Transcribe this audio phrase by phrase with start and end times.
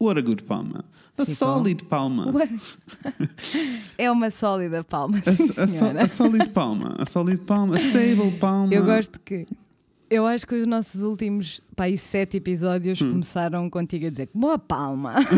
[0.00, 0.84] What a good palma.
[1.16, 1.34] A Ficou.
[1.34, 2.32] solid palma.
[3.98, 6.02] É uma sólida palma, A, sim, a, so- senhora.
[6.04, 6.94] a solid palma.
[6.98, 7.74] A solid palma.
[7.74, 8.72] A stable palma.
[8.72, 9.44] Eu gosto que.
[10.10, 13.10] Eu acho que os nossos últimos pá, aí sete episódios Hum.
[13.10, 15.14] começaram contigo a dizer boa palma.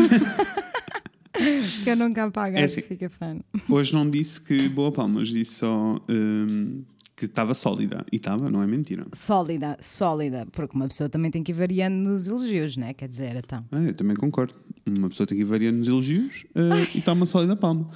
[1.83, 2.81] que eu nunca apago, É assim.
[2.81, 3.37] fica fã.
[3.67, 6.83] Hoje não disse que boa palma, hoje disse só hum,
[7.27, 8.05] que estava sólida.
[8.11, 9.05] E estava, não é mentira.
[9.13, 12.93] Sólida, sólida, porque uma pessoa também tem que ir variando nos elogios, né?
[12.93, 13.65] Quer dizer, então.
[13.71, 14.53] Ah, eu também concordo.
[14.97, 17.89] Uma pessoa tem que ir variando nos elogios eh, e está uma sólida palma.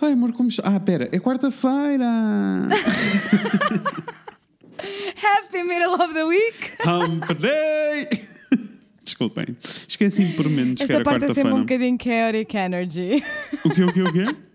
[0.00, 0.62] Ai, amor, como está?
[0.76, 2.04] Ah, pera, é quarta-feira!
[5.22, 6.72] Happy middle of the week!
[6.84, 8.08] Hump Day!
[9.02, 9.46] Desculpem,
[9.88, 11.96] esqueci-me por menos que Esta era parte é sempre um quarta-feira.
[11.96, 13.22] bocadinho chaotic energy.
[13.64, 14.26] O quê, o quê, o quê?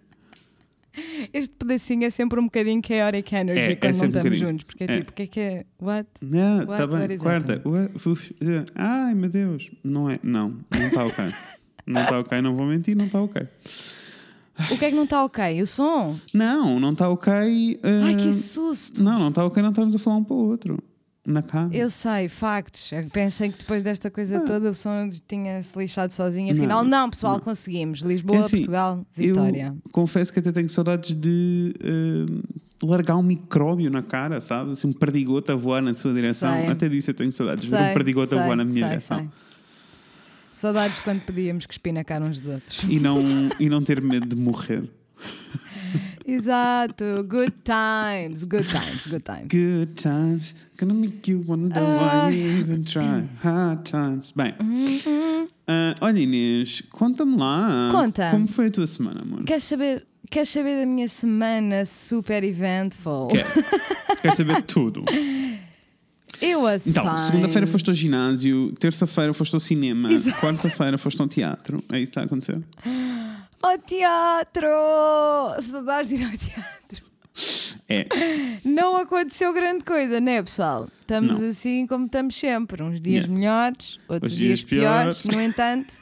[1.34, 4.50] Este pedacinho é sempre um bocadinho chaotic energy É, é quando não um estamos bocadinho.
[4.50, 4.98] juntos, porque é, É.
[5.00, 5.66] tipo, o que é que é?
[5.82, 6.08] What?
[6.22, 6.72] Não, What?
[6.72, 7.62] está What bem, is quarta.
[8.42, 11.26] eh, Ai, meu Deus, não é, não, não está ok.
[11.84, 13.42] Não está ok, não vou mentir, não está ok.
[14.72, 15.62] O que é que não está ok?
[15.64, 16.16] O som?
[16.32, 17.34] Não, não está ok.
[17.82, 19.02] eh, Ai, que susto!
[19.04, 20.78] Não, não está ok, não estamos a falar um para o outro.
[21.26, 21.70] Na cara.
[21.72, 22.92] Eu sei, factos.
[22.92, 24.42] Eu pensei que depois desta coisa Ah.
[24.42, 26.52] toda o som tinha-se lixado sozinho.
[26.52, 28.00] Afinal, não, pessoal, conseguimos.
[28.00, 29.76] Lisboa, É assim, Portugal, Vitória.
[29.92, 32.26] Confesso que até tenho saudades de eh,
[32.84, 34.72] largar um micróbio na cara, sabe?
[34.72, 36.54] Assim, um perdigoto a voar na sua direção.
[36.56, 36.68] Sei.
[36.68, 37.66] Até disso eu tenho saudades.
[37.66, 39.18] Ver um Sei, perdigoto a sei, voar na minha sei, direção.
[39.20, 39.30] sei.
[40.52, 42.84] Saudades quando podíamos cuspir na cara uns dos outros.
[42.90, 43.20] E não,
[43.60, 44.84] e não ter medo de morrer.
[46.26, 47.24] Exato.
[47.28, 49.48] Good times, good times, good times.
[49.48, 53.24] Good times, gonna make you wonder why you even try.
[53.44, 54.32] Hard times.
[54.36, 54.54] Bem,
[55.68, 57.90] ah, olha Inês, conta-me lá.
[57.92, 58.32] Conta.
[58.32, 59.44] Como foi a tua semana, amor?
[59.44, 63.28] Queres saber, queres saber da minha semana super eventful?
[63.28, 63.50] Quero.
[64.22, 65.04] Quero saber tudo.
[66.42, 70.10] Eu was Então, segunda-feira foste ao ginásio, terça-feira foste ao cinema,
[70.40, 71.78] quarta-feira foste ao teatro.
[71.92, 72.60] É isso que está a acontecer?
[73.62, 74.68] Ao teatro!
[75.62, 77.06] Saudades de ir ao teatro.
[77.88, 78.08] É.
[78.64, 80.88] Não aconteceu grande coisa, né, pessoal?
[81.02, 81.50] Estamos Não.
[81.50, 82.82] assim como estamos sempre.
[82.82, 83.34] Uns dias Yeah.
[83.34, 85.22] melhores, outros Os dias, dias piores.
[85.24, 85.36] piores.
[85.36, 85.94] No entanto,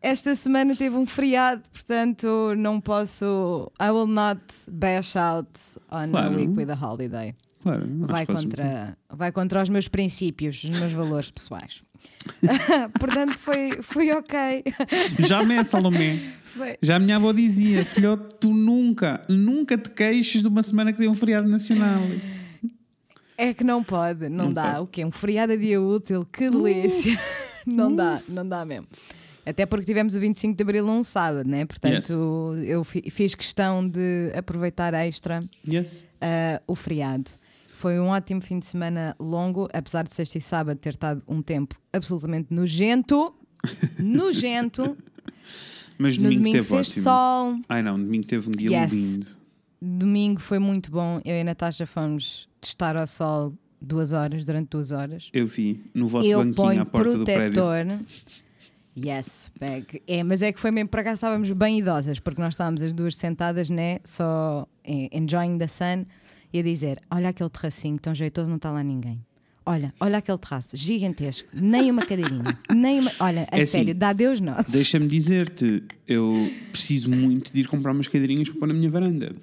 [0.00, 3.70] esta semana teve um feriado, portanto, não posso.
[3.80, 5.48] I will not bash out
[5.90, 6.34] on Claro.
[6.34, 7.34] a week with a holiday.
[7.62, 7.86] Claro.
[8.00, 11.82] Vai contra, vai contra os meus princípios, os meus valores pessoais.
[12.98, 14.64] portanto, foi, foi ok.
[15.46, 16.18] me é, Salomé.
[16.44, 20.92] Foi- Já a minha avó dizia, filhote, tu nunca, nunca te queixes de uma semana
[20.92, 22.00] que tem um feriado nacional.
[23.36, 24.62] É que não pode, não, Não dá.
[24.62, 24.78] pode.
[24.78, 24.82] Uh.
[24.82, 25.04] O quê?
[25.04, 27.18] Um feriado a dia útil, que delícia.
[27.66, 28.86] não dá, não dá mesmo.
[29.44, 31.66] Até porque tivemos o 25 de Abril um sábado, né?
[31.66, 36.00] Portanto, eu fi- fiz questão de aproveitar extra Yes.
[36.20, 37.30] ah, o feriado.
[37.84, 41.42] Foi um ótimo fim de semana longo, apesar de sexta e sábado ter estado um
[41.42, 43.34] tempo absolutamente nojento.
[44.02, 44.96] nojento.
[45.98, 47.02] Mas No domingo, domingo teve fez ótimo.
[47.04, 47.58] sol.
[47.68, 48.90] Ai não, domingo teve um dia Yes.
[48.90, 49.26] lindo.
[49.82, 51.20] Domingo foi muito bom.
[51.26, 55.28] Eu e a Natasha fomos testar ao sol duas horas, durante duas horas.
[55.30, 57.62] Eu vi no vosso eu banquinho à porta do prédio.
[57.62, 57.98] protetor.
[58.96, 60.00] Yes, bag.
[60.06, 62.94] É, mas é que foi mesmo, para cá estávamos bem idosas, porque nós estávamos as
[62.94, 63.98] duas sentadas, né?
[64.04, 66.06] Só enjoying the sun
[66.54, 69.20] e a dizer: Olha aquele terracinho tão jeitoso, não está lá ninguém.
[69.66, 73.10] Olha, olha aquele terraço gigantesco, nem uma cadeirinha, nem uma.
[73.18, 74.70] Olha, a É assim, sério, dá Deus nós.
[74.70, 79.34] Deixa-me dizer-te, eu preciso muito de ir comprar umas cadeirinhas para pôr na minha varanda.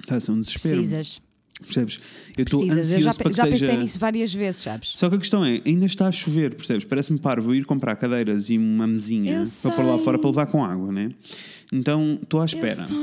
[0.00, 0.76] Está a ser um desespero.
[0.76, 1.20] Precisas,
[1.60, 1.98] Percebes?
[2.36, 3.66] Eu estou ansioso Eu já, para que já esteja...
[3.66, 4.90] pensei nisso várias vezes, sabes?
[4.94, 6.84] Só que a questão é, ainda está a chover, percebes?
[6.84, 10.04] Parece-me parvo ir comprar cadeiras e uma mesinha Eu para pôr lá sei.
[10.04, 11.10] fora para levar com água, né?
[11.72, 12.86] Então estou à espera.
[12.86, 12.96] Sei.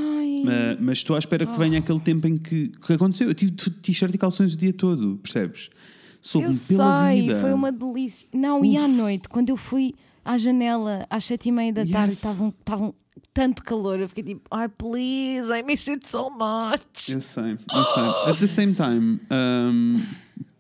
[0.80, 1.60] Mas estou à espera que Oh.
[1.60, 3.28] venha aquele tempo em que, que aconteceu.
[3.28, 5.70] Eu tive t-shirt e calções o dia todo, percebes?
[5.72, 7.42] Eu Soube-me pela sei, vida.
[7.42, 8.28] foi uma delícia.
[8.34, 9.94] Não, e à noite, quando eu fui
[10.24, 12.18] à janela às sete e meia da tarde, Yes.
[12.18, 12.94] estavam estavam
[13.36, 17.10] tanto calor, eu fiquei tipo, ai please, I miss it so much.
[17.10, 18.04] Eu sei, eu sei.
[18.32, 20.02] At the same time, um,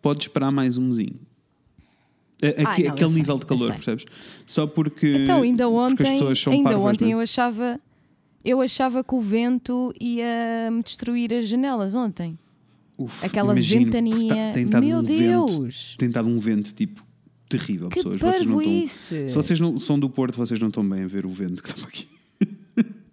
[0.02, 1.16] podes esperar mais um mesinho.
[2.44, 3.74] A- aque- Ai, não, eu aquele sei, nível de eu calor, sei.
[3.76, 4.06] percebes?
[4.46, 6.46] Só porque, Então, ainda ontem, ainda parvas,
[6.86, 7.14] ontem não é?
[7.14, 7.80] eu achava
[8.44, 12.38] eu achava que o vento ia me destruir as janelas ontem.
[12.98, 14.70] Uf, Aquela imagino, porque ventania.
[14.70, 15.96] tá- Meu um vento, Deus!
[15.98, 17.04] tem estado um vento tipo
[17.50, 18.20] terrível, Que pessoas.
[18.20, 21.26] Vocês não estão, se vocês não são do Porto, vocês não estão bem a ver
[21.26, 22.08] o vento que estava aqui.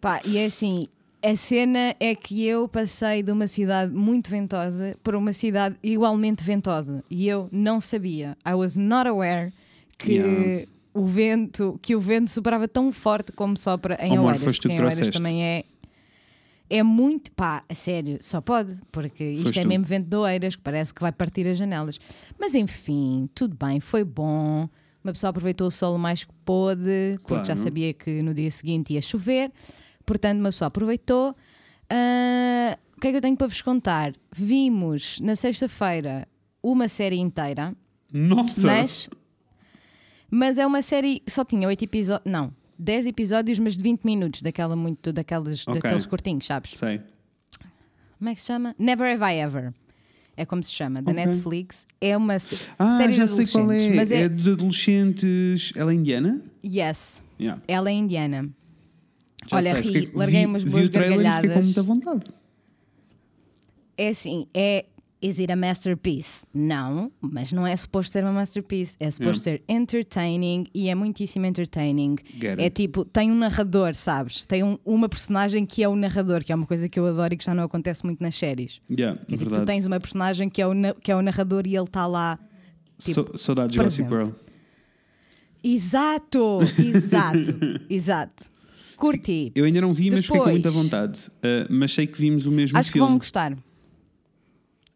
[0.02, 0.88] Pá, e é assim,
[1.22, 6.42] a cena é que eu passei de uma cidade muito ventosa para uma cidade igualmente
[6.44, 8.36] ventosa e eu não sabia.
[8.46, 9.52] I was not aware
[9.98, 10.66] que Yeah.
[10.92, 14.42] o vento, que o vento soprava tão forte como sopra em Oeiras.
[14.42, 15.64] foste tu porque Oeiras também é
[16.68, 19.68] é muito, pá, a sério, só pode, porque isto Foste é tu.
[19.68, 22.00] mesmo vento de Oeiras que parece que vai partir as janelas.
[22.40, 24.68] Mas enfim, tudo bem, foi bom.
[25.04, 27.44] Uma pessoa aproveitou o sol o mais que pôde, porque Claro.
[27.44, 29.50] já sabia que no dia seguinte ia chover.
[30.12, 31.34] Portanto, uma pessoa aproveitou.
[31.88, 34.12] Ah, o que é que eu tenho para vos contar?
[34.36, 36.28] Vimos na sexta-feira
[36.62, 37.74] uma série inteira,
[38.12, 38.66] Nossa!
[38.66, 39.08] mas,
[40.30, 41.22] mas é uma série.
[41.26, 42.30] Só tinha oito episódios.
[42.30, 45.80] Não, 10 episódios, mas de 20 minutos, daquela muito, daqueles, Ok.
[45.80, 46.72] daqueles curtinhos, sabes?
[46.72, 47.00] Sei.
[48.18, 48.76] Como é que se chama?
[48.78, 49.72] Never Have I Ever.
[50.36, 51.24] É como se chama, da Ok.
[51.24, 51.86] Netflix.
[52.00, 52.34] É uma
[52.78, 53.94] Ah, série já de sei qual é.
[53.94, 54.22] Mas é...
[54.24, 55.72] é, dos adolescentes.
[55.74, 56.38] Ela é indiana?
[56.64, 57.60] Yes, Yeah.
[57.66, 58.48] ela é indiana.
[59.50, 59.82] Já Olha, sei.
[59.82, 61.64] ri, Fiquei- larguei vi, umas vi boas e fiquei com gargalhadas.
[61.64, 62.24] muita vontade.
[63.96, 64.86] É assim, é.
[65.24, 66.44] Is it a masterpiece?
[66.52, 68.96] Não, mas não é suposto ser uma masterpiece.
[68.98, 72.16] É suposto ser entertaining e é muitíssimo entertaining.
[72.40, 72.70] Get É it.
[72.74, 74.44] tipo, tem um narrador, sabes?
[74.46, 77.34] Tem um- uma personagem que é o narrador, que é uma coisa que eu adoro
[77.34, 78.80] e que já não acontece muito nas séries.
[78.90, 81.76] Yeah, é tipo, tu tens uma personagem que é o, que é o narrador e
[81.76, 82.36] ele está lá.
[82.98, 84.08] tipo, So- Saudades de Gossip.
[84.08, 84.30] Girl.
[85.62, 87.54] Exato, exato,
[87.88, 88.50] exato.
[89.02, 89.50] Curti.
[89.54, 91.20] Eu ainda não vi, mas fiquei com muita Depois- vontade.
[91.38, 93.08] Uh, mas sei que vimos o mesmo Acho que filme.
[93.08, 93.56] vão gostar.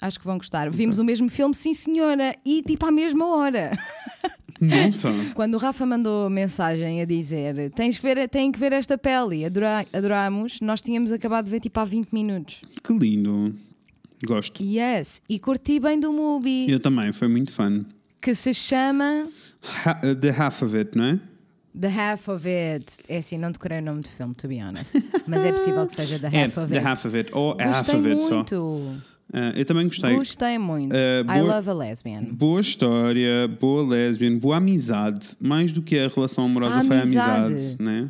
[0.01, 0.71] Acho que vão gostar.
[0.71, 3.77] Vimos o mesmo filme, sim senhora, e tipo à mesma hora.
[4.61, 5.11] Nossa!
[5.35, 9.45] Quando o Rafa mandou mensagem a dizer tens que ver, tem que ver esta pele,
[9.45, 12.61] adora, adorámos, nós tínhamos acabado de ver tipo há 20 minutos.
[12.83, 13.55] Que lindo.
[14.27, 14.63] Gosto.
[14.63, 17.85] Yes, e curti bem do movie, Eu também, foi muito fun.
[18.21, 19.29] que se chama
[19.85, 21.21] Ha the Half of It, não é?
[21.79, 22.87] The Half of It.
[23.09, 24.95] É assim, não decorei o nome do filme, to be honest.
[25.27, 26.87] Mas é possível que seja The É, Half of The It.
[26.89, 27.31] Half of It.
[27.35, 28.35] Ou a Half Gostei of It só.
[28.37, 28.57] muito.
[28.57, 29.03] Uh,
[29.57, 30.15] eu também gostei.
[30.15, 30.93] Gostei muito.
[30.95, 32.23] Uh, I boa- love a lesbian.
[32.33, 35.37] Boa história, boa lesbian, boa amizade.
[35.41, 37.47] Mais do que a relação amorosa A foi a amizade.
[37.47, 38.09] amizade, né?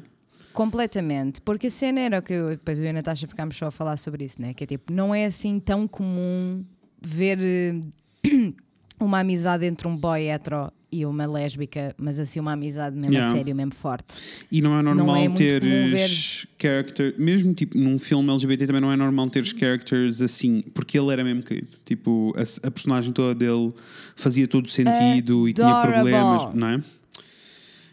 [0.52, 1.40] Completamente.
[1.40, 3.70] Porque a cena era o que eu, depois eu e a Natasha ficámos só a
[3.70, 4.54] falar sobre isso, né?
[4.54, 6.64] Que é tipo, não é assim tão comum
[7.02, 7.80] ver eh,
[9.00, 13.32] uma amizade entre um boy hetero e uma lésbica, mas assim uma amizade mesmo Yeah.
[13.32, 14.14] a sério, mesmo forte.
[14.50, 18.80] E não é normal é muito comum teres character, mesmo tipo num filme LGBT também
[18.80, 21.68] não é normal teres characters assim, porque ele era mesmo querido.
[21.84, 23.72] Tipo, a, a personagem toda dele
[24.14, 26.10] fazia todo sentido e tinha Adorable.
[26.12, 26.80] problemas, não é?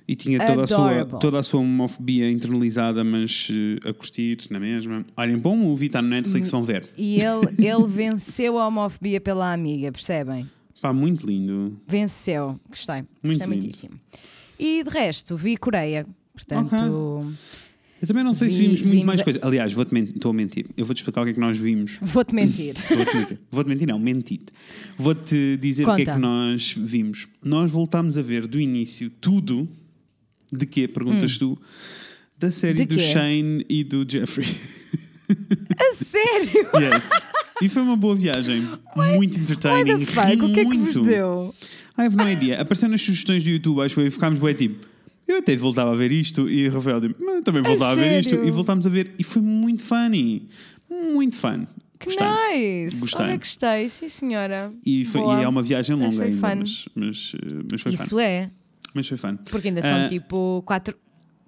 [0.06, 1.19] E tinha toda a, sua, Adorable.
[1.19, 5.06] toda a sua homofobia internalizada, mas eh, a curtir na mesma.
[5.16, 6.86] Olhem, bom movie, está no Netflix, vão ver.
[6.98, 10.45] E ele, ele venceu a homofobia pela amiga, percebem?
[10.83, 11.80] Pá, muito lindo.
[11.88, 12.59] Venceu.
[12.69, 12.95] Gostei.
[13.24, 13.63] Muito Gostei lindo.
[13.63, 13.94] muitíssimo.
[14.59, 16.06] E de resto, vi Coreia.
[16.33, 16.75] Portanto,
[18.01, 19.41] Eu também não sei se Vi- vimos muito vimos mais a- coisas.
[19.44, 20.65] Aliás, vou-te estou a mentir.
[20.75, 21.97] Eu vou-te explicar o que é que nós vimos.
[22.01, 22.74] vou-te mentir.
[22.94, 23.39] Vou-te mentir.
[23.50, 24.41] Vou-te mentir, não, mentir.
[24.97, 26.13] Vou-te dizer o que é Conta.
[26.15, 27.27] que nós vimos.
[27.41, 29.69] Nós voltámos a ver do início tudo.
[30.51, 30.85] De quê?
[30.85, 31.57] Perguntas tu.
[32.38, 33.00] Da série do?
[33.00, 34.47] Shane e do Jeffrey.
[35.80, 36.68] a sério?
[36.77, 37.09] yes.
[37.63, 38.68] E foi uma boa viagem.
[38.95, 40.00] muito Why entertaining.
[40.00, 40.27] the fuck?
[40.27, 41.01] Ri O que é que vos muito.
[41.01, 41.54] deu?
[41.98, 42.60] I have no idea.
[42.62, 44.86] Apareceu nas sugestões do YouTube, acho que ficámos bem tipo.
[45.27, 48.19] Eu até voltava a ver isto e Rafael disse, "Mas eu também voltava a, ver
[48.19, 50.48] isto e voltámos a ver e foi muito funny.
[50.89, 51.65] Muito fun.
[52.00, 52.27] Que Gostei.
[52.86, 53.00] nice!
[53.00, 53.25] Gostei.
[53.25, 54.74] Olha, gostei, sim senhora.
[54.86, 58.09] E, foi, e é uma viagem longa Achei ainda, mas, mas, eh, mas foi Isso
[58.09, 58.19] fun.
[58.19, 58.50] é,
[58.94, 59.38] Mas foi fun.
[59.50, 60.09] porque ainda são Ah.
[60.09, 60.94] tipo quatro,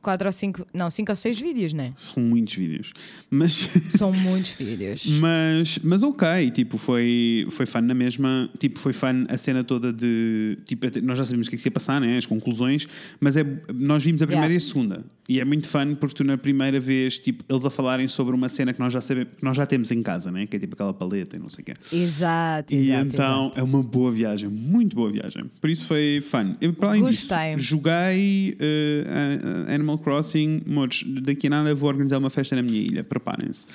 [0.06, 1.94] quatro ou cinco, não, cinco ou seis vídeos, né?
[1.98, 2.94] São muitos vídeos.
[3.30, 5.06] Mas, São muitos vídeos.
[5.20, 8.50] mas, mas ok, tipo, foi, foi fun na mesma.
[8.60, 10.58] Tipo, foi fun a cena toda de.
[10.66, 12.18] Tipo, nós já sabíamos o que é que ia passar, né?
[12.18, 12.88] As conclusões,
[13.20, 13.44] mas é,
[13.74, 14.54] nós vimos a primeira Yeah.
[14.54, 15.06] e a segunda.
[15.28, 18.48] E é muito fun porque tu na primeira vez, tipo, eles a falarem sobre uma
[18.48, 20.46] cena que nós já sabemos, que nós já temos em casa, né?
[20.46, 21.74] Que é tipo aquela paleta e não sei o quê.
[21.92, 23.08] Exato, E exato.
[23.08, 23.60] então exato.
[23.60, 25.50] é uma boa viagem, muito boa viagem.
[25.60, 26.56] Por isso foi fun.
[26.62, 27.56] Eu, para além Gostei.
[27.56, 29.06] disso, joguei eh,
[29.68, 30.62] a- a Animal Crossing.
[30.66, 33.66] Mores, daqui a nada vou organizar uma festa na minha ilha, preparem-se.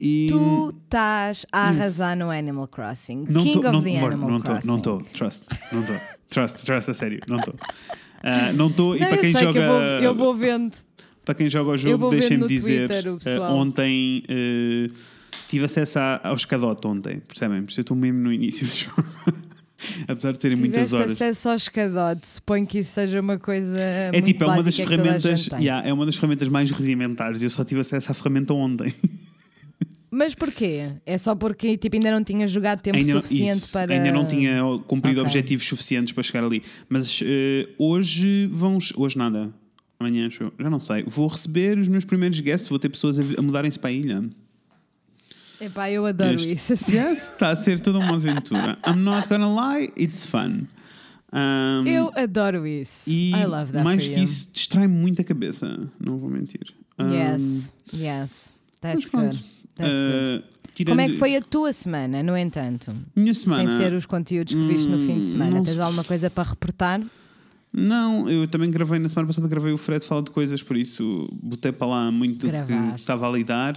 [0.00, 3.24] E Tu estás a arrasar no Animal Crossing.
[3.28, 4.66] não King tô- of não, the Animal não Crossing.
[4.66, 5.96] não estou, trust, não estou,
[6.28, 7.54] trust, trust, a sério, não estou.
[8.24, 9.52] Ah, não estou, e para quem joga.
[9.52, 10.76] que eu vou, eu vou vendo.
[11.24, 12.88] Para quem joga o jogo, deixem-me dizer.
[12.88, 13.56] Twitter pessoal.
[13.56, 14.86] ontem eh,
[15.48, 17.62] tive acesso a- ao escadote ontem, percebem?
[17.64, 19.04] Por isso eu estou mesmo no início do jogo.
[20.08, 21.12] Apesar de terem muitas Tiveste horas.
[21.12, 23.80] acesso ao escadote, suponho que isso seja uma coisa.
[24.12, 25.46] É tipo, é uma das ferramentas.
[25.58, 28.92] yeah, é uma das ferramentas mais rudimentares e eu só tive acesso à ferramenta ontem.
[30.14, 30.90] Mas porquê?
[31.06, 33.94] É só porque tipo, ainda não tinha jogado tempo ainda, suficiente isso, para.
[33.94, 35.30] ainda não tinha cumprido Ok.
[35.30, 36.62] objetivos suficientes para chegar ali.
[36.86, 38.76] Mas eh, hoje vão.
[38.96, 39.54] Hoje nada.
[39.98, 41.04] Amanhã, já não sei.
[41.06, 44.22] Vou receber os meus primeiros guests, vou ter pessoas a, a mudarem-se para a ilha.
[45.64, 46.72] Epá, eu adoro Este- isso.
[46.72, 46.96] Assim.
[46.96, 48.76] Yes, está a ser toda uma aventura.
[48.86, 50.62] I'm not gonna lie, it's fun.
[51.32, 53.08] Um, Eu adoro isso.
[53.08, 54.24] e I love that mais que you.
[54.24, 56.60] isso, distrai muito a cabeça, não vou mentir.
[56.98, 58.54] Um, Yes, yes.
[58.80, 59.42] That's good.
[59.76, 60.40] That's good.
[60.40, 62.94] Uh, tirando Como é que foi isso, a tua semana, no entanto?
[63.16, 63.66] minha semana?
[63.68, 65.62] Sem ser os conteúdos que viste no fim de Hum, semana.
[65.62, 67.00] Tens alguma coisa para reportar?
[67.72, 71.26] Não, eu também gravei, na semana passada gravei o Fred Fala de Coisas, por isso
[71.42, 73.74] botei para lá muito do que estava a lidar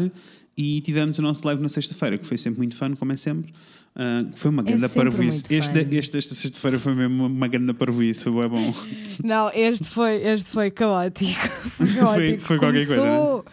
[0.57, 3.53] e tivemos o nosso live na sexta-feira, que foi sempre muito fun, como é sempre.
[3.95, 5.43] Ah, foi uma grande É parvoíce.
[5.53, 8.74] Este, este, esta sexta-feira foi mesmo uma, grande parvoíce, foi bom.
[9.24, 11.31] Não, este foi, este foi caótico.
[11.75, 12.41] Foi, Foi- caótico.
[12.41, 13.45] foi qualquer coisa, começou,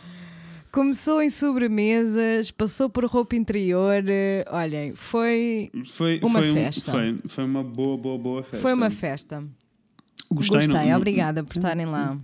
[0.73, 4.03] Começou em sobremesas, passou por roupa interior.
[4.09, 6.91] eh, Olhem, foi, Foi Uma foi um- festa.
[6.91, 8.59] foi, foi uma boa, boa, boa festa.
[8.59, 9.45] foi uma festa.
[10.31, 12.19] Gostei, Gostei, não- obrigada por estarem lá.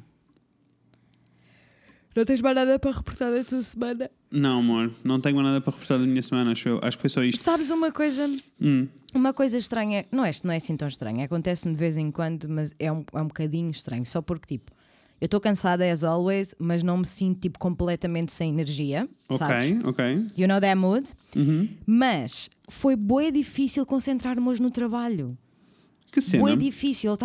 [2.19, 4.11] Não tens mais nada para reportar da tua semana?
[4.29, 6.81] Não, amor, não tenho nada para reportar da minha semana, acho eu.
[6.83, 7.41] Acho que foi só isto.
[7.41, 8.29] Sabes uma coisa?
[8.61, 8.89] Hum.
[9.15, 12.49] Uma coisa estranha, não é, não é assim tão estranha, acontece-me de vez em quando,
[12.49, 14.73] mas é um, é um bocadinho estranho, só porque tipo,
[15.21, 19.79] eu estou cansada as always, mas não me sinto tipo completamente sem energia, sabes?
[19.79, 20.27] Ok, ok.
[20.37, 21.09] You know that mood?
[21.37, 21.69] Uhum.
[21.87, 25.39] Mas foi bué difícil concentrar-me hoje no trabalho.
[26.11, 26.43] Que cena.
[26.43, 27.17] Bué difícil,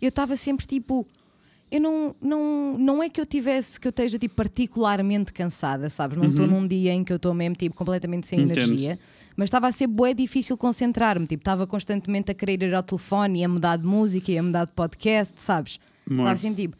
[0.00, 1.06] eu estava sempre tipo
[1.70, 6.16] eu não, não, não é que eu tivesse que eu esteja tipo particularmente cansada, sabes?
[6.16, 8.44] Não estou num dia em que eu estou mesmo tipo completamente sem Uhum.
[8.46, 8.58] Entendo.
[8.72, 8.98] energia,
[9.36, 13.40] mas estava a ser bué difícil concentrar-me, tipo, estava constantemente a querer ir ao telefone
[13.40, 15.78] e a mudar de música e a mudar de podcast, sabes?
[16.08, 16.76] Estava assim tipo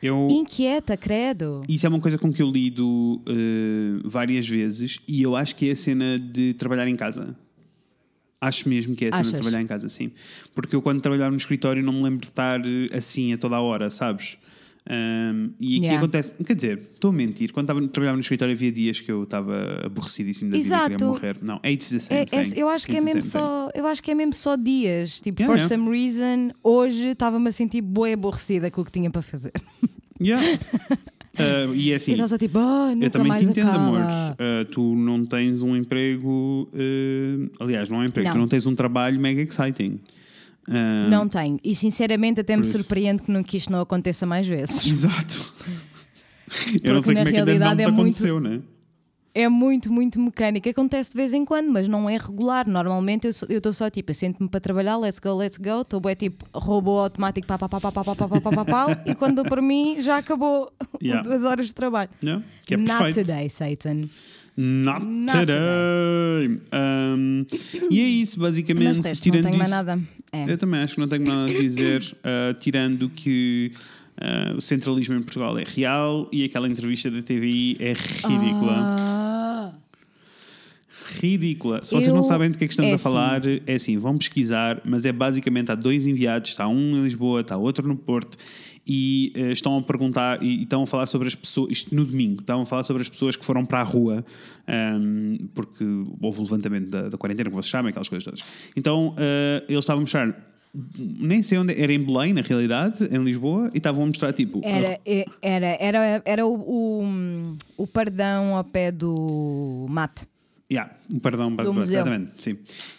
[0.00, 1.60] Eu, inquieta, credo.
[1.68, 5.68] Isso é uma coisa com que eu lido eh, várias vezes e eu acho que
[5.68, 7.36] é a cena de trabalhar em casa.
[8.42, 9.32] Acho mesmo que é a cena Achas?
[9.32, 10.10] de trabalhar em casa, sim.
[10.54, 13.54] Porque eu, quando trabalhava no escritório, não me lembro de estar eh, assim a toda
[13.56, 14.36] a hora, sabes?
[14.84, 15.98] Ahm, e aqui Yeah.
[15.98, 17.52] acontece, quer dizer, estou a mentir.
[17.52, 20.90] Quando estava, trabalhava no escritório, havia dias que eu estava aborrecidíssimo da vida e Exato.
[20.90, 21.36] queria morrer.
[21.40, 22.58] Não, it's the same É- é- thing.
[22.58, 24.56] eu acho que é It's the mesmo same só, eu acho que é mesmo só
[24.56, 25.20] dias.
[25.20, 25.68] Tipo, Yeah, for yeah.
[25.86, 29.52] some reason, hoje estava-me a sentir bué aborrecida com o que tinha para fazer.
[29.52, 29.88] thing.
[30.20, 30.58] Yeah.
[31.38, 33.84] Ah, e é e assim, estava só tipo, ah, nunca Eu também te entendo, acaba.
[33.84, 34.14] amores.
[34.14, 36.68] Uh, tu não tens um emprego.
[36.72, 38.34] uh, aliás, não é um emprego, Não.
[38.36, 39.98] tu não tens um trabalho mega exciting.
[40.68, 41.58] Uh, Não tenho.
[41.64, 44.86] E sinceramente até me surpreende que, não, que isto não aconteça mais vezes.
[44.86, 45.52] Exato.
[46.84, 48.60] Eu não sei como é que ainda não realidade te é muito- aconteceu, né?
[49.34, 50.68] É muito, muito mecânico.
[50.68, 52.68] Acontece de vez em quando, mas não é regular.
[52.68, 55.80] Normalmente eu estou só tipo, eu sento-me para trabalhar, let's go, let's go.
[55.80, 58.64] Estou bem tipo robô automático, pá, pá, pá, pá, pá, pá, pá, pá, pá, pá,
[58.64, 60.70] pá, e quando por mim já acabou
[61.00, 61.22] Yeah.
[61.26, 62.10] duas horas de trabalho.
[62.22, 63.26] Yeah, Que é Not perfeito.
[63.26, 64.08] today, Satan.
[64.54, 66.60] Not, Not today.
[66.74, 67.46] Um,
[67.90, 68.84] e é isso, basicamente.
[68.84, 70.02] Mas resto, não tirando tenho mais isso- nada.
[70.34, 70.50] É.
[70.52, 73.72] Eu também acho que não tenho nada a dizer, uh, tirando que
[74.18, 78.96] uh, o centralismo em Portugal é real e aquela entrevista da TVI é ridícula.
[78.98, 79.72] Ah,
[81.20, 81.84] ridícula.
[81.84, 83.96] Se vocês Eu- não sabem do que é que estamos é a falar, é assim,
[83.98, 87.96] vão pesquisar, mas é basicamente há dois enviados, está um em Lisboa, está outro no
[87.96, 88.36] Porto,
[88.86, 92.04] e eh, estão a perguntar e, e estão a falar sobre as pessoas, isto no
[92.04, 94.24] domingo, estavam a falar sobre as pessoas que foram para a rua,
[94.66, 95.84] ahm, porque
[96.20, 98.42] houve o levantamento da, da quarentena, que vocês sabem, aquelas coisas todas.
[98.76, 100.51] Então eh, eles estavam a mostrar.
[100.98, 104.60] Nem sei onde, era em Belém, na realidade, em Lisboa, e estavam a mostrar tipo.
[104.64, 110.26] Era, é- era, era, era o, o, o pardão ao pé do mate.
[110.72, 111.96] Yeah, um perdão, Do museu.
[112.00, 112.56] exatamente, sim.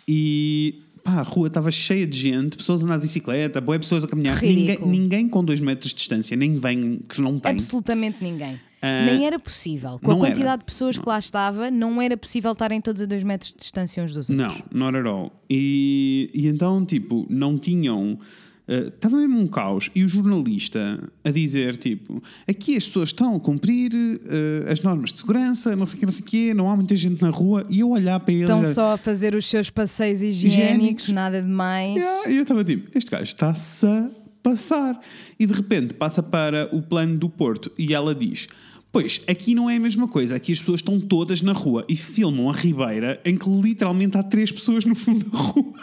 [0.07, 4.03] E pá, a rua estava cheia de gente, pessoas a andar de bicicleta, boas pessoas
[4.03, 4.39] a caminhar.
[4.39, 7.51] Ninguém, ninguém com dois metros de distância, nem vem que não tem.
[7.53, 8.59] Absolutamente ninguém.
[8.85, 9.97] Ah, Nem era possível.
[10.03, 10.57] Com a não quantidade era.
[10.57, 14.03] de pessoas que lá estava, não era possível estarem todos a dois metros de distância
[14.03, 14.47] uns dos outros.
[14.71, 15.31] Não, not at all.
[15.49, 18.19] E, e então, tipo, não tinham.
[18.67, 19.89] eh, Estava mesmo um caos.
[19.95, 25.11] E o jornalista a dizer, tipo, aqui as pessoas estão a cumprir eh, as normas
[25.13, 27.29] de segurança, não sei o que, não sei o quê, não há muita gente na
[27.29, 27.65] rua.
[27.69, 28.43] E eu olhar para ele.
[28.43, 31.07] Estão só a fazer os seus passeios higiênicos, Higiênicos.
[31.09, 31.95] nada de mais.
[31.95, 34.09] Yeah, E eu estava tipo, este gajo está-se a
[34.41, 34.99] passar.
[35.39, 38.47] E de repente passa para o plano do Porto e ela diz:
[38.93, 41.97] Pois, aqui não é a mesma coisa, aqui as pessoas estão todas na rua e
[41.97, 45.73] filmam a Ribeira em que literalmente há três pessoas no fundo da rua.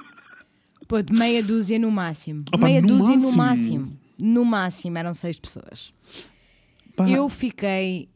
[0.87, 2.45] Pô, meia dúzia no máximo.
[2.53, 3.37] Opa, meia no dúzia no máximo.
[3.37, 3.99] máximo.
[4.19, 5.93] No máximo eram seis pessoas.
[6.95, 8.09] Pá, Eu fiquei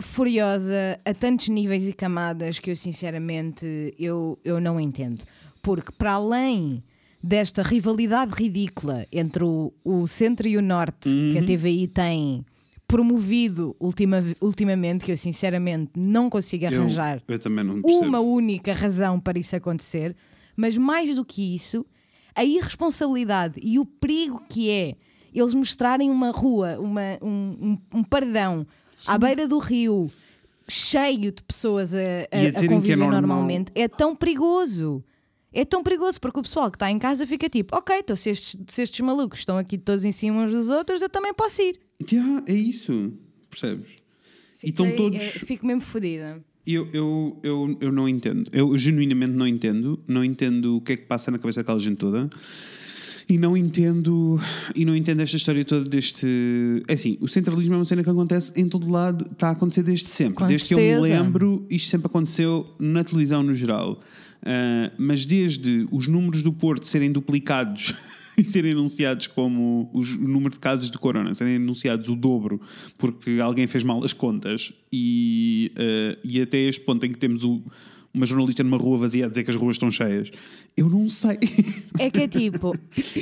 [0.00, 5.24] furiosa a tantos níveis e camadas que eu sinceramente eu, eu não entendo.
[5.62, 6.82] Porque para além
[7.22, 11.46] desta rivalidade ridícula entre o, o centro e o norte que a Uhum.
[11.46, 12.44] TVI tem
[12.86, 18.72] promovido ultima, ultimamente, que eu sinceramente não consigo Eu, arranjar eu também não uma única
[18.72, 20.14] razão para isso acontecer,
[20.56, 21.84] mas mais do que isso,
[22.34, 24.94] a irresponsabilidade e o perigo que é
[25.34, 28.66] eles mostrarem uma rua, uma, um, um, um pardão
[29.06, 30.06] à beira do rio,
[30.68, 33.20] cheio de pessoas a, a, a é conviver normal.
[33.20, 35.04] normalmente, é tão perigoso.
[35.58, 38.28] É tão perigoso porque o pessoal que está em casa fica tipo, ok, então se
[38.30, 41.62] estes, se estes malucos estão aqui todos em cima uns dos outros, eu também posso
[41.62, 41.78] ir.
[42.12, 43.12] Yeah, é isso,
[43.48, 43.88] percebes?
[44.62, 45.18] E estão Fiquei- todos.
[45.18, 46.44] eh, Fico mesmo fodida.
[46.66, 48.50] Eu, eu, eu, eu não entendo.
[48.52, 49.98] Eu genuinamente não entendo.
[50.08, 52.28] Não entendo o que é que passa na cabeça daquela gente toda.
[53.28, 54.38] E não entendo
[54.74, 56.26] e não entendo esta história toda deste.
[56.88, 59.82] É assim, o centralismo é uma cena que acontece em todo lado, está a acontecer
[59.82, 60.34] desde sempre.
[60.34, 61.22] Com desde que eu me certeza.
[61.22, 63.98] lembro, isto sempre aconteceu na televisão no geral.
[64.44, 67.94] Ah, mas desde os números do Porto serem duplicados
[68.38, 72.60] e serem anunciados como os- o número de casos de corona, serem anunciados o dobro
[72.98, 77.44] porque alguém fez mal as contas, e, ah, e até este ponto em que temos
[77.44, 77.62] o-
[78.14, 80.30] uma jornalista numa rua vazia a dizer que as ruas estão cheias,
[80.74, 81.38] eu não sei.
[81.98, 82.74] É que é tipo,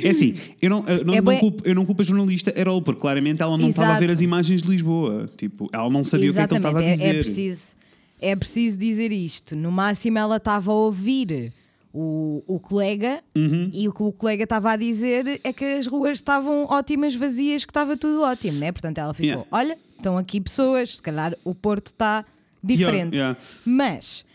[0.03, 2.53] É assim, eu não, eu não, É não bué- culpo, eu não culpo a jornalista
[2.65, 4.13] all, porque claramente ela não estava a ver Exato.
[4.15, 5.29] as imagens de Lisboa.
[5.37, 7.15] Tipo, ela não sabia o que é que ele estava a exatamente, dizer.
[7.15, 7.75] é, é preciso,
[8.21, 9.55] é preciso dizer isto.
[9.55, 11.51] No máximo, ela estava a ouvir
[11.93, 13.69] o, o colega Uhum.
[13.73, 17.63] e o que o colega estava a dizer é que as ruas estavam ótimas, vazias,
[17.65, 18.71] que estava tudo ótimo, né?
[18.71, 19.47] Portanto, ela ficou: Yeah.
[19.51, 22.25] olha, estão aqui pessoas, se calhar o Porto está
[22.63, 23.15] diferente.
[23.15, 23.39] Yeah, yeah.
[23.65, 24.25] Mas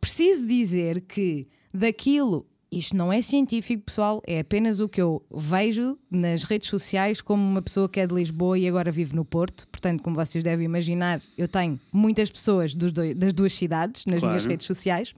[0.00, 5.98] preciso dizer que daquilo, isto não é científico, pessoal, é apenas o que eu vejo
[6.10, 9.66] nas redes sociais como uma pessoa que é de Lisboa e agora vive no Porto.
[9.72, 14.32] Portanto, como vocês devem imaginar, eu tenho muitas pessoas dois- das duas cidades nas Claro.
[14.34, 15.14] minhas redes sociais.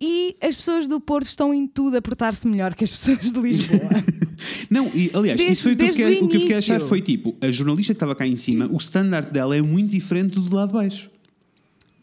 [0.00, 3.40] E as pessoas do Porto estão em tudo a portar-se melhor que as pessoas de
[3.40, 3.80] Lisboa.
[4.68, 6.56] Não, e aliás, Desde- isso foi o que eu fiquei, o o que eu fiquei
[6.56, 9.62] a achar foi tipo, a jornalista que estava cá em cima, o standard dela é
[9.62, 11.10] muito diferente do de lá de baixo.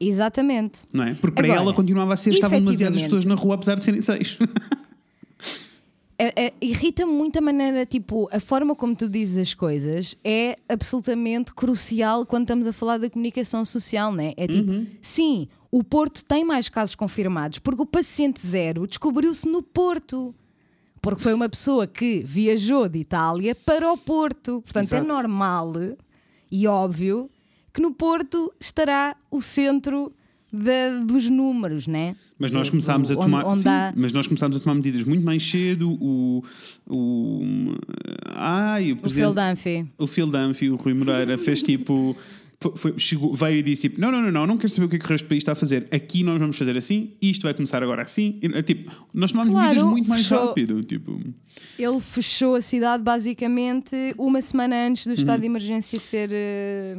[0.03, 0.81] Exatamente.
[0.91, 1.13] Não é?
[1.13, 4.01] Porque para Agora, ela continuava a ser, estavam demasiadas pessoas na rua apesar de serem
[4.01, 4.37] seis.
[6.23, 10.55] É- é- Irrita-me muito a maneira, tipo, a forma como tu dizes as coisas é
[10.69, 14.33] absolutamente crucial quando estamos a falar da comunicação social, né?
[14.37, 14.85] É tipo, Uhum.
[15.01, 20.35] sim, o Porto tem mais casos confirmados porque o paciente zero descobriu-se no Porto.
[21.01, 24.61] Porque foi uma pessoa que viajou de Itália para o Porto.
[24.61, 25.03] Portanto, Exato.
[25.03, 25.73] é normal
[26.51, 27.31] e óbvio
[27.73, 30.11] que no Porto estará o centro
[30.51, 32.15] da- dos números, né?
[32.37, 33.45] Mas nós começámos a onde- tomar.
[33.45, 35.89] onde sim, há- mas nós começámos a tomar medidas muito mais cedo.
[35.91, 36.43] O.
[36.89, 37.75] o
[38.35, 39.23] ai, o O presidente.
[39.23, 39.87] Philadelphia.
[39.97, 42.15] o Phil Dunphy, o Rui Moreira, fez tipo.
[42.75, 44.97] foi- chegou, veio e disse tipo: Não, não, não, não, não quero saber o que
[44.97, 45.87] é que o resto do país está a fazer.
[45.91, 48.37] Aqui nós vamos fazer assim, isto vai começar agora assim.
[48.41, 50.83] E, é, tipo, nós tomámos Claro, medidas muito mais fechou- rápido.
[50.83, 51.19] Tipo,
[51.79, 55.15] Ele fechou a cidade basicamente uma semana antes do Uhum.
[55.15, 56.29] estado de emergência ser.
[56.33, 56.97] eh,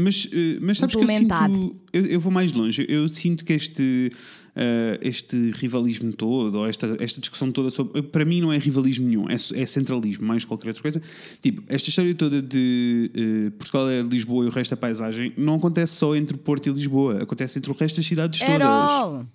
[0.00, 1.76] mas, eh, mas sabes que eu sinto.
[1.92, 2.84] Eu, eu vou mais longe.
[2.88, 4.10] Eu sinto que este.
[4.56, 8.02] eh, este rivalismo todo, ou esta, esta discussão toda sobre.
[8.02, 11.00] Para mim, não é rivalismo nenhum, é, é centralismo, mais que qualquer outra coisa.
[11.40, 15.54] Tipo, esta história toda de eh, Portugal é Lisboa e o resto é paisagem não
[15.54, 19.28] acontece só entre Porto e Lisboa, acontece entre o resto das cidades todas.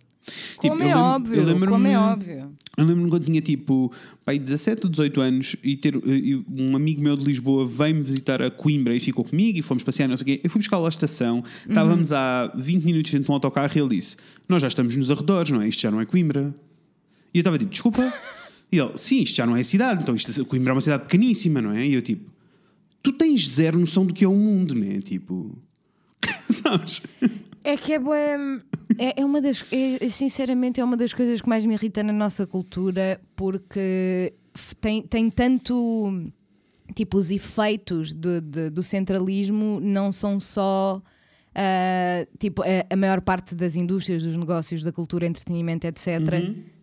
[0.58, 2.52] Como Tipo, é eu lembro- óbvio, eu lembro-me- como é óbvio.
[2.78, 3.92] Eu lembro-me quando tinha tipo
[4.26, 8.42] pai, 17 ou 18 anos e ter e um amigo meu de Lisboa veio-me visitar
[8.42, 10.42] a Coimbra e ficou comigo e fomos passear, não sei o quê.
[10.44, 13.80] Eu fui buscar lá à estação, estávamos há 20 minutos dentro de um autocarro e
[13.80, 15.68] ele disse: Nós já estamos nos arredores, não é?
[15.68, 16.56] Isto já não é Coimbra.
[17.34, 18.12] E eu estava tipo: Desculpa.
[18.72, 21.62] E ele: Sim, isto já não é cidade, então isto, Coimbra é uma cidade pequeníssima,
[21.62, 21.86] não é?
[21.86, 22.32] E eu tipo:
[23.04, 25.00] Tu tens zero noção do que é o mundo, não é?
[25.00, 25.56] Tipo.
[26.50, 27.02] Sabes?
[27.64, 28.36] É que é bué.
[29.00, 29.64] É, é uma das.
[29.72, 34.34] É, sinceramente, é uma das coisas que mais me irrita na nossa cultura porque
[34.82, 36.32] tem, tem tanto.
[36.96, 41.02] Tipo, os efeitos do, de- do centralismo não são só.
[41.56, 46.08] ah, tipo, a, a maior parte das indústrias, dos negócios, da cultura, entretenimento, etc.,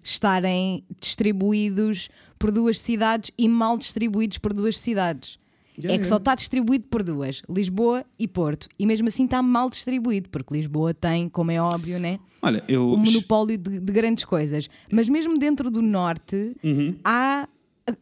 [0.02, 5.38] estarem distribuídos por duas cidades e mal distribuídos por duas cidades.
[5.84, 6.08] Yeah, é que yeah.
[6.08, 8.68] só está distribuído por duas, Lisboa e Porto.
[8.78, 12.18] E mesmo assim está mal distribuído, porque Lisboa tem, como é óbvio, né?
[12.42, 12.92] Olha, eu.
[12.92, 14.68] um monopólio de, de grandes coisas.
[14.90, 16.96] Mas mesmo dentro do norte Uhum.
[17.04, 17.46] há.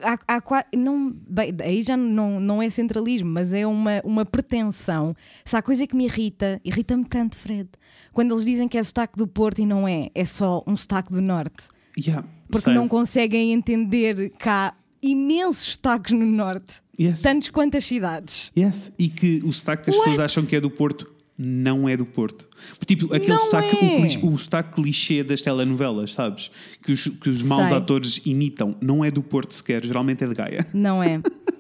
[0.02, 4.24] há, há qua- não, bem, aí já não, não é centralismo, mas é uma, uma
[4.24, 5.14] pretensão.
[5.44, 7.68] Se há coisa que me irrita, irrita-me tanto, Fred,
[8.12, 11.12] quando eles dizem que é sotaque do Porto e não é, é só um sotaque
[11.12, 11.64] do norte.
[11.98, 12.74] Yeah, Porque sei.
[12.74, 17.22] não conseguem entender que há imensos sotaques no norte, Yes.
[17.22, 18.50] tantos quantas cidades.
[18.56, 18.92] Yes.
[18.98, 20.10] E que o sotaque que as What?
[20.10, 22.48] pessoas acham que é do Porto não é do Porto.
[22.84, 23.78] Tipo, aquele Não sotaque, é.
[23.96, 26.50] o, clichê, o sotaque clichê das telenovelas, sabes?
[26.82, 27.76] Que os, que os maus Sei.
[27.76, 28.74] atores imitam.
[28.80, 30.66] Não é do Porto sequer, geralmente é de Gaia.
[30.74, 31.20] Não é?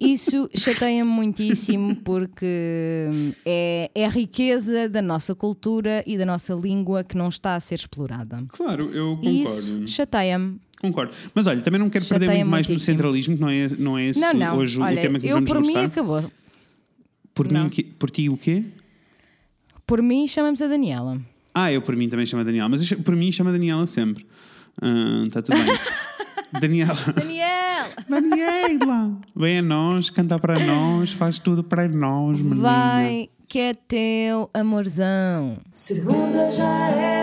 [0.00, 3.08] Isso chateia-me muitíssimo porque
[3.44, 7.60] é, é a riqueza da nossa cultura e da nossa língua que não está a
[7.60, 8.44] ser explorada.
[8.48, 9.30] Claro, eu E concordo.
[9.50, 10.58] isso chateia-me.
[10.80, 11.12] Concordo.
[11.34, 14.06] Mas olha, também não quero perder muito mais no centralismo, que não é, não é
[14.08, 14.58] esse Não, não.
[14.58, 16.30] hoje Olha, o tema que nos eu vamos por mim acabou.
[17.32, 17.64] Por, Não.
[17.64, 18.64] mim, por ti o quê?
[19.86, 21.20] Por mim, chamamos a Daniela.
[21.54, 23.86] Ah, eu por mim também chamo a Daniela, mas eu- por mim chama a Daniela
[23.86, 24.26] sempre.
[25.26, 25.64] Está tudo bem.
[26.60, 26.94] Daniela.
[27.14, 27.88] Daniela!
[28.08, 29.18] Daniela!
[29.36, 32.62] Vem a nós, canta para nós, faz tudo para nós, menina.
[32.62, 35.58] Vai, que é teu amorzão.
[35.72, 37.13] Segunda já era,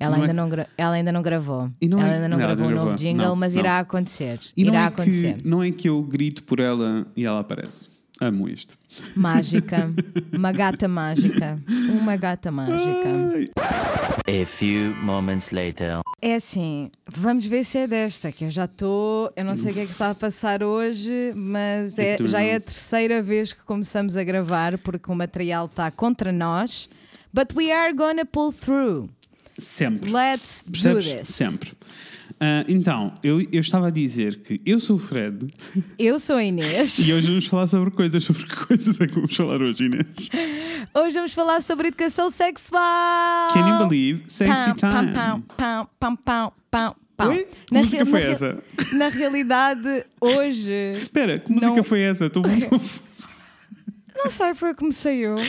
[0.00, 1.70] Ela, Não é ainda, que- não gra- ela ainda não gravou.
[1.80, 3.06] E não ela é- ainda não não, ela gravou um não novo gravou.
[3.06, 3.60] jingle, Não, mas não.
[3.60, 4.40] irá acontecer.
[4.56, 5.36] E não irá é, acontecer.
[5.36, 7.86] que, não é que eu grito por ela e ela aparece.
[8.18, 8.76] Amo isto.
[9.14, 9.92] Mágica.
[10.32, 11.58] Uma gata mágica.
[12.00, 13.08] Uma gata mágica.
[13.34, 14.42] Ai.
[14.42, 16.00] A few moments later.
[16.22, 19.32] É assim, vamos ver se é desta, que eu já estou.
[19.36, 22.56] Eu não sei o que é que está a passar hoje, mas é- já é
[22.56, 26.88] a terceira vez que começamos a gravar porque o material está contra nós.
[27.32, 29.08] But we are gonna pull through.
[29.60, 30.10] Sempre.
[30.10, 31.04] Let's do Percebes?
[31.06, 31.28] this.
[31.28, 31.72] Sempre.
[32.42, 35.46] Ah, então, eu, eu estava a dizer que eu sou o Fred
[35.98, 36.98] Eu sou a Inês.
[36.98, 38.24] e hoje vamos falar sobre coisas.
[38.24, 40.30] Sobre que coisas é que vamos falar hoje, Inês?
[40.94, 43.52] Hoje vamos falar sobre educação sexual.
[43.52, 44.22] Can you believe?
[44.26, 45.12] Sexy Pam, time.
[45.12, 46.16] Pam, pam, pam,
[46.70, 47.28] pam, pam.
[47.28, 47.46] Oi?
[47.66, 48.62] Que música foi rea- essa?
[48.94, 50.72] Na realidade, hoje.
[50.96, 51.82] Espera, que música Não.
[51.84, 52.26] foi essa?
[52.26, 53.28] Estou muito confusa.
[54.22, 55.34] Não sei, foi como saiu.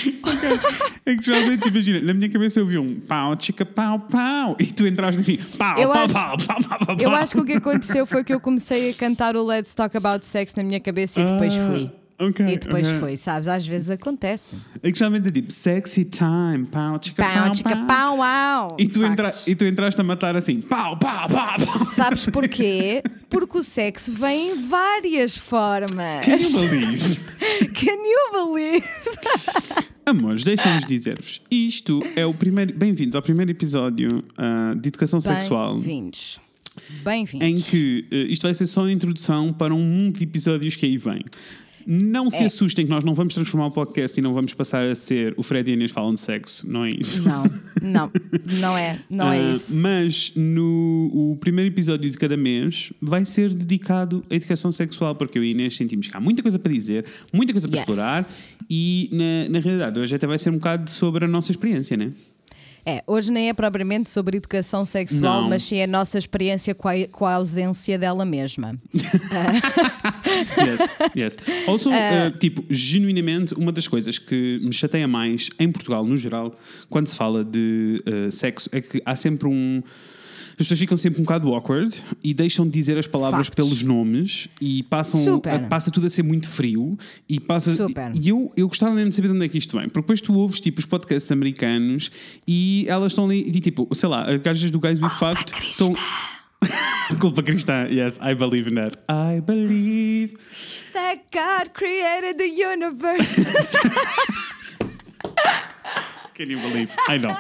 [1.05, 4.65] É que geralmente, imagina, na minha cabeça eu vi um pau, chica, pau, pau, e
[4.67, 7.45] tu entraste assim, pau, Eu pau, acho- pau, pau, pau, pau, Eu acho que o
[7.45, 10.79] que aconteceu foi que eu comecei a cantar o Let's Talk About Sex na minha
[10.79, 11.91] cabeça e depois fui.
[12.27, 12.99] Ok, E depois ok.
[12.99, 13.47] foi, sabes?
[13.47, 14.55] Às vezes acontece.
[14.81, 18.17] É que geralmente é tipo sexy time, pau, chica, pau, Pau, chica, pau.
[18.17, 18.77] pau.
[18.79, 21.85] E tu, entra, e tu entraste a matar assim, pau, pau, pau, pau.
[21.85, 23.01] Sabes porquê?
[23.29, 26.25] Porque o sexo vem em várias formas.
[26.25, 27.19] Can you believe?
[27.73, 28.87] Can you believe?
[30.05, 31.41] Amores, deixem-nos dizer-vos.
[31.49, 32.73] Isto é o primeiro.
[32.77, 35.75] Bem-vindos ao primeiro episódio ah, de Educação Sexual.
[35.75, 36.39] Bem-vindos.
[37.03, 37.47] Bem-vindos.
[37.47, 40.85] Em que eh, isto vai ser só a introdução para um mundo de episódios que
[40.85, 41.23] aí vem.
[41.85, 42.45] Não se É.
[42.45, 45.43] assustem que nós não vamos transformar o podcast e não vamos passar a ser o
[45.43, 47.23] Fred e a Inês falam de sexo, não é isso?
[47.27, 47.43] Não,
[47.81, 48.11] não,
[48.59, 49.77] não é, não Ah, é isso.
[49.77, 55.37] Mas no o primeiro episódio de cada mês vai ser dedicado à educação sexual, porque
[55.37, 57.87] eu e a Inês sentimos que há muita coisa para dizer, muita coisa para Yes.
[57.87, 58.29] explorar
[58.69, 62.11] e na, na realidade hoje até vai ser um bocado sobre a nossa experiência, né?
[62.85, 65.49] É, hoje nem é propriamente sobre educação sexual, Não.
[65.49, 68.75] mas sim a nossa experiência com a, com a ausência dela mesma.
[70.57, 71.37] Yes, yes.
[71.67, 76.57] Also, uh, tipo, genuinamente, uma das coisas que me chateia mais em Portugal, no geral,
[76.89, 79.83] quando se fala de uh, sexo, é que há sempre um.
[80.61, 83.55] As pessoas ficam sempre um bocado awkward e deixam de dizer as palavras Factos.
[83.65, 86.97] pelos nomes e passam a- passa tudo a ser muito frio
[87.27, 88.11] e passa Super.
[88.15, 90.21] e eu, eu gostava mesmo de saber de onde é que isto vem porque depois
[90.21, 92.11] tu ouves tipo os podcasts americanos
[92.47, 95.91] e elas estão ali e tipo sei lá as gajas do Guys We Fucked estão
[97.19, 100.35] culpa cristã yes I believe in that I believe
[100.93, 103.47] That God created the universe.
[106.33, 106.91] Can you believe?
[107.09, 107.37] I don't.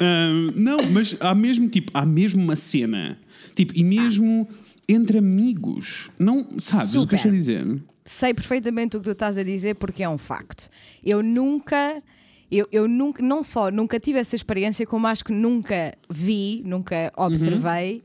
[0.00, 3.18] Um, não, mas há mesmo tipo, há mesmo uma cena.
[3.54, 4.48] Tipo, e mesmo
[4.88, 6.10] entre amigos.
[6.18, 7.32] Não, sabes o que eu estou a Super.
[7.32, 7.82] dizer?
[8.04, 10.68] Sei perfeitamente o que tu estás a dizer porque é um facto.
[11.04, 12.02] Eu nunca,
[12.50, 17.12] eu, eu nunca, não só nunca tive essa experiência, como acho que nunca vi, nunca
[17.16, 18.02] observei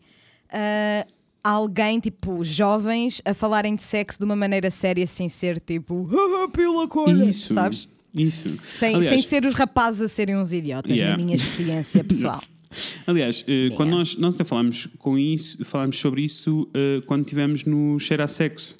[0.51, 1.05] ah,
[1.43, 6.87] alguém, tipo, jovens, a falarem de sexo de uma maneira séria sem ser tipo, "Ah,
[6.87, 7.53] colha, Isso.
[7.53, 7.87] sabes?
[8.15, 8.47] Isso.
[8.73, 11.17] Sem, Aliás, sem ser os rapazes a serem uns idiotas, Yeah.
[11.17, 12.39] na minha experiência pessoal.
[13.07, 17.63] Aliás, eh, quando nós, nós até falámos com isso, falámos sobre isso eh, quando estivemos
[17.65, 18.75] no Cheira a Sexo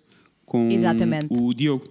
[0.46, 1.28] com Exatamente.
[1.30, 1.88] o Diogo.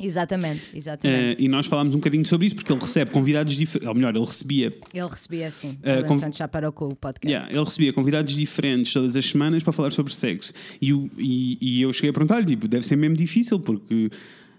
[0.00, 1.40] Exatamente, exatamente.
[1.40, 4.14] Eh, e nós falámos um bocadinho sobre isso porque ele recebe convidados diferentes, ou melhor,
[4.16, 5.46] ele recebia Ele recebia.
[5.46, 7.30] Eh, Ele, com- Portanto, já parou com o podcast.
[7.32, 10.52] Yeah, ele recebia convidados diferentes todas as semanas para falar sobre sexo.
[10.80, 14.10] E, o- e- e eu cheguei a perguntar-lhe: tipo, deve ser mesmo difícil, porque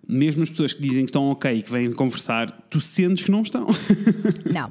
[0.07, 3.31] mesmo as pessoas que dizem que estão ok e que vêm conversar, tu sentes que
[3.31, 3.65] não estão.
[4.51, 4.69] Não.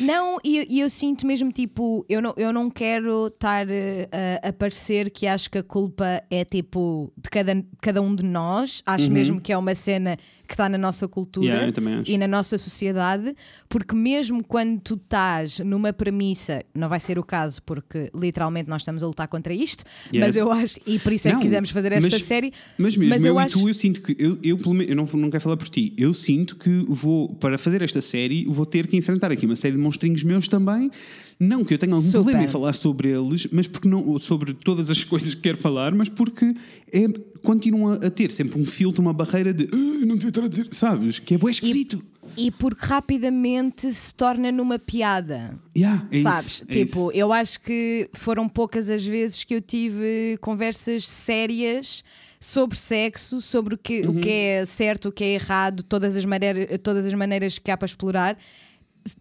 [0.00, 4.08] Não, e e eu, sinto mesmo tipo, eu não, eu não quero estar eh,
[4.42, 8.24] a, a parecer que acho que a culpa é tipo de cada, cada um de
[8.24, 10.16] nós, acho mesmo que é uma cena
[10.46, 11.46] que está na nossa cultura.
[11.46, 13.34] Yeah, e na nossa sociedade,
[13.68, 18.82] porque mesmo quando tu estás numa premissa, não vai ser o caso, porque literalmente nós
[18.82, 20.24] estamos a lutar contra isto, Yes.
[20.26, 22.52] mas eu acho, e por isso é que Não, quisemos fazer esta mas- série.
[22.78, 24.90] Mas mesmo mas eu, eu e acho- tu, eu sinto que eu, eu, pelo menos,
[24.90, 28.44] eu não, não quero falar por ti, eu sinto que vou, para fazer esta série,
[28.46, 30.90] vou ter que enfrentar aqui uma série de monstrinhos meus também.
[31.38, 32.22] Não que eu tenha algum Super.
[32.22, 35.94] problema em falar sobre eles, mas porque não, sobre todas as coisas que quero falar,
[35.94, 36.54] mas porque
[36.92, 37.06] é,
[37.42, 40.68] continuam a, ter sempre um filtro, uma barreira de "Ah, não devia estar a dizer,
[40.70, 41.18] sabes?
[41.18, 42.02] Que é bué esquisito.
[42.36, 45.58] E porque rapidamente se torna numa piada.
[45.76, 46.46] Yeah, é Sabes?
[46.54, 52.02] isso, é tipo, eu acho que foram poucas as vezes que eu tive conversas sérias
[52.40, 54.18] sobre sexo, sobre o que, Uhum.
[54.18, 57.70] o que é certo, o que é errado, todas as, maneiras, todas as maneiras que
[57.70, 58.36] há para explorar.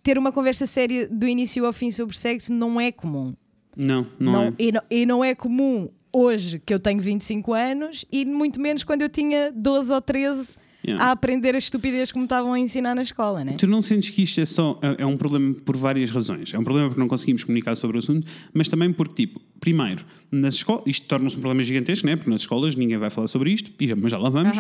[0.04, 3.34] Ter uma conversa séria do início ao fim sobre sexo não é comum.
[3.76, 4.54] Não, não, Não- é.
[4.58, 8.84] e, não, e não é comum hoje que eu tenho 25 anos e muito menos
[8.84, 11.04] quando eu tinha 12 ou 13 Yeah.
[11.04, 13.56] a aprender as estupidez que me estavam a ensinar na escola, né?
[13.58, 16.54] Tu não sentes que isto é só é é um problema por várias razões.
[16.54, 20.06] É um problema porque não conseguimos comunicar sobre o assunto, mas também porque, tipo, primeiro,
[20.32, 22.16] nas escolas, isto torna-se um problema gigantesco, né?
[22.16, 24.58] porque nas escolas ninguém vai falar sobre isto, mas já lá vamos.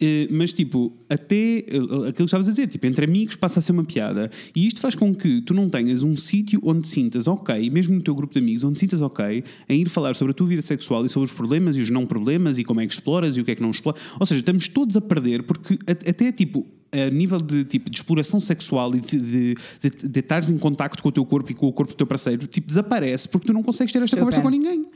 [0.00, 1.62] Eh, mas, tipo, até eh,
[2.08, 4.30] aquilo que estavas a dizer, tipo, entre amigos passa a ser uma piada.
[4.54, 8.02] E isto faz com que tu não tenhas um sítio onde sintas ok, mesmo no
[8.02, 11.04] teu grupo de amigos, onde sintas ok em ir falar sobre a tua vida sexual
[11.04, 13.44] e sobre os problemas e os não problemas e como é que exploras e o
[13.44, 14.00] que é que não exploras.
[14.18, 18.40] Ou seja, estamos todos a perder porque até, tipo, a nível de, tipo, de exploração
[18.40, 21.66] sexual e de, de, de, de estares em contacto com o teu corpo e com
[21.66, 24.24] o corpo do teu parceiro, tipo, desaparece porque tu não consegues ter esta Super.
[24.40, 24.90] Conversa com ninguém.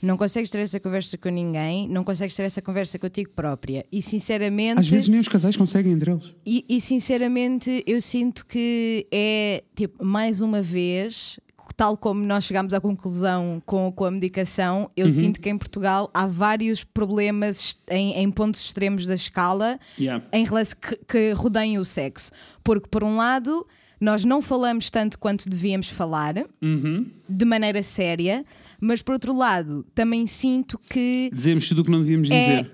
[0.00, 3.84] Não consegues ter essa conversa com ninguém, não consegues ter essa conversa contigo própria.
[3.90, 4.80] E sinceramente.
[4.80, 6.34] Às vezes nem os casais conseguem entre eles.
[6.46, 11.40] E, e, sinceramente eu sinto que é tipo, mais uma vez,
[11.76, 16.10] tal como nós chegámos à conclusão com, com a medicação, eu sinto que em Portugal
[16.12, 20.24] há vários problemas em, em pontos extremos da escala Yeah.
[20.32, 22.30] em relação que, que rodeiam o sexo.
[22.64, 23.66] Porque, por um lado,
[24.00, 26.34] nós não falamos tanto quanto devíamos falar,
[27.28, 28.44] de maneira séria,
[28.80, 32.72] mas por outro lado, também sinto que Dizemos tudo o que não devíamos é, dizer.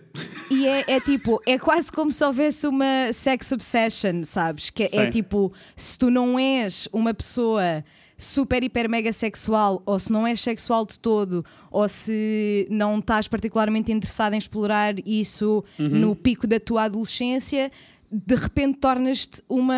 [0.51, 4.71] e é, é tipo, é quase como se houvesse uma sex obsession, sabes?
[4.71, 7.85] Que é, tipo, se tu não és uma pessoa
[8.17, 13.27] super, hiper, mega sexual, ou se não és sexual de todo, ou se não estás
[13.27, 15.89] particularmente interessado em explorar isso Uhum.
[15.89, 17.73] no pico da tua adolescência.
[18.15, 19.75] De repente tornas-te uma,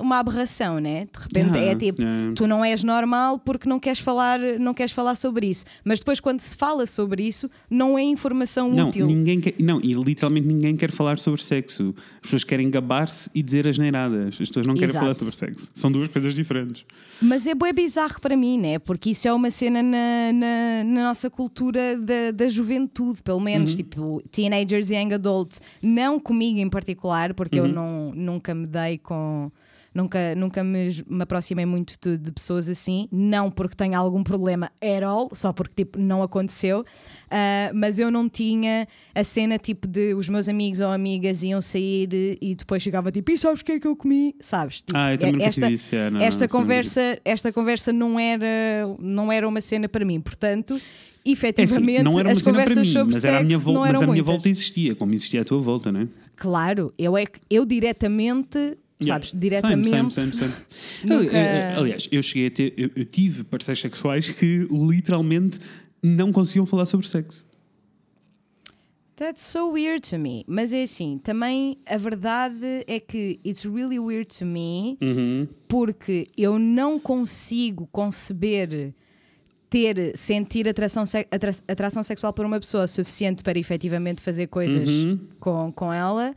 [0.00, 1.06] uma aberração, né?
[1.12, 2.32] De repente Yeah, é tipo, yeah.
[2.34, 5.64] tu não és normal porque não queres falar, não queres falar sobre isso.
[5.84, 9.06] Mas depois, quando se fala sobre isso, não é informação Não, útil.
[9.06, 11.94] ninguém quer, não, e literalmente ninguém quer falar sobre sexo.
[12.16, 14.28] As pessoas querem gabar-se e dizer as neiradas.
[14.40, 15.00] As pessoas não querem Exato.
[15.04, 15.70] falar sobre sexo.
[15.74, 16.84] São duas coisas diferentes.
[17.20, 18.78] Mas é bué bizarro para mim, né?
[18.78, 23.74] Porque isso é uma cena na, na, na nossa cultura da, da juventude, pelo menos,
[23.74, 25.60] tipo teenagers e young adults.
[25.82, 29.50] Não comigo em particular, porque eu não, nunca me dei com.
[29.92, 34.70] Nunca, nunca me, me aproximei muito de, de pessoas assim, não porque tenha algum problema
[34.80, 36.84] at all, só porque tipo, não aconteceu,
[37.28, 41.60] Ah, mas eu não tinha a cena tipo de os meus amigos ou amigas iam
[41.60, 42.08] sair
[42.40, 44.36] e depois chegava tipo, e sabes o que é que eu comi?
[44.40, 44.76] Sabes?
[44.80, 47.92] Tipo, Ah, eu também esta, isso, é, não, esta não, isso não conversa, esta conversa
[47.92, 48.46] não era,
[49.00, 52.52] não era uma cena para mim, portanto, É assim, efetivamente, não era uma as cena
[52.58, 54.26] para conversas mim, sobre mas, era a minha sexo vol- não mas a minha muitas.
[54.26, 56.08] volta existia, como existia à tua volta, não é?
[56.40, 58.58] Claro, eu é que eu diretamente,
[59.00, 59.38] sabes, Yeah.
[59.38, 59.88] diretamente.
[59.90, 60.52] Same, same, same, same.
[61.04, 65.58] Nunca- Ali- eh, Aliás, eu cheguei a ter, eu, eu tive parceiros sexuais que literalmente
[66.02, 67.44] não conseguiam falar sobre sexo.
[69.16, 70.44] That's so weird to me.
[70.46, 75.46] Mas é assim, também a verdade é que it's really weird to me Uhum.
[75.68, 78.94] porque eu não consigo conceber
[79.70, 85.18] ter, sentir atração, atra- atração sexual por uma pessoa suficiente para efetivamente fazer coisas Uhum.
[85.38, 86.34] com, com ela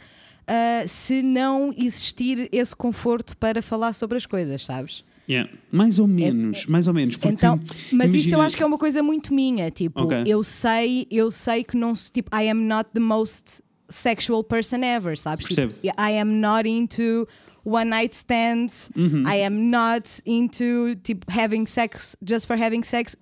[0.47, 5.03] ah, se não existir esse conforto para falar sobre as coisas, sabes?
[5.27, 5.49] Yeah.
[5.71, 7.15] Mais ou menos, mais ou menos.
[7.15, 7.57] Porque, então,
[7.93, 9.71] mas isso eu imagina- acho que é uma coisa muito minha.
[9.71, 10.23] Tipo, Ok.
[10.27, 15.17] eu sei, eu sei que não tipo, I am not the most sexual person ever,
[15.17, 15.45] sabes?
[15.45, 15.73] Tipo.
[15.83, 17.25] I am not into
[17.65, 18.89] one night stands.
[18.95, 19.23] Uhum.
[19.27, 23.15] I am not into tipo having sex just for having sex.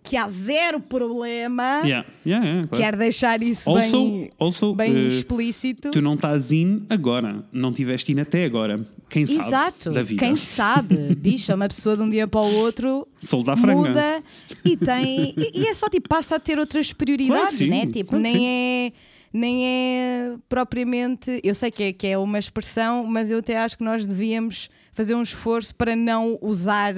[0.00, 1.82] Que há zero problema.
[1.84, 2.06] Yeah.
[2.24, 2.82] Yeah, yeah, claro.
[2.82, 5.90] Quero deixar isso Also, bem, also bem eh, explícito.
[5.90, 8.86] tu não estás in agora, não tiveste in até agora.
[9.10, 10.24] Quem sabe Exato, da vida?
[10.24, 13.88] quem sabe, bicha, uma pessoa de um dia para o outro Solta a franga.
[13.88, 14.22] muda
[14.64, 15.34] e tem.
[15.36, 17.86] E, e é só tipo, passa a ter outras prioridades, Claro que sim, né?
[17.86, 18.46] Tipo, claro nem
[18.86, 18.92] é.
[19.32, 21.40] Nem é propriamente.
[21.42, 24.68] Eu sei que é, que é uma expressão, mas eu até acho que nós devíamos
[24.92, 26.92] fazer um esforço para não usar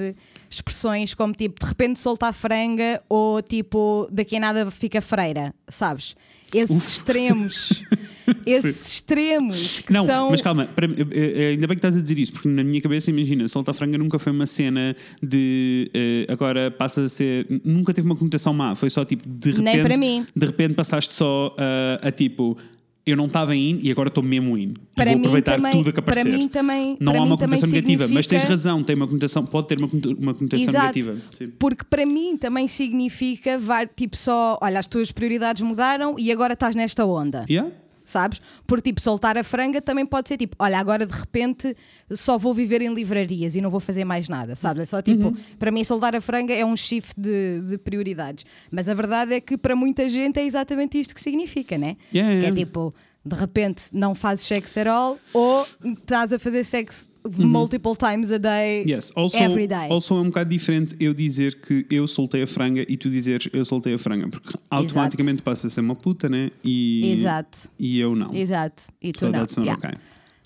[0.49, 5.53] expressões como tipo de repente solta a franga ou tipo daqui a nada fica freira,
[5.67, 6.15] sabes?
[6.53, 7.83] Esses extremos,
[8.45, 10.29] esses extremos que Não, são.
[10.31, 12.81] mas calma, para- eh, eh, ainda bem que estás a dizer isso, porque na minha
[12.81, 17.45] cabeça, imagina, solta franga nunca foi uma cena de eh, agora passa a ser.
[17.63, 19.63] Nunca teve uma conotação má, foi só tipo de repente.
[19.63, 20.25] Nem para mim.
[20.35, 22.57] De repente passaste só a, a tipo.
[23.03, 24.73] Eu não estava in e agora estou mesmo in.
[24.73, 26.37] E Para vou aproveitar também- tudo o que para aparecer.
[26.37, 29.43] mim também- não para há uma conotação negativa, mas tens significa- razão, tem uma conotação,
[29.43, 30.99] pode ter uma, uma conotação Exato.
[30.99, 31.17] negativa.
[31.31, 31.47] Sim.
[31.57, 36.53] Porque para mim também significa var- tipo só, olha, as tuas prioridades mudaram e agora
[36.53, 37.43] estás nesta onda.
[37.49, 37.71] Yeah?
[38.11, 38.41] Sabes?
[38.67, 41.75] Porque tipo, soltar a franga também pode ser tipo, olha, agora de repente
[42.11, 44.83] só vou viver em livrarias e não vou fazer mais nada, sabes?
[44.83, 45.37] É só tipo, Uhum.
[45.57, 48.45] para mim soltar a franga é um shift de, de prioridades.
[48.69, 51.95] Mas a verdade é que para muita gente é exatamente isto que significa, né?
[52.13, 52.55] Yeah, Que é yeah.
[52.55, 57.07] tipo, de repente não fazes sexo at all, ou estás a fazer sexo
[57.37, 59.89] multiple times a day, Yes, also, every day.
[59.91, 63.47] also é um bocado diferente eu dizer que eu soltei a franga e tu dizeres
[63.53, 66.49] eu soltei a franga, porque automaticamente passa a ser uma puta, né?
[66.63, 68.33] E, Exato, e eu não.
[68.33, 68.83] exato.
[69.01, 69.33] E tu So não.
[69.33, 69.79] that's not Yeah.
[69.87, 69.97] okay.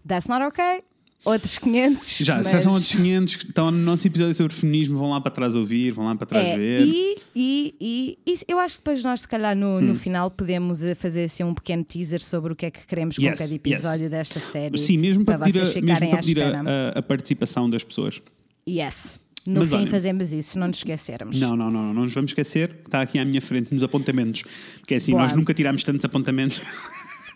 [0.06, 0.84] That's not okay.
[1.26, 2.18] Outros 500.
[2.20, 2.48] Já, mas...
[2.48, 5.56] se são outros 500 que estão no nosso episódio sobre feminismo, vão lá para trás
[5.56, 6.82] ouvir, vão lá para trás É, ver.
[6.86, 9.82] e, e, e, e eu acho que depois nós, se calhar, no, Hum.
[9.82, 13.18] no final podemos eh, fazer assim um pequeno teaser sobre o que é que queremos
[13.18, 14.78] Yes, com cada episódio desta série.
[14.78, 16.62] Sim, mesmo para, para vocês a, mesmo ficarem à pedir espera.
[16.66, 18.22] a, a- a participação das pessoas.
[18.70, 19.20] Yes.
[19.48, 21.40] No Mas fim fazemos isso, não nos esquecermos.
[21.40, 24.44] Não, não, não, não, não nos vamos esquecer, está aqui à minha frente nos apontamentos.
[24.80, 25.22] Porque é assim, Boa.
[25.24, 26.60] nós nunca tiramos tantos apontamentos.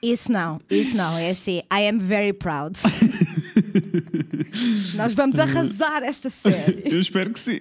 [0.01, 1.17] Isso não, isso não.
[1.17, 2.75] É assim, I am very proud.
[4.95, 6.83] Nós vamos arrasar esta série.
[6.91, 7.59] Eu espero que sim.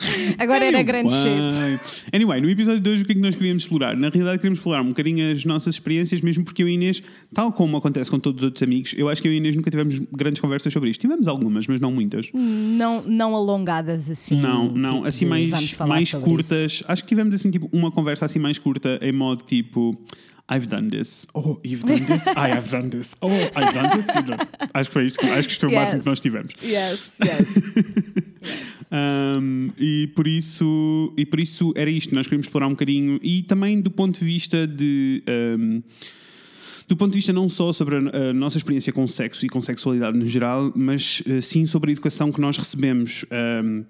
[0.38, 2.06] Agora era grande shit.
[2.12, 2.40] Anyway.
[2.40, 3.96] No episódio de hoje o que é que nós queríamos explorar?
[3.96, 7.02] Na realidade queríamos explorar um bocadinho as nossas experiências, mesmo porque eu e Inês,
[7.34, 9.70] tal como acontece com todos os outros amigos, eu acho que eu e Inês nunca
[9.70, 11.00] tivemos grandes conversas sobre isto.
[11.00, 12.30] Tivemos algumas, mas não muitas.
[12.32, 14.40] Não, não alongadas assim.
[14.40, 16.82] Não, não, tipo assim mais, mais curtas.
[16.88, 20.00] Acho que tivemos assim tipo uma conversa assim mais curta em modo tipo
[20.50, 21.26] I've done this.
[21.34, 22.26] Oh, you've done this.
[22.26, 23.14] I have done this.
[23.22, 24.06] Oh, I've done this.
[24.14, 24.38] You've done.
[24.74, 25.24] Acho que foi isto.
[25.24, 25.80] Acho que isto foi o Yes.
[25.80, 26.52] máximo que nós tivemos.
[26.60, 26.66] isso.
[26.74, 27.48] Yes, yes.
[28.92, 33.44] Um, e por isso e por isso era isto nós queríamos explorar um bocadinho e
[33.44, 35.80] também do ponto de vista de um,
[36.90, 39.60] do ponto de vista não só sobre a, a nossa experiência com sexo e com
[39.60, 43.24] sexualidade no geral, mas eh, sim sobre a educação que nós recebemos.
[43.64, 43.84] Um,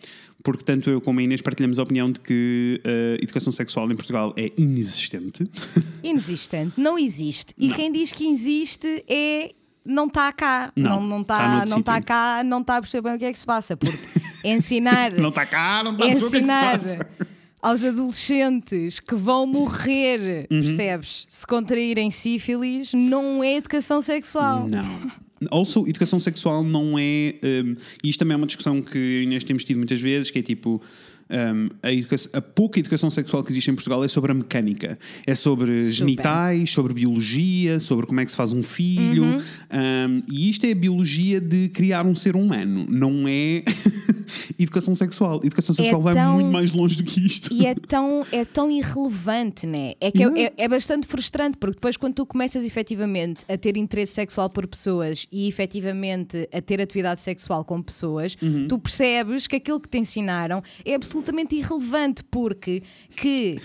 [0.44, 3.96] porque tanto eu como a Inês partilhamos a opinião de que a educação sexual em
[3.96, 5.50] Portugal é inexistente.
[6.04, 7.54] Inexistente, não existe.
[7.56, 7.76] E Não.
[7.76, 9.52] quem diz que existe é.
[9.82, 11.34] Não está cá, Não, não não tá
[11.64, 12.06] está não tá sítio.
[12.06, 13.78] cá, não está a perceber bem o que é que se passa.
[13.78, 13.96] Porque
[14.44, 17.29] ensinar, não está cá, não está a perceber o que é que se passa.
[17.62, 20.60] Aos adolescentes que vão morrer, Uhum.
[20.62, 21.26] percebes?
[21.28, 24.66] Se contraírem sífilis, não é educação sexual.
[24.70, 25.10] Não.
[25.50, 27.34] Also, educação sexual não é.
[27.42, 30.42] Um, e isto também é uma discussão que Inês temos tido muitas vezes, que é
[30.42, 30.82] tipo.
[31.30, 35.34] Um, a, a pouca educação sexual que existe em Portugal é sobre a mecânica, é
[35.34, 35.92] sobre Super.
[35.92, 39.24] genitais, sobre biologia, sobre como é que se faz um filho.
[39.24, 39.36] Uhum.
[39.38, 43.62] Um, e isto é a biologia de criar um ser humano, não é
[44.58, 45.40] educação sexual.
[45.44, 47.52] Educação sexual vai tão- muito mais longe do que isto.
[47.52, 49.92] E é tão, é tão irrelevante, né?
[50.00, 50.54] É que é- Yeah.
[50.58, 54.66] é, é bastante frustrante, porque depois, quando tu começas efetivamente a ter interesse sexual por
[54.66, 58.66] pessoas e efetivamente a ter atividade sexual com pessoas, Uhum.
[58.68, 61.19] tu percebes que aquilo que te ensinaram é absolutamente
[61.52, 62.82] irrelevante, porque
[63.16, 63.58] que.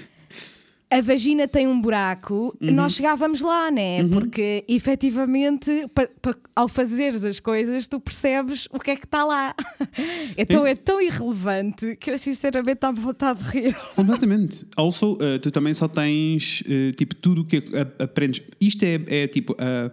[0.88, 2.72] A vagina tem um buraco, Uhum.
[2.72, 4.04] nós chegávamos lá, né?
[4.14, 9.26] Porque efetivamente, pa- pa- ao fazeres as coisas, tu percebes o que é que está
[9.26, 9.56] lá.
[10.38, 10.68] Então Isso.
[10.70, 13.76] é tão irrelevante que eu sinceramente estava vontade de rir.
[13.96, 14.66] Completamente.
[14.78, 17.64] Also, uh, tu também só tens uh, tipo tudo o que
[18.00, 18.42] aprendes.
[18.62, 19.54] Isto é, é tipo.
[19.54, 19.92] uh,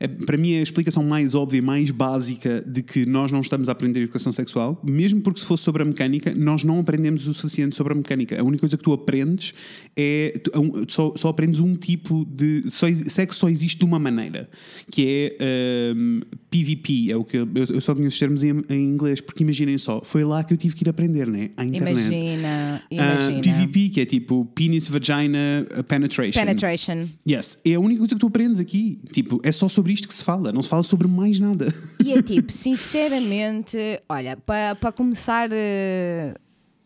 [0.00, 3.72] é, para mim a explicação mais óbvia, mais básica de que nós não estamos a
[3.72, 7.74] aprender educação sexual, mesmo porque se fosse sobre a mecânica, nós não aprendemos o suficiente
[7.74, 8.40] sobre a mecânica.
[8.40, 9.52] A única coisa que tu aprendes
[9.98, 13.98] é um- só, só aprendes um tipo de só, ex- sexo só existe de uma
[13.98, 14.48] maneira,
[14.90, 18.84] que é um, PVP, é o que eu, eu só conheço os termos em, em
[18.84, 21.50] inglês, porque imaginem só, foi lá que eu tive que ir aprender, né?
[21.56, 21.98] À internet.
[21.98, 23.40] Imagina, Ah, imagina.
[23.42, 26.38] PVP, que é tipo Penis Vagina Penetration.
[26.40, 27.08] Penetration.
[27.28, 29.00] Yes, é a única coisa que tu aprendes aqui.
[29.12, 31.72] Tipo, é só sobre isto que se fala, não se fala sobre mais nada.
[32.04, 33.76] E é tipo, sinceramente,
[34.08, 36.34] olha, para pa começar eh,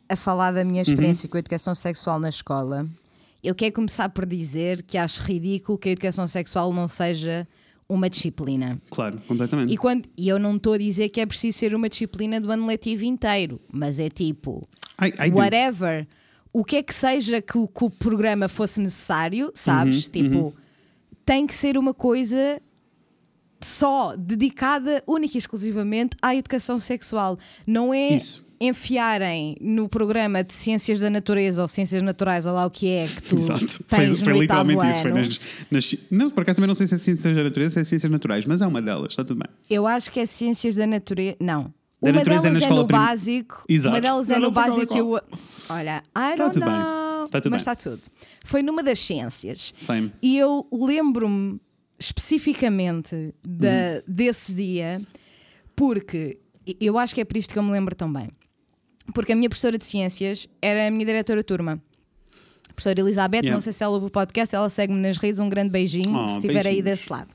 [0.08, 2.86] a falar da minha experiência com a educação sexual na escola,
[3.42, 7.46] eu quero começar por dizer que acho ridículo que a educação sexual não seja
[7.88, 8.80] uma disciplina.
[8.90, 9.72] Claro, completamente.
[9.72, 12.50] E, quando, e eu não estou a dizer que é preciso ser uma disciplina do
[12.50, 14.66] ano letivo inteiro, mas é tipo,
[15.00, 15.36] I, I do.
[15.36, 16.06] whatever,
[16.52, 20.06] o que é que seja que o, que o programa fosse necessário, sabes?
[20.06, 20.54] Uhum, tipo,
[21.24, 22.60] tem que ser uma coisa
[23.60, 27.38] só dedicada única e exclusivamente à educação sexual.
[27.66, 28.44] Não é Isso.
[28.66, 33.06] Enfiarem no programa de ciências da natureza ou ciências naturais, ou lá o que é
[33.06, 33.84] que tu Exato.
[33.84, 34.98] tens Foi, foi literalmente isso.
[35.02, 37.80] Foi nas, nas- não, por acaso também não sei se é ciências da natureza, se
[37.80, 39.48] é ciências naturais, mas é uma delas, está tudo bem.
[39.68, 41.36] Eu acho que é ciências da natureza.
[41.40, 41.72] Não.
[42.00, 43.64] Da uma natureza é delas na é, escola no prim- básico.
[43.68, 43.94] Exato.
[43.94, 44.96] Uma delas é não no é básico.
[44.98, 45.20] Eu...
[45.68, 46.74] Olha, I don't tudo bem.
[46.74, 47.28] know.
[47.28, 47.72] Tá tudo mas bem.
[47.72, 48.02] está tudo.
[48.44, 49.72] Foi numa das ciências.
[49.76, 50.12] Same.
[50.20, 51.60] E eu lembro-me
[51.98, 54.02] especificamente da- Uhum.
[54.06, 55.00] desse dia,
[55.76, 56.38] porque
[56.80, 58.28] eu acho que é por isto que eu me lembro tão bem.
[59.14, 61.82] Porque a minha professora de ciências era a minha diretora de turma.
[62.68, 63.52] A professora Elizabeth, Yeah.
[63.54, 66.26] não sei se ela ouve o podcast, ela segue-me nas redes, um grande beijinho, Oh,
[66.28, 67.28] se estiver aí desse lado.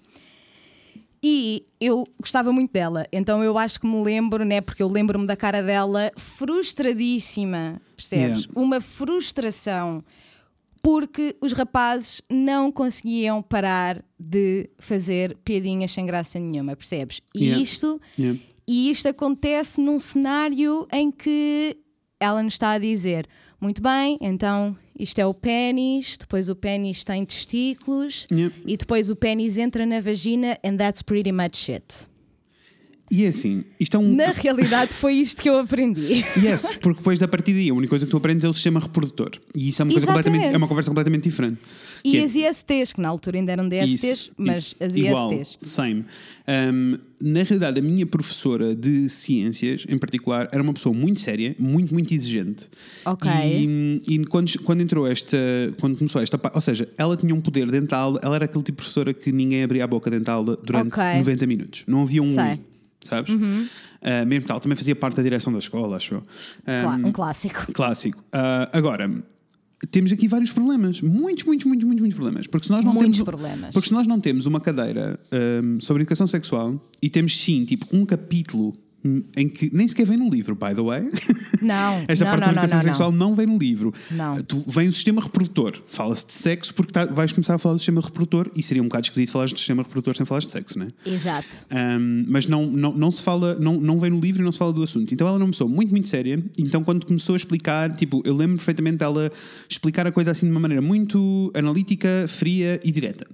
[1.22, 4.62] E eu gostava muito dela, então eu acho que me lembro, né?
[4.62, 8.46] Porque eu lembro-me da cara dela frustradíssima, percebes?
[8.46, 8.52] Yeah.
[8.56, 10.04] Uma frustração
[10.82, 17.20] porque os rapazes não conseguiam parar de fazer piadinhas sem graça nenhuma, percebes?
[17.36, 17.64] E Yeah.
[17.64, 18.40] isto Yeah.
[18.68, 21.78] E isto acontece num cenário em que
[22.20, 23.28] ela nos está a dizer:
[23.62, 28.54] muito bem, então isto é o pênis, depois o pênis tem testículos Yeah.
[28.66, 32.08] e depois o pênis entra na vagina, and that's pretty much it.
[33.10, 34.16] E é assim, isto é um.
[34.16, 36.26] Na realidade, foi isto que eu aprendi.
[36.38, 38.80] Yes, porque depois da partir daí a única coisa que tu aprendes é o sistema
[38.80, 39.32] reprodutor.
[39.56, 40.26] E isso é uma, coisa Exatamente.
[40.26, 41.58] completamente, é uma conversa completamente diferente.
[42.04, 44.76] E Que é- as ISTs, que na altura ainda eram DSTs, Isso, mas isso.
[44.82, 45.58] as Igual, ISTs.
[45.62, 46.06] Same.
[46.48, 51.56] Um, na realidade, a minha professora de ciências, em particular, era uma pessoa muito séria,
[51.58, 52.70] muito, muito exigente.
[53.06, 53.30] Ok.
[53.30, 55.38] E, e quando, quando entrou esta.
[55.80, 56.40] Quando começou esta.
[56.54, 59.64] Ou seja, ela tinha um poder aula, ela era aquele tipo de professora que ninguém
[59.64, 61.04] abria a boca aula durante Ok.
[61.18, 61.84] 90 minutos.
[61.88, 62.34] Não havia um.
[62.34, 62.60] Sei.
[63.08, 63.40] Uhum.
[63.40, 63.72] Sabes?
[64.02, 66.24] Ah, mesmo que ela também fazia parte da direção da escola, acho eu.
[67.04, 67.72] Um, um clássico.
[67.74, 68.24] Clássico.
[68.32, 69.10] Ah, agora,
[69.92, 71.02] temos aqui vários problemas.
[71.02, 72.48] Muitos, muitos, muitos, muitos, muitos problemas.
[72.48, 73.74] Porque se nós não Muitos temos, problemas.
[73.74, 77.86] Porque se nós não temos uma cadeira ahm, sobre educação sexual e temos sim, tipo,
[77.92, 78.74] um capítulo
[79.36, 81.10] em que nem sequer vem no livro, by the way.
[81.62, 83.36] Não, Esta não, parte não, não, educação não, sexual não.
[83.36, 83.94] vem no livro.
[84.12, 84.42] Não.
[84.42, 85.82] Tu, vem o sistema reprodutor.
[85.88, 88.88] Fala-se de sexo porque tá- vais começar a falar do sistema reprodutor e seria um
[88.88, 90.88] bocado esquisito falar do sistema reprodutor sem falar de sexo, né?
[91.06, 91.66] Exato.
[91.72, 94.58] Um, mas não, não, não se fala, não, não vem no livro e não se
[94.58, 95.14] fala do assunto.
[95.14, 96.44] Então ela uma pessoa muito, muito séria.
[96.58, 99.32] Então, quando começou a explicar, tipo, eu lembro perfeitamente dela
[99.70, 103.28] explicar a coisa assim de uma maneira muito analítica, fria e direta.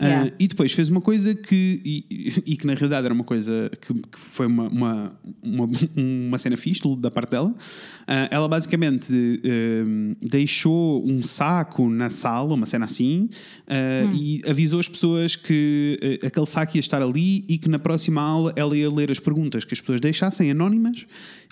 [0.00, 0.32] Uh, Yeah.
[0.38, 3.92] e depois fez uma coisa que, e, e que na realidade era uma coisa que,
[3.92, 7.48] que foi uma, uma, uma, uma cena fixe da parte dela.
[7.48, 13.28] Uh, ela basicamente um, deixou um saco na sala, uma cena assim,
[13.66, 17.80] uh, e avisou as pessoas que uh, aquele saco ia estar ali e que na
[17.80, 21.06] próxima aula ela ia ler as perguntas que as pessoas deixassem anónimas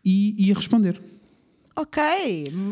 [0.05, 1.01] e ia responder.
[1.79, 2.03] Ok,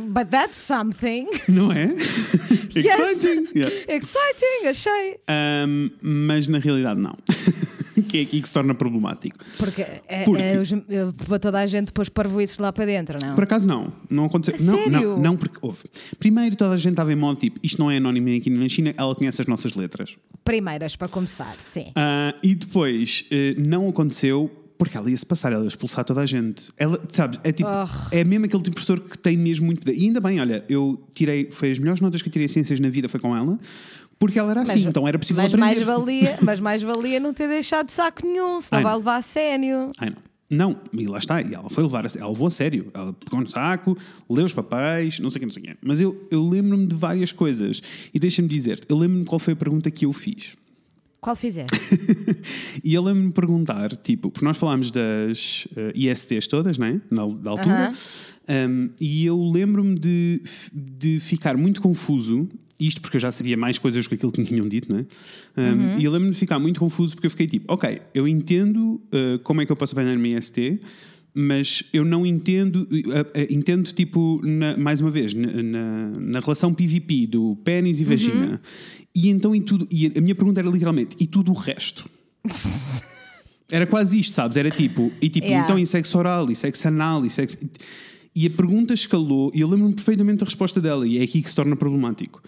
[0.09, 1.27] but that's something.
[1.47, 1.93] Não é?
[2.75, 3.49] Exciting!
[3.55, 3.85] Yes.
[3.87, 5.19] Exciting, achei.
[5.29, 7.15] Um, mas na realidade não.
[8.09, 9.37] que é aqui que se torna problemático.
[9.59, 10.71] Porque, é, Porque- é, os,
[11.41, 13.35] toda a gente pôs parvoices lá para dentro, não?
[13.35, 14.65] Por acaso não, não aconteceu.
[14.65, 14.91] Não, sério?
[14.91, 15.83] não, não, porque houve.
[16.19, 18.95] Primeiro toda a gente estava em modo tipo, isto não é anónimo aqui na China,
[18.97, 20.17] ela conhece as nossas letras.
[20.45, 21.93] Primeiras, para começar, sim.
[21.95, 26.21] Ah, e depois eh, não aconteceu porque ela ia se passar, ela ia expulsar toda
[26.21, 26.73] a gente.
[26.77, 27.89] Ela, sabes, é tipo, Oh.
[28.11, 29.89] é mesmo aquele tipo de professor que tem mesmo muito.
[29.91, 32.81] E ainda bem, olha, eu tirei, foi as melhores notas que eu tirei em ciências
[32.81, 33.57] na vida, foi com ela,
[34.19, 35.67] porque ela era assim, então era possível mas aprender.
[35.75, 39.23] mais valia, mas mais valia não ter deixado saco nenhum, senão Ai, vai levar a
[39.23, 39.89] sério.
[39.99, 40.23] Ai não.
[40.51, 43.41] Não, e lá está, e ela foi levar, a- ela levou a sério, ela pegou
[43.41, 43.97] no saco,
[44.29, 45.77] leu os papéis, não sei o que, não sei o que.
[45.83, 47.81] Mas eu, eu lembro-me de várias coisas,
[48.13, 50.53] e deixa-me dizer-te, eu lembro-me qual foi a pergunta que eu fiz.
[51.25, 51.75] Qual fizeste?
[52.85, 57.01] E eu lembro-me perguntar, tipo, porque nós falámos das eh, ISTs todas, né?
[57.11, 57.93] Na, da altura,
[58.47, 62.47] Um, e eu lembro-me de, de ficar muito confuso,
[62.79, 65.07] isto porque eu já sabia mais coisas do que aquilo que me tinham dito, né?
[65.57, 69.01] Um, E eu lembro-me de ficar muito confuso porque eu fiquei tipo, ok, eu entendo
[69.11, 70.79] eh, como é que eu posso apanhar uma IST.
[71.37, 72.87] Mas eu não entendo,
[73.51, 78.61] entendo tipo, na- mais uma vez, na, na, na relação PVP do pênis e vagina.
[79.13, 82.05] E então, e tudo, e a minha pergunta era literalmente, e tudo o resto?
[83.71, 84.57] Era quase isto, sabes?
[84.59, 85.65] Era tipo, e tipo, Yeah.
[85.65, 87.57] então em sexo oral, e sexo anal, e sexo.
[88.37, 91.49] E a pergunta escalou, e eu lembro-me perfeitamente da resposta dela, e é aqui que
[91.49, 92.43] se torna problemático.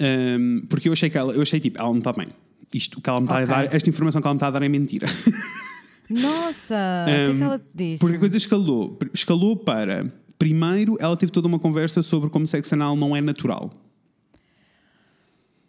[0.00, 2.28] Ahm, porque eu achei que ela, eu achei tipo, ela não está bem.
[2.72, 3.44] Isto que ela me está Ok.
[3.44, 5.08] a dar, esta informação que ela me está a dar é mentira.
[6.10, 7.98] Nossa, o que é que ela te disse?
[8.00, 8.98] Porque a coisa escalou.
[9.14, 10.12] Escalou para.
[10.38, 13.70] Primeiro, ela teve toda uma conversa sobre como sexo anal não é natural.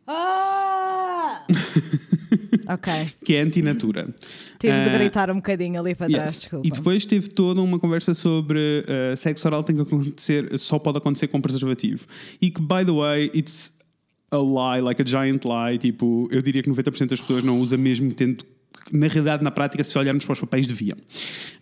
[0.08, 1.44] Ah!
[2.74, 2.92] ok,
[3.24, 4.14] Que é antinatura.
[4.60, 6.40] tive de Ah, gritar um bocadinho ali para trás, Yes.
[6.42, 6.68] desculpa.
[6.68, 10.98] E depois teve toda uma conversa sobre uh, sexo oral tem que acontecer, só pode
[10.98, 12.06] acontecer com preservativo.
[12.42, 13.74] E que, by the way, it's
[14.32, 15.78] a lie, like a giant lie.
[15.78, 18.44] Tipo, eu diria que 90% das pessoas não usa mesmo tendo.
[18.92, 20.98] Na realidade, na prática, se olharmos para os papéis, deviam.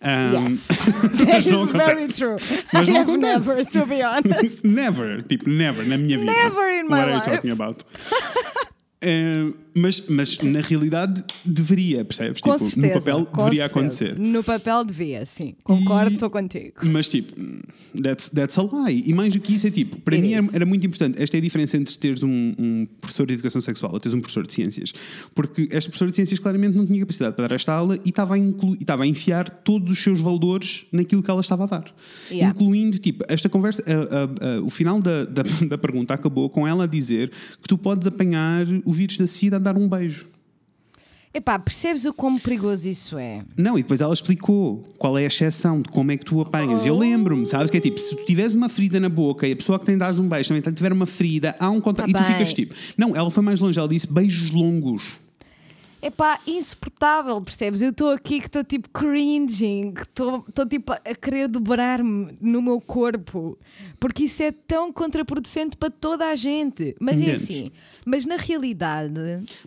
[0.02, 0.68] Um, Yes,
[1.18, 2.36] that is very true.
[2.72, 3.46] Mas I não have acontece.
[3.48, 4.60] never, to be honest.
[4.66, 6.32] never, tipo, never na minha vida.
[6.32, 7.24] Never in my What are you life.
[7.30, 7.84] talking about?
[9.02, 12.40] Eh, mas, mas na realidade deveria, percebes?
[12.40, 12.86] Com tipo, certeza.
[12.94, 13.78] no papel deveria certeza.
[14.06, 14.18] acontecer.
[14.18, 15.54] No papel devia, sim.
[15.64, 16.74] Concordo, estou contigo.
[16.82, 17.32] Mas tipo,
[18.02, 19.02] that's, that's a lie.
[19.06, 21.20] E mais do que isso é tipo, para It mim era, era muito importante.
[21.22, 24.20] Esta é a diferença entre teres um, um professor de educação sexual e teres um
[24.20, 24.92] professor de ciências.
[25.34, 28.34] Porque este professor de ciências claramente não tinha capacidade para dar esta aula e estava
[28.34, 31.66] a, inclu- e estava a enfiar todos os seus valores naquilo que ela estava a
[31.66, 31.94] dar.
[32.30, 32.50] Yeah.
[32.56, 36.66] Incluindo, tipo, esta conversa, a- a- a- o final da, da, da pergunta acabou com
[36.66, 37.30] ela a dizer
[37.62, 40.26] que tu podes apanhar o vírus da SIDA dar um beijo.
[41.32, 43.44] Epá, percebes o quão perigoso isso é?
[43.56, 46.84] Não, e depois ela explicou qual é a exceção de como é que tu apanhas.
[46.84, 47.70] Eu lembro-me, sabes?
[47.70, 49.96] Que é tipo, se tu tiveres uma ferida na boca e a pessoa que tem
[49.96, 52.06] dado um beijo também tiver uma ferida, há um contato.
[52.06, 52.32] Tá e tu bem.
[52.32, 52.74] ficas tipo.
[52.98, 55.20] Não, ela foi mais longe, ela disse beijos longos.
[56.02, 57.82] Epá, insuportável, percebes?
[57.82, 63.58] Eu estou aqui que estou tipo cringing, estou tipo a querer dobrar-me no meu corpo,
[63.98, 66.96] porque isso é tão contraproducente para toda a gente.
[66.98, 67.42] Mas é Entendes?
[67.42, 67.70] assim,
[68.06, 69.12] mas na realidade,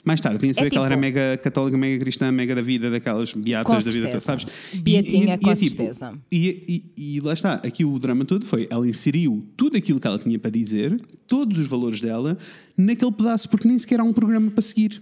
[0.03, 2.55] Mais tarde, tinha a saber É que ela era tipo- mega católica, mega cristã, mega
[2.55, 4.19] da vida, daquelas beatas da vida certeza.
[4.19, 4.45] sabes?
[4.73, 6.17] Beatinha, com é tipo, certeza.
[6.31, 10.07] E, e, e lá está, aqui o drama todo foi: ela inseriu tudo aquilo que
[10.07, 12.35] ela tinha para dizer, todos os valores dela,
[12.75, 15.01] naquele pedaço, porque nem sequer há um programa para seguir.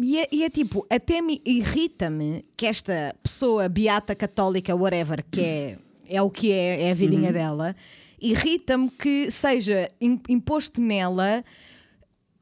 [0.00, 5.40] E é, e é tipo, até me irrita-me que esta pessoa beata católica, whatever, que
[5.40, 5.78] é,
[6.08, 7.74] é o que é, é a vidinha dela,
[8.20, 11.44] irrita-me que seja im- imposto nela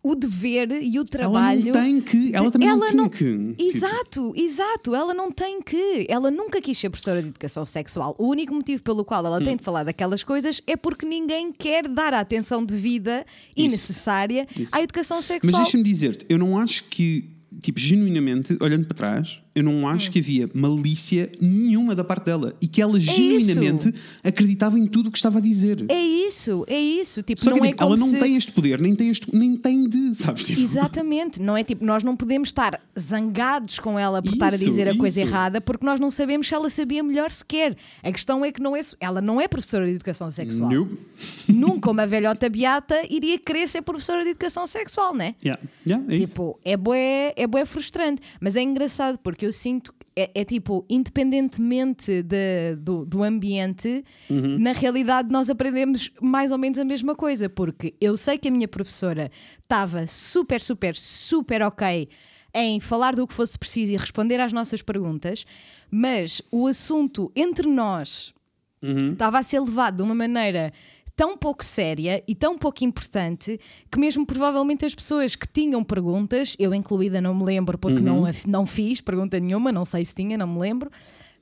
[0.02, 1.70] o dever e o trabalho.
[1.70, 3.54] Ela não tem que, ela também Ela não tinha não- que.
[3.56, 4.94] tipo, Exato, exato.
[4.94, 6.06] Ela não tem que.
[6.08, 8.14] Ela nunca quis ser professora de educação sexual.
[8.16, 9.44] O único motivo pelo qual ela Hum.
[9.44, 13.26] tem de falar daquelas coisas é porque ninguém quer dar a atenção devida
[13.56, 13.70] e Isso.
[13.72, 14.68] necessária Isso.
[14.72, 15.62] à educação Mas sexual.
[15.62, 17.28] deixa-me dizer-te, eu não acho que,
[17.60, 19.88] tipo, genuinamente, olhando para trás, eu não Hum.
[19.88, 23.92] acho que havia malícia nenhuma da parte dela e que ela genuinamente
[24.22, 25.84] acreditava em tudo o que estava a dizer.
[25.88, 27.22] É isso, é isso.
[27.22, 28.18] Tipo, Só que não é tipo, como ela não se...
[28.18, 30.44] tem este poder, nem tem, este, nem tem de, sabes?
[30.44, 34.56] Tipo, Exatamente, não é tipo, nós não podemos estar zangados com ela por estar a
[34.56, 35.28] Isso, dizer a coisa isso.
[35.28, 37.76] errada porque nós não sabemos se ela sabia melhor sequer.
[38.02, 40.70] A questão é que não é, ela não é professora de educação sexual.
[40.70, 40.98] Nope.
[41.48, 45.34] Nunca uma velhota beata iria querer ser professora de educação sexual, né?
[45.42, 46.26] Yeah, yeah, é isso.
[46.34, 48.20] Tipo, é bué, é bué frustrante.
[48.40, 54.04] Mas é engraçado porque eu sinto que é, é tipo, independentemente de- do, do ambiente,
[54.30, 54.58] Uhum.
[54.58, 57.48] na realidade nós aprendemos mais ou menos a mesma coisa.
[57.48, 59.30] Porque eu sei que a minha professora
[59.62, 62.08] estava super, super, super ok
[62.54, 65.44] em falar do que fosse preciso e responder às nossas perguntas,
[65.90, 68.34] mas o assunto entre nós
[68.82, 69.12] Uhum.
[69.12, 70.72] estava a ser levado de uma maneira
[71.16, 73.58] tão pouco séria e tão pouco importante
[73.90, 78.26] que mesmo provavelmente as pessoas que tinham perguntas, eu incluída não me lembro porque não,
[78.26, 80.90] a- não fiz pergunta nenhuma, não sei se tinha, não me lembro,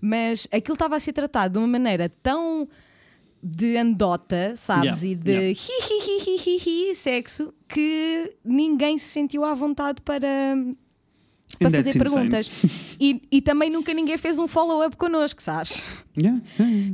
[0.01, 2.69] mas aquilo estava a ser tratado de uma maneira tão
[3.43, 5.61] de andota, sabes, Yeah, e de yeah.
[5.61, 10.57] hi, hi, hi, hi, hi, hi, sexo que ninguém se sentiu à vontade para
[11.55, 12.51] para And that's fazer perguntas.
[13.01, 15.85] E, e também nunca ninguém fez um follow-up connosco, sabes?
[16.21, 16.41] Yeah.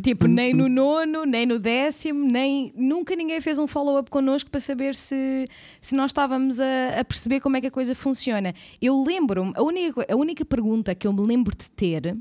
[0.03, 4.61] Tipo, nem no nono, nem no décimo, nem nunca ninguém fez um follow-up connosco para
[4.61, 5.47] saber se,
[5.81, 8.55] se nós estávamos a, a perceber como é que a coisa funciona.
[8.81, 12.17] Eu lembro-me, a única, a única pergunta que eu me lembro de ter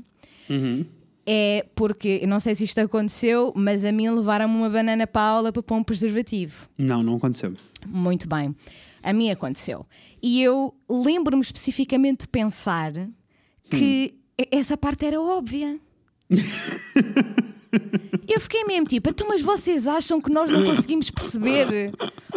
[0.48, 0.84] Uhum.
[1.24, 5.22] é porque, eu não sei se isto aconteceu, mas a mim levaram-me uma banana para
[5.22, 6.68] a aula para pôr um preservativo.
[6.76, 7.54] Não, não aconteceu.
[7.86, 8.54] Muito bem.
[9.02, 9.86] A mim aconteceu.
[10.22, 12.92] E eu lembro-me especificamente de pensar
[13.70, 14.44] que Hum.
[14.52, 15.78] essa parte era óbvia.
[18.28, 21.92] eu fiquei mesmo tipo, então, mas vocês acham que nós não conseguimos perceber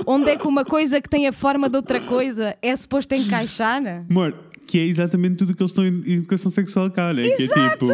[0.06, 3.82] onde é que uma coisa que tem a forma de outra coisa é suposto encaixar?
[4.10, 4.34] Amor,
[4.66, 7.22] que é exatamente tudo que eles estão em educação sexual cá, né?
[7.24, 7.86] Que é tipo.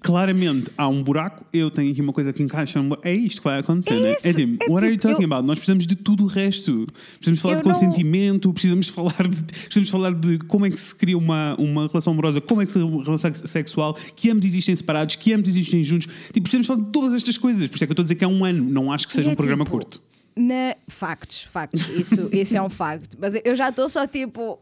[0.00, 2.80] Claramente há um buraco, eu tenho aqui uma coisa que encaixa.
[3.02, 4.12] É isto que vai acontecer, né?
[4.22, 5.46] É isso, tipo, é what are you tipo, talking eu- about?
[5.46, 6.86] Nós precisamos de tudo o resto.
[7.16, 10.78] Precisamos falar Eu de não- consentimento, precisamos falar de, precisamos falar de como é que
[10.80, 14.30] se cria uma, uma relação amorosa, como é que se cria uma relação sexual, que
[14.30, 16.06] ambos existem separados, que ambos existem juntos.
[16.28, 17.68] Tipo, precisamos falar de todas estas coisas.
[17.68, 19.12] Por isso é que eu estou a dizer que é um ano, não acho que
[19.12, 20.00] seja E um é programa tipo, curto.
[20.36, 20.76] Na...
[20.88, 21.86] Factos, factos.
[21.90, 23.18] Isso, isso é um facto.
[23.20, 24.58] Mas eu já estou só tipo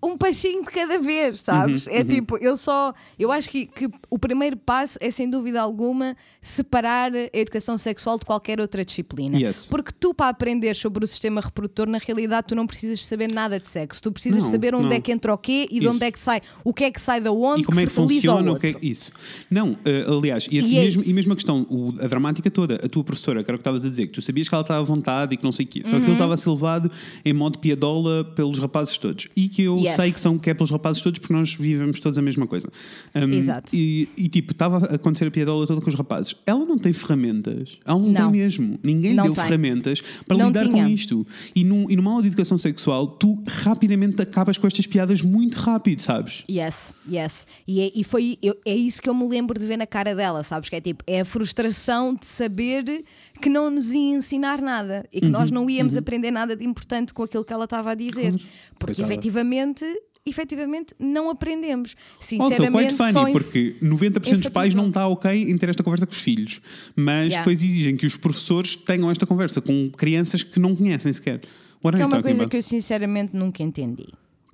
[0.00, 1.86] um passinho de cada vez, sabes?
[1.86, 2.94] Uhum, é tipo, eu só.
[3.18, 8.16] Eu acho que, que o primeiro passo é, sem dúvida alguma, separar a educação sexual
[8.18, 9.36] de qualquer outra disciplina.
[9.38, 9.66] Yes.
[9.68, 13.58] Porque tu, para aprender sobre o sistema reprodutor, na realidade, tu não precisas saber nada
[13.58, 14.00] de sexo.
[14.00, 14.92] Tu precisas Não, saber onde não.
[14.92, 15.94] é que entra o quê e de Isso.
[15.94, 17.90] onde é que sai, o que é que sai da onde, E como é que
[17.92, 18.52] funciona?
[18.52, 19.10] o que é isso?
[19.50, 21.10] Não, eh, aliás, e, a- E é mesmo, isso.
[21.10, 23.62] e mesmo a questão, o- a dramática toda, a tua professora, que era o que
[23.62, 25.66] estavas a dizer, que tu sabias que ela estava à vontade e que não sei
[25.66, 26.00] o quê, só que Uhum.
[26.02, 26.90] aquilo estava a ser levado
[27.24, 29.28] em modo piadola pelos rapazes todos.
[29.36, 29.87] E que eu Yes.
[29.96, 32.68] Sei que, são, que é pelos rapazes todos porque nós vivemos todos a mesma coisa.
[33.14, 33.74] Um, Exato.
[33.74, 36.34] E, e, tipo, estava a acontecer a piadola toda com os rapazes.
[36.46, 37.78] Ela não tem ferramentas.
[37.84, 38.30] Ela não, Não.
[38.32, 38.78] tem mesmo.
[38.82, 39.44] Ninguém Não deu tem.
[39.44, 40.82] ferramentas para Não lidar tinha.
[40.84, 41.26] com isto.
[41.54, 45.56] E, num, e numa aula de educação sexual, tu rapidamente acabas com estas piadas muito
[45.56, 46.44] rápido, sabes?
[46.50, 47.46] Yes, yes.
[47.66, 50.14] E, é, e foi eu- é isso que eu me lembro de ver na cara
[50.14, 50.68] dela, sabes?
[50.68, 53.04] Que é tipo, é a frustração de saber
[53.38, 56.64] que não nos ia ensinar nada e que Uhum, nós não íamos aprender nada de
[56.64, 58.32] importante com aquilo que ela estava a dizer.
[58.78, 59.12] Porque Coitada.
[59.14, 59.84] efetivamente,
[60.26, 61.94] efetivamente não aprendemos.
[62.16, 65.68] Also, quite Sinceramente, só funny, em- porque 90% dos pais não está ok em ter
[65.70, 66.60] esta conversa com os filhos,
[66.94, 67.38] mas Yeah.
[67.38, 71.40] depois exigem que os professores tenham esta conversa com crianças que não conhecem sequer.
[71.82, 72.50] What que é uma coisa about?
[72.50, 74.06] que eu sinceramente nunca entendi.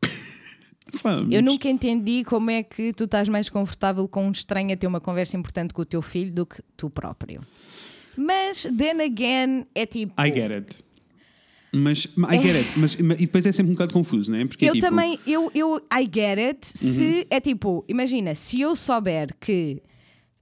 [1.30, 4.86] Eu nunca entendi como é que tu estás mais confortável com um estranho a ter
[4.86, 7.40] uma conversa importante com o teu filho do que tu próprio.
[8.16, 10.12] Mas, then again, é tipo.
[10.20, 10.84] I get it.
[11.72, 12.78] Mas, I get it.
[12.78, 14.46] Mas, e depois é sempre um bocado confuso, não é?
[14.46, 16.66] Porque é Eu tipo, também, eu, eu, I get it.
[16.66, 19.82] Se é tipo, imagina, se eu souber que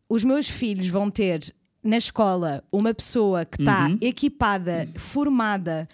[0.09, 5.89] os meus filhos vão ter na escola uma pessoa que está equipada, formada,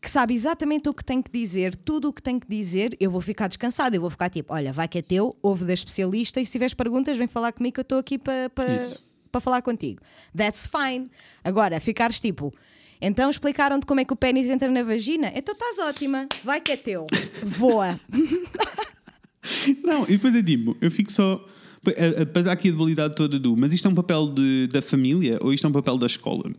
[0.00, 3.10] que sabe exatamente o que tem que dizer, tudo o que tem que dizer, eu
[3.10, 3.96] vou ficar descansada.
[3.96, 6.74] Eu vou ficar tipo, olha, vai que é teu, ouve da especialista e se tiveres
[6.74, 9.02] perguntas, vem falar comigo que eu estou aqui para Isso.
[9.34, 10.00] Para falar contigo.
[10.36, 11.10] That's fine.
[11.42, 12.54] Agora, ficares tipo.
[13.00, 15.32] Então explicaram-te como é que o pênis entra na vagina?
[15.34, 17.06] Então estás ótima, vai que é teu.
[17.42, 17.98] Voa.
[19.82, 21.44] Não, e depois é tipo, eu fico só.
[22.18, 23.54] Depois há aqui a dualidade toda do.
[23.56, 26.50] Mas isto é um papel de- da família ou isto é um papel da escola?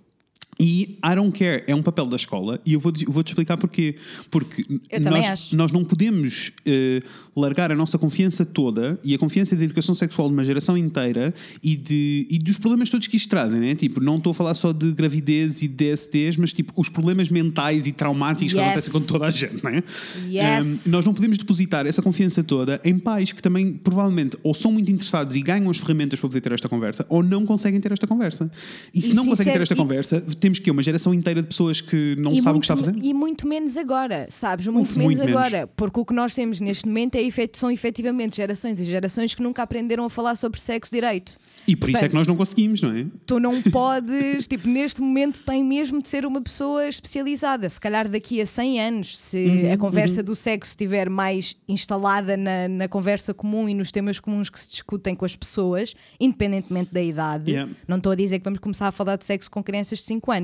[0.60, 3.96] E I don't care, é um papel da escola e eu vou- vou-te explicar porquê.
[4.32, 4.64] Porque
[5.10, 7.00] nós, nós não podemos eh,
[7.36, 11.34] largar a nossa confiança toda e a confiança da educação sexual de uma geração inteira
[11.62, 13.76] e, de, e dos problemas todos que isto trazem, né?
[13.76, 17.28] Tipo, não estou a falar só de gravidez e de DSTs, mas tipo, os problemas
[17.28, 18.66] mentais e traumáticos que Yes.
[18.68, 19.84] acontecem com toda a gente, não é?
[20.30, 20.86] Yes.
[20.88, 24.72] Um, nós não podemos depositar essa confiança toda em pais que também provavelmente ou são
[24.72, 27.92] muito interessados e ganham as ferramentas para poder ter esta conversa ou não conseguem ter
[27.92, 28.50] esta conversa.
[28.94, 31.48] E se E não conseguem ter esta e- conversa, temos que uma geração inteira de
[31.48, 32.96] pessoas que não E sabem o que está a fazer.
[33.02, 34.68] e muito menos agora, sabes?
[34.68, 35.42] Muito Uf, menos muito menos.
[35.44, 35.68] agora.
[35.76, 39.42] Porque o que nós temos neste momento é, efet- são efetivamente gerações e gerações que
[39.42, 41.38] nunca aprenderam a falar sobre sexo direito.
[41.68, 43.06] E por isso é Portanto, que nós não conseguimos, não é?
[43.26, 47.68] Tu não podes, tipo, neste momento tem mesmo de ser uma pessoa especializada.
[47.70, 52.38] Se calhar daqui a 100 anos, se Uhum, a conversa do sexo estiver mais instalada
[52.38, 56.94] na, na conversa comum e nos temas comuns que se discutem com as pessoas, independentemente
[56.94, 57.72] da idade, Yeah.
[57.88, 60.32] não estou a dizer que vamos começar a falar de sexo com crianças de 5
[60.32, 60.35] anos.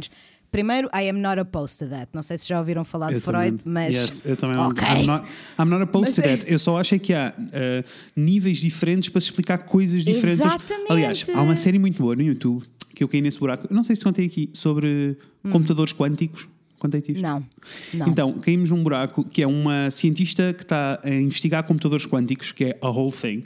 [0.52, 2.10] Primeiro, I am not opposed to that.
[2.14, 3.86] Não sei se já ouviram falar de Eu Freud, também.
[3.86, 3.96] mas.
[3.96, 4.84] Yes, eu também Ok.
[4.86, 5.26] I'm not,
[5.58, 6.52] I'm not opposed Mas to é- that.
[6.52, 10.42] Eu só acho que há uh, níveis diferentes para se explicar coisas diferentes.
[10.46, 10.92] Exatamente.
[10.92, 12.64] Aliás, há uma série muito boa no YouTube
[12.94, 13.66] que eu caí nesse buraco.
[13.70, 15.18] Eu não sei se te contei aqui sobre
[15.50, 16.48] computadores quânticos.
[16.78, 17.20] Contei-te isto?
[17.26, 17.30] Hum.
[17.30, 17.48] Não,
[17.94, 18.08] não.
[18.10, 22.66] Então, caímos num buraco que é uma cientista que está a investigar computadores quânticos, que
[22.66, 23.44] é a whole thing.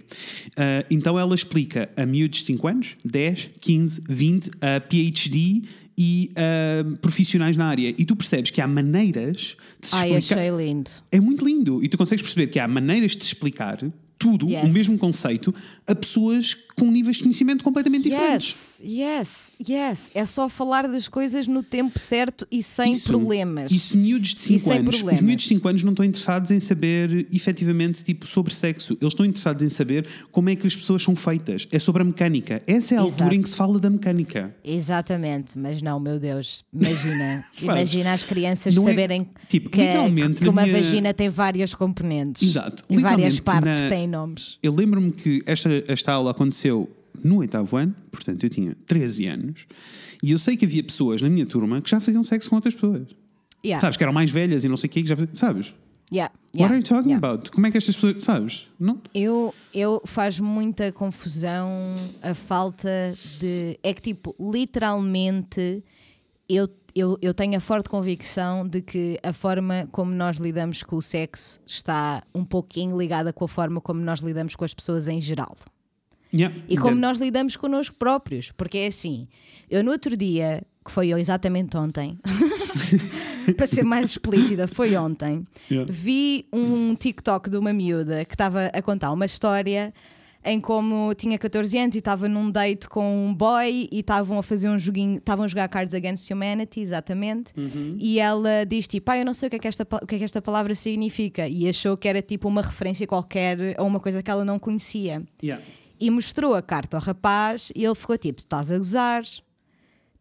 [0.58, 5.64] Ah, então, ela explica a miúdos de 5 anos, 10, 15, 20, a PhD
[5.98, 7.90] e a profissionais na área.
[7.90, 10.42] E tu percebes que há maneiras de se Ai, explicar.
[10.42, 10.92] achei lindo.
[11.12, 11.84] É muito lindo.
[11.84, 13.80] E tu consegues perceber que há maneiras de se explicar
[14.18, 14.64] tudo, Yes.
[14.64, 15.54] o mesmo conceito,
[15.88, 18.56] a pessoas com níveis de conhecimento completamente diferentes.
[18.84, 20.12] Yes, yes, yes.
[20.14, 23.08] É só falar das coisas no tempo certo e sem Isso.
[23.08, 23.72] problemas.
[23.72, 26.52] E se miúdos de 5 sem anos, os miúdos de 5 anos não estão interessados
[26.52, 28.94] em saber efetivamente tipo, sobre sexo.
[29.02, 31.68] Eles estão interessados em saber como é que as pessoas são feitas.
[31.72, 32.62] É sobre a mecânica.
[32.68, 33.12] Essa é a Exato.
[33.22, 34.56] altura em que se fala da mecânica.
[34.64, 40.42] Exatamente, mas não, meu Deus, imagina, imagina as crianças não é- saberem tipo, que, literalmente,
[40.42, 44.60] que uma minha- vagina tem várias componentes Exato, e várias partes na- que têm nomes.
[44.62, 46.90] Eu lembro-me que esta, esta aula aconteceu
[47.24, 49.66] no oitavo ano, portanto eu tinha 13 anos,
[50.22, 52.74] e eu sei que havia pessoas na minha turma que já faziam sexo com outras
[52.74, 53.08] pessoas.
[53.66, 53.98] Yeah, Sabes?
[53.98, 55.74] Que eram mais velhas e não sei o quê, que já faziam, sabes?
[56.14, 57.18] yeah, What yeah, are you talking yeah.
[57.18, 57.52] about?
[57.52, 58.68] Como é que estas pessoas, sabes?
[58.80, 59.02] Não?
[59.14, 63.80] Eu, eu faz muita confusão a falta de.
[63.82, 65.84] É que, tipo, literalmente,
[66.48, 70.96] eu, eu, eu tenho a forte convicção de que a forma como nós lidamos com
[70.96, 75.08] o sexo está um pouquinho ligada com a forma como nós lidamos com as pessoas
[75.08, 75.56] em geral.
[76.34, 76.56] Yeah.
[76.68, 78.52] E como nós lidamos connosco próprios.
[78.52, 79.28] Porque é assim,
[79.70, 82.20] eu no outro dia, que foi exatamente ontem,
[83.56, 85.92] para ser mais explícita, foi ontem, Yeah.
[85.92, 89.94] vi um TikTok de uma miúda que estava a contar uma história
[90.46, 94.44] em como tinha 14 anos e estava num date com um boy e estavam a
[94.44, 97.52] fazer um joguinho, estavam a jogar Cards Against Humanity, exatamente.
[98.00, 100.16] E ela diz tipo, ah, eu não sei o que, é que esta, o que
[100.16, 101.48] é que esta palavra significa.
[101.48, 105.24] E achou que era tipo uma referência qualquer a uma coisa que ela não conhecia
[105.42, 105.64] Yeah.
[106.00, 109.24] e mostrou a carta ao rapaz e ele ficou tipo: estás a gozar,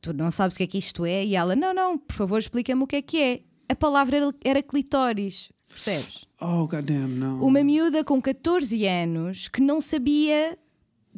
[0.01, 1.25] tu não sabes o que é que isto é?
[1.25, 3.41] E ela: não, não, por favor, explica-me o que é que é.
[3.69, 6.27] A palavra era, era clitóris, percebes?
[6.41, 7.43] Oh, goddamn, não.
[7.45, 10.59] Uma miúda com 14 anos que não sabia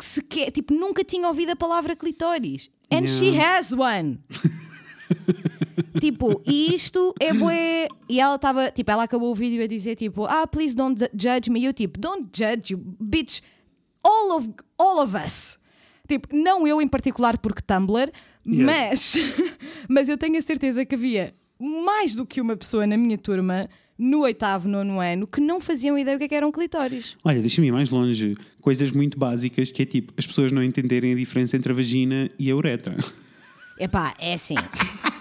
[0.01, 2.71] sequer, tipo, nunca tinha ouvido a palavra clitóris.
[2.91, 3.09] And Yeah.
[3.09, 4.21] she has one.
[6.01, 7.89] tipo, e isto é bué.
[8.09, 11.11] E ela estava, tipo, ela acabou o vídeo a dizer, tipo, ah, please don't ju-
[11.15, 11.61] judge me.
[11.61, 13.41] E eu, tipo, don't judge you, bitch.
[14.03, 15.59] All of, all of us.
[16.09, 18.13] Tipo, não eu em particular, porque Tumblr,
[18.45, 19.15] mas,
[19.89, 23.69] mas eu tenho a certeza que havia mais do que uma pessoa na minha turma,
[23.99, 27.17] no oitavo, nono ano, que não faziam ideia do que, é que eram clitóris.
[27.25, 28.35] Olha, deixa-me ir mais longe.
[28.61, 32.31] Coisas muito básicas que é tipo as pessoas não entenderem a diferença entre a vagina
[32.39, 32.97] e a uretra.
[33.79, 34.55] Epá, é assim.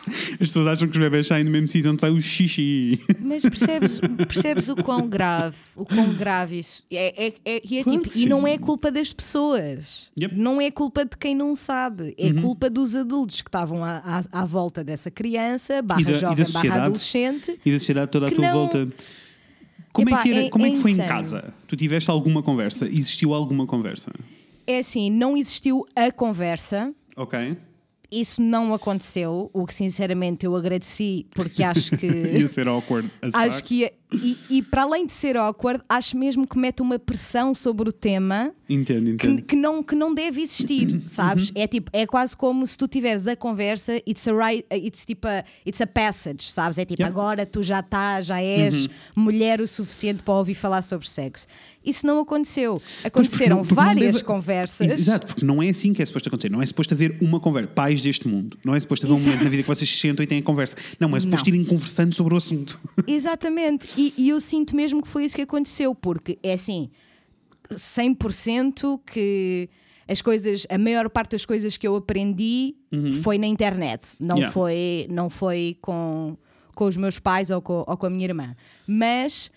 [0.07, 3.01] As pessoas acham que os bebés saem do mesmo sítio onde sai o xixi.
[3.19, 7.83] Mas percebes, percebes o quão grave, o quão grave isso é, é, é- e, é
[7.83, 10.35] Claro tipo, e não é culpa das pessoas, Yep.
[10.35, 13.97] não é culpa de quem não sabe, é culpa dos adultos que estavam à,
[14.31, 17.59] à, à volta dessa criança, barra da- jovem, barra adolescente.
[17.65, 18.87] E da sociedade toda à tua não- volta.
[19.91, 21.09] Como, é Epá, que era- é- como é é que foi em insano.
[21.09, 21.53] casa?
[21.67, 22.85] Tu tiveste alguma conversa?
[22.85, 24.11] Existiu alguma conversa?
[24.67, 26.93] É assim, não existiu a conversa.
[27.17, 27.57] Ok.
[28.21, 32.05] Isso não aconteceu, o que sinceramente eu agradeci, porque acho que.
[32.39, 33.11] Ia ser awkward.
[33.33, 36.97] acho que ia- e, e para além de ser awkward, acho mesmo que mete uma
[36.99, 39.41] pressão sobre o tema Entendo, que, entendo.
[39.43, 41.51] que não, que não deve existir, sabes?
[41.55, 45.27] É tipo, é quase como se tu tiveres a conversa, it's a right, it's tipo
[45.27, 46.77] a, it's a passage, sabes?
[46.77, 47.13] É tipo, Yeah.
[47.13, 51.45] agora tu já estás, já és mulher o suficiente para ouvir falar sobre sexo.
[51.85, 52.73] Isso não aconteceu.
[52.79, 54.91] Pois, porque Aconteceram não- porque várias deve- conversas.
[54.91, 56.49] Exato, porque não é assim que é suposto acontecer.
[56.49, 57.69] Não é suposto haver uma conversa.
[57.75, 58.57] Pais deste mundo.
[58.65, 60.41] Não é suposto haver um momento na vida que vocês se sentam e têm a
[60.41, 60.75] conversa.
[60.99, 61.55] Não, é suposto Não.
[61.55, 62.79] irem conversando sobre o assunto.
[63.05, 66.89] Exatamente, e, e eu sinto mesmo que foi isso que aconteceu, porque é assim,
[67.69, 69.69] 100% que
[70.07, 72.75] as coisas, a maior parte das coisas que eu aprendi
[73.23, 74.53] foi na internet, não Yeah.
[74.53, 76.37] foi, não foi com,
[76.75, 78.55] com os meus pais ou com, ou com a minha irmã.
[78.87, 79.51] Mas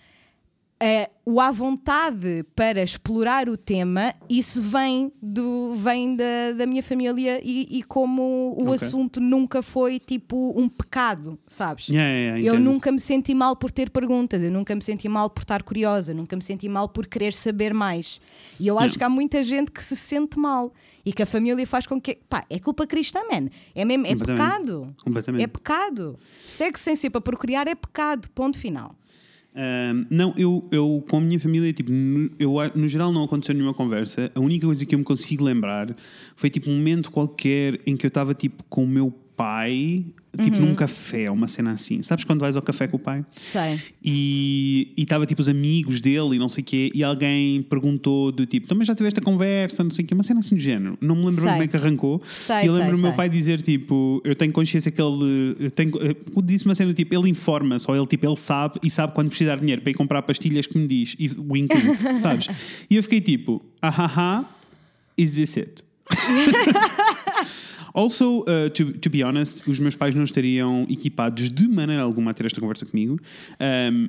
[0.81, 6.81] eh, o à vontade para explorar o tema, isso vem, do, vem da, da minha
[6.81, 8.75] família e, e como o Ok.
[8.75, 11.89] assunto nunca foi tipo um pecado, sabes?
[11.89, 15.29] Yeah, yeah, eu nunca me senti mal por ter perguntas, eu nunca me senti mal
[15.29, 18.19] por estar curiosa, nunca me senti mal por querer saber mais.
[18.59, 18.97] E eu acho Yeah.
[18.99, 20.73] que há muita gente que se sente mal
[21.05, 22.17] e que a família faz com que.
[22.29, 23.49] Pá, é culpa cristã, man.
[23.75, 24.95] É mesmo, é pecado.
[25.03, 25.43] Completamente.
[25.43, 26.17] É pecado.
[26.43, 28.29] Sexo sem ser para procriar é pecado.
[28.33, 28.95] Ponto final.
[30.09, 33.73] Não, eu, eu com a minha família, tipo, no, eu, no geral não aconteceu nenhuma
[33.73, 34.31] conversa.
[34.33, 35.95] A única coisa que eu me consigo lembrar
[36.35, 40.03] foi tipo um momento qualquer em que eu estava tipo com o meu pai,
[40.41, 40.65] tipo Uhum.
[40.65, 42.01] num café, uma cena assim.
[42.01, 43.25] Sabes quando vais ao café com o pai?
[43.39, 43.79] Sei.
[44.03, 48.45] E estava tipo os amigos dele e não sei o quê, e alguém perguntou do
[48.45, 50.97] tipo, também já tiveste a conversa, não sei o quê, uma cena assim do género.
[50.99, 51.51] Não me lembro Sei.
[51.51, 52.21] como é que arrancou.
[52.25, 55.55] Sei, e eu lembro sei, o meu pai dizer tipo, eu tenho consciência que ele
[55.57, 58.77] eu tenho, eh, disse uma cena do tipo, ele informa-se, ou ele tipo, ele sabe
[58.83, 61.73] e sabe quando precisar de dinheiro para ir comprar pastilhas que me diz, e wink
[61.73, 62.49] wink, sabes?
[62.89, 64.43] E eu fiquei tipo, ahaha,
[65.17, 65.81] is this it?
[67.99, 72.31] Also, uh, to, to be honest, os meus pais não estariam equipados de maneira alguma
[72.31, 73.19] a ter esta conversa comigo,
[73.91, 74.07] um,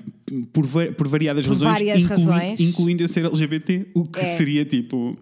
[0.52, 0.64] por,
[0.96, 2.60] por variadas Por razões, várias inclui- razões.
[2.60, 4.24] incluindo eu ser LGBT, o que É.
[4.36, 5.16] seria tipo.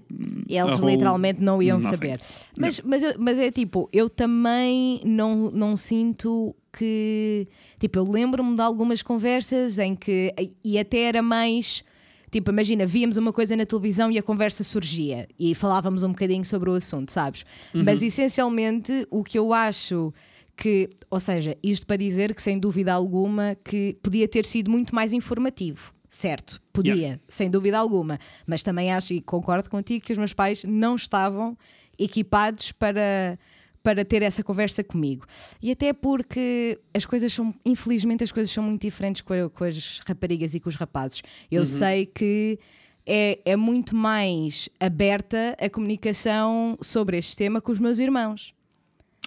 [0.48, 1.90] Eles literalmente não iam nothing.
[1.90, 2.20] saber.
[2.58, 7.48] Mas, mas, eu- mas é tipo, eu também não, não sinto que.
[7.80, 10.34] Tipo, eu lembro-me de algumas conversas em que.
[10.64, 11.82] E até era mais.
[12.30, 16.44] Tipo, imagina, víamos uma coisa na televisão e a conversa surgia e falávamos um bocadinho
[16.44, 17.44] sobre o assunto, sabes?
[17.72, 20.12] Mas essencialmente o que eu acho
[20.56, 24.94] que, ou seja, isto para dizer que sem dúvida alguma que podia ter sido muito
[24.94, 25.92] mais informativo.
[26.08, 27.20] Certo, podia, Yeah.
[27.28, 28.18] sem dúvida alguma.
[28.46, 31.54] Mas também acho e concordo contigo que os meus pais não estavam
[31.98, 33.38] equipados para,
[33.82, 35.24] para ter essa conversa comigo.
[35.62, 39.64] E até porque as coisas são, infelizmente, as coisas são muito diferentes com, a- com
[39.64, 41.22] as raparigas e com os rapazes.
[41.50, 42.58] Eu sei que
[43.06, 48.52] é, é muito mais aberta a comunicação sobre este tema com os meus irmãos.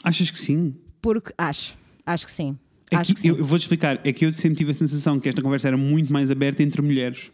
[0.04, 0.76] Achas que sim?
[1.02, 1.76] Porque acho,
[2.06, 2.58] acho que sim.
[2.92, 3.30] É acho que que sim.
[3.30, 4.00] eu, eu vou-te explicar.
[4.06, 6.82] É que eu sempre tive a sensação que esta conversa era muito mais aberta entre
[6.82, 7.32] mulheres.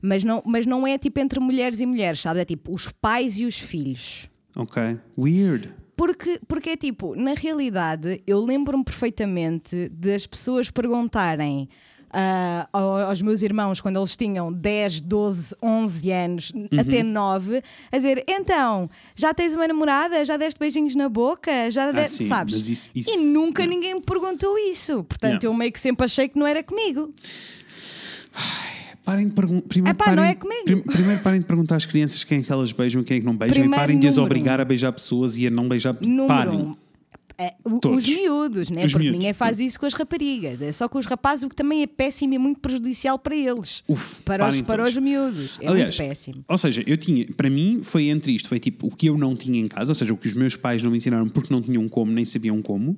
[0.00, 2.40] Mas, não, mas não é tipo entre mulheres e mulheres, sabe?
[2.40, 4.28] É tipo os pais e os filhos.
[4.56, 4.98] Ok.
[5.16, 5.72] Weird.
[6.04, 11.68] Porque, porque é tipo, na realidade, eu lembro-me perfeitamente das pessoas perguntarem
[12.72, 18.24] ao- aos meus irmãos quando eles tinham 10, 12, 11 anos, até 9, a dizer:
[18.28, 20.24] então, já tens uma namorada?
[20.24, 21.70] Já deste beijinhos na boca?
[21.70, 22.68] Já Ah, deste, sim, sabes?
[22.68, 23.72] isso- isso- e nunca yeah.
[23.76, 25.04] ninguém me perguntou isso.
[25.04, 25.46] Portanto, Yeah.
[25.46, 27.14] eu meio que sempre achei que não era comigo.
[29.04, 29.94] Parem de perguntar.
[29.94, 30.64] Parem, não é comigo.
[30.64, 33.20] prim- primeiro parem de perguntar às crianças quem é que elas beijam e quem é
[33.20, 35.50] que não beijam Primeiro e parem de as número obrigar a beijar pessoas e a
[35.50, 35.96] não beijar.
[36.00, 36.54] Número Parem.
[36.56, 36.74] um.
[37.38, 38.04] É, Todos.
[38.06, 38.84] os miúdos, né?
[38.84, 39.18] Os Porque miúdos.
[39.18, 40.62] ninguém faz isso com as raparigas.
[40.62, 43.82] É só com os rapazes, o que também é péssimo e muito prejudicial para eles.
[43.88, 44.96] Uf, para os, para todos.
[44.96, 45.58] os miúdos.
[45.60, 46.44] É Aliás, muito péssimo.
[46.46, 49.34] Ou seja, eu tinha, para mim foi entre isto, foi tipo o que eu não
[49.34, 51.60] tinha em casa, ou seja, o que os meus pais não me ensinaram porque não
[51.60, 52.96] tinham como, nem sabiam como.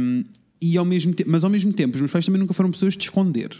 [0.00, 0.24] Um,
[0.60, 3.04] e ao mesmo mas ao mesmo tempo, os meus pais também nunca foram pessoas de
[3.04, 3.50] esconder.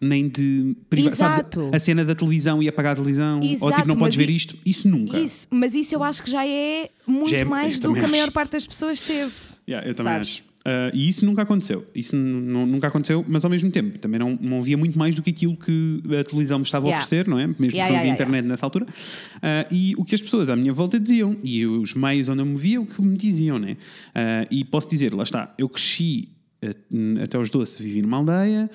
[0.00, 1.12] Nem de privar.
[1.12, 1.70] Exato.
[1.74, 4.36] A cena da televisão e apagar a televisão, ou Exato, tipo, não podes ver i-
[4.36, 5.18] isto, isso nunca.
[5.18, 8.08] Isso, mas isso eu acho que já é muito Já é- mais do que a
[8.08, 9.30] maior parte das pessoas teve.
[9.68, 10.28] Yeah, eu também Sabes?
[10.28, 10.50] acho.
[10.60, 11.86] Uh, e isso nunca aconteceu.
[11.94, 15.30] Isso nunca aconteceu, mas ao mesmo tempo também não, não havia muito mais do que
[15.30, 17.02] aquilo que a televisão me estava Yeah.
[17.02, 17.46] a oferecer, não é?
[17.46, 18.84] Mesmo Yeah, que não havia yeah, internet nessa altura.
[18.86, 22.46] Uh, e o que as pessoas à minha volta diziam, e os meios onde eu
[22.46, 23.72] me via, o que me diziam, né?
[24.14, 26.28] Uh, e posso dizer, lá está, eu cresci
[26.62, 28.70] uh, até aos 12, vivi numa aldeia.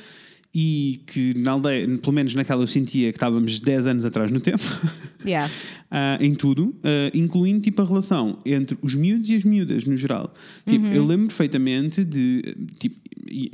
[0.58, 4.40] E que na aldeia, pelo menos naquela, eu sentia que estávamos 10 anos atrás no
[4.40, 4.64] tempo.
[5.26, 5.52] Yeah.
[5.90, 9.98] Ah, em tudo, ah, incluindo tipo a relação entre os miúdos e as miúdas no
[9.98, 10.32] geral.
[10.68, 12.44] Tipo, eu lembro perfeitamente de
[12.78, 12.96] tipo,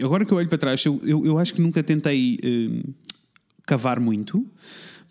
[0.04, 2.90] agora que eu olho para trás, eu, eu, eu acho que nunca tentei eh,
[3.66, 4.46] cavar muito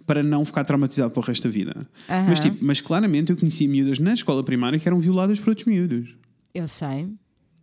[0.06, 1.88] para não ficar traumatizado para o resto da vida.
[2.08, 2.26] Aham.
[2.28, 5.66] Mas, tipo, mas claramente eu conhecia miúdas na escola primária que eram violadas por outros
[5.66, 6.10] miúdos.
[6.52, 7.08] Eu sei.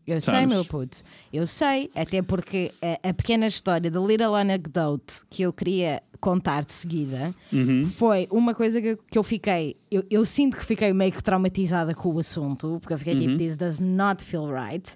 [0.08, 0.40] Eu Sabes?
[0.40, 1.04] sei, meu puto.
[1.34, 6.64] Eu sei, até porque a, a pequena história da Little Anecdote que eu queria contar
[6.66, 7.86] de seguida Uhum.
[7.86, 9.76] foi uma coisa que, que eu fiquei.
[9.92, 13.20] Eu, eu sinto que fiquei meio que traumatizada com o assunto, porque eu fiquei Uhum.
[13.20, 14.96] tipo, this does not feel right.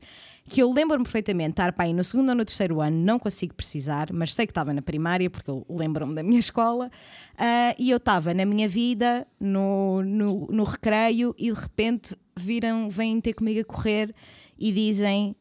[0.50, 3.20] Que eu lembro-me perfeitamente de estar para aí no segundo ou no terceiro ano, não
[3.20, 6.90] consigo precisar, mas sei que estava na primária, porque eu lembro-me da minha escola,
[7.38, 12.90] ah, e eu estava na minha vida, no, no, no recreio, e de repente viram,
[12.90, 14.14] vêm ter comigo a correr
[14.62, 15.36] e dizem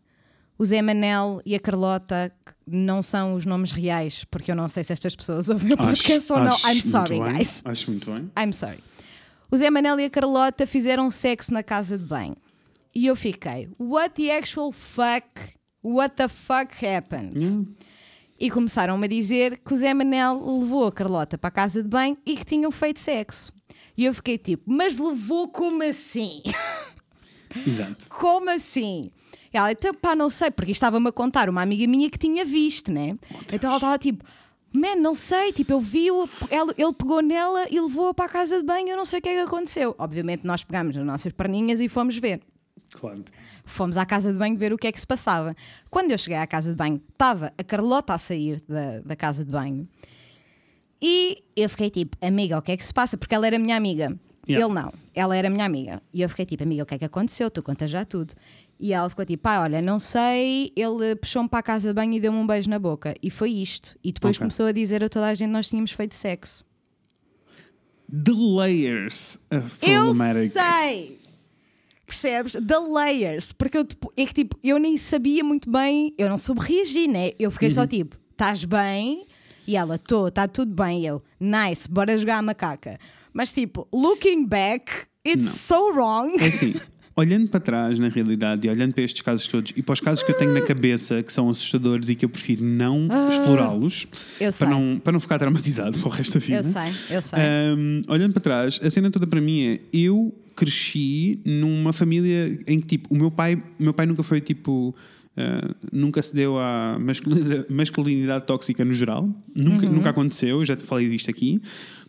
[0.59, 2.33] o Zé Manel e a Carlota
[2.67, 6.33] não são os nomes reais, porque eu não sei se estas pessoas ouvem o podcast
[6.33, 6.57] ou não.
[6.65, 7.63] I'm sorry, bem, guys.
[7.65, 8.31] Acho muito bem.
[8.39, 8.79] I'm sorry.
[9.51, 12.37] O Zé Manel e a Carlota fizeram sexo na casa de banho.
[12.95, 15.27] E eu fiquei, what the actual fuck?
[15.83, 17.39] What the fuck happened?
[17.39, 17.65] Yeah.
[18.39, 21.89] E começaram-me a dizer que o Zé Manel levou a Carlota para a casa de
[21.89, 23.53] banho e que tinham feito sexo.
[23.97, 26.43] E eu fiquei tipo, mas levou como assim?
[27.67, 28.09] Exato.
[28.11, 29.11] Como assim?
[29.53, 32.45] E Ela, então, pá, não sei, porque estava-me a contar uma amiga minha que tinha
[32.45, 33.19] visto, né?
[33.53, 34.25] então ela estava tipo,
[34.73, 38.65] man, não sei, tipo, eu vi-o, ele pegou nela e levou-a para a casa de
[38.65, 39.95] banho, eu não sei o que é que aconteceu.
[39.99, 42.41] Obviamente, nós pegámos as nossas perninhas e fomos ver.
[42.93, 43.25] Claro.
[43.65, 45.55] Fomos à casa de banho ver o que é que se passava.
[45.89, 49.45] Quando eu cheguei à casa de banho, estava a Carlota a sair da, da casa
[49.45, 49.89] de banho
[51.03, 53.17] e eu fiquei tipo, amiga, o que é que se passa?
[53.17, 54.19] Porque ela era minha amiga.
[54.53, 54.67] Yeah.
[54.67, 56.01] Ele não, ela era minha amiga.
[56.13, 57.51] E eu fiquei tipo, amiga, o que é que aconteceu?
[57.51, 58.35] Tu contas já tudo.
[58.79, 62.15] E ela ficou tipo, pá, olha, não sei, ele puxou-me para a casa de banho
[62.15, 63.15] e deu-me um beijo na boca.
[63.23, 63.97] E foi isto.
[64.03, 64.45] E depois Ok.
[64.45, 66.65] começou a dizer a toda a gente que nós tínhamos feito sexo.
[68.11, 70.51] The layers of Eu problematic.
[70.53, 71.21] sei!
[72.07, 72.53] Percebes?
[72.55, 73.53] The layers.
[73.53, 77.07] Porque eu, tipo, é que tipo, eu nem sabia muito bem, eu não soube reagir,
[77.09, 77.31] né?
[77.39, 77.75] Eu fiquei Uhum.
[77.75, 79.27] só tipo, estás bem?
[79.67, 81.03] E ela, tô, está tudo bem.
[81.03, 82.99] E eu, nice, bora jogar a macaca.
[83.33, 84.91] Mas tipo, looking back,
[85.27, 85.53] it's Não.
[85.53, 86.37] so wrong.
[86.43, 86.75] É assim,
[87.17, 90.23] olhando para trás, na realidade, e olhando para estes casos todos, e para os casos
[90.25, 94.07] que eu tenho na cabeça que são assustadores e que eu prefiro não explorá-los,
[94.41, 94.51] Ah.
[94.53, 94.67] Sei.
[94.67, 96.59] para não, para não ficar traumatizado para o resto da vida.
[96.59, 97.39] Eu sei, eu sei.
[97.77, 102.81] Um, olhando para trás, a cena toda para mim é: eu cresci numa família em
[102.81, 104.95] que, tipo, o meu pai, o meu pai nunca foi tipo.
[105.37, 109.93] uh, nunca se deu à masculinidade, masculinidade tóxica no geral, nunca, Uhum.
[109.93, 111.61] nunca aconteceu, eu já te falei disto aqui,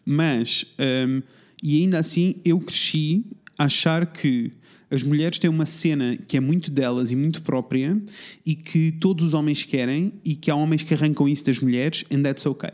[0.06, 0.66] mas
[1.08, 1.22] um,
[1.62, 3.24] e ainda assim eu cresci
[3.58, 4.52] a achar que
[4.90, 8.02] as mulheres têm uma cena que é muito delas e muito própria
[8.46, 12.04] e que todos os homens querem e que há homens que arrancam isso das mulheres
[12.12, 12.72] and that's okay.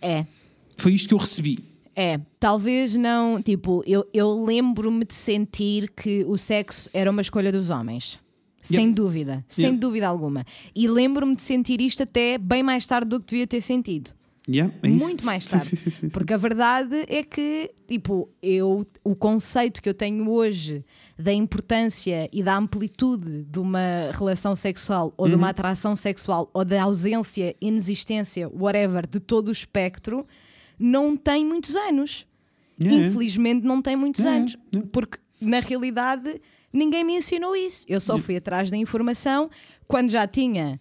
[0.00, 0.24] É.
[0.76, 1.58] Foi isto que eu recebi.
[1.94, 3.42] É, talvez não.
[3.42, 8.18] Tipo, eu, eu lembro-me de sentir que o sexo era uma escolha dos homens.
[8.62, 9.78] Sem dúvida, sem Yep.
[9.78, 10.44] dúvida alguma.
[10.74, 14.10] E lembro-me de sentir isto até bem mais tarde do que devia ter sentido.
[14.52, 14.88] Yeah, é.
[14.88, 15.66] Muito mais tarde.
[15.66, 16.08] sim, sim, sim.
[16.08, 20.84] Porque a verdade é que, tipo, eu, o conceito que eu tenho hoje
[21.16, 25.38] da importância e da amplitude de uma relação sexual ou de Uhum.
[25.40, 30.26] uma atração sexual ou da ausência, inexistência, whatever, de todo o espectro,
[30.78, 32.26] não tem muitos anos.
[32.82, 33.06] Yeah.
[33.06, 34.56] Infelizmente não tem muitos Yeah, anos.
[34.90, 36.40] Porque na realidade
[36.72, 37.84] ninguém me ensinou isso.
[37.86, 39.48] Eu só fui atrás da informação
[39.86, 40.80] quando já tinha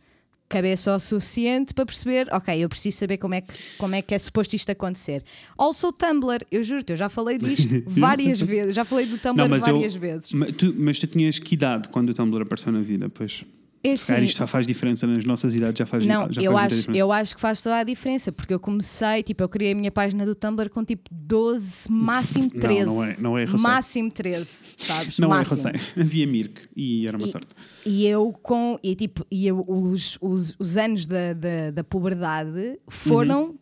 [0.49, 4.15] cabeça o suficiente para perceber, ok, eu preciso saber como é que, como é, que
[4.15, 5.23] é suposto isto acontecer.
[5.57, 9.59] Also Tumblr, eu juro-te, eu já falei disto várias vezes, já falei do Tumblr eu-
[9.59, 10.31] várias vezes.
[10.33, 13.07] Mas tu, mas tu tinhas que idade quando o Tumblr apareceu na vida?
[13.09, 13.45] Pois.
[13.81, 16.41] É Se calhar assim, isto já faz diferença nas nossas idades, já faz Não, já
[16.41, 16.99] eu faz acho, diferença.
[16.99, 19.91] eu acho que faz toda a diferença, porque eu comecei, tipo, eu criei a minha
[19.91, 22.85] página do Tumblr com tipo 12, máximo Não, 13.
[22.85, 23.45] não é- não é.
[23.45, 25.17] Máximo 13, sabes?
[25.17, 25.69] Não máximo.
[25.69, 26.03] é recém.
[26.03, 27.47] Havia Mirk e era uma E- sorte.
[27.85, 32.77] E eu com e tipo e eu, os, os, os anos da, da, da puberdade
[32.89, 33.55] foram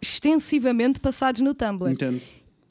[0.00, 1.90] extensivamente passados no Tumblr.
[1.90, 2.20] Entendo.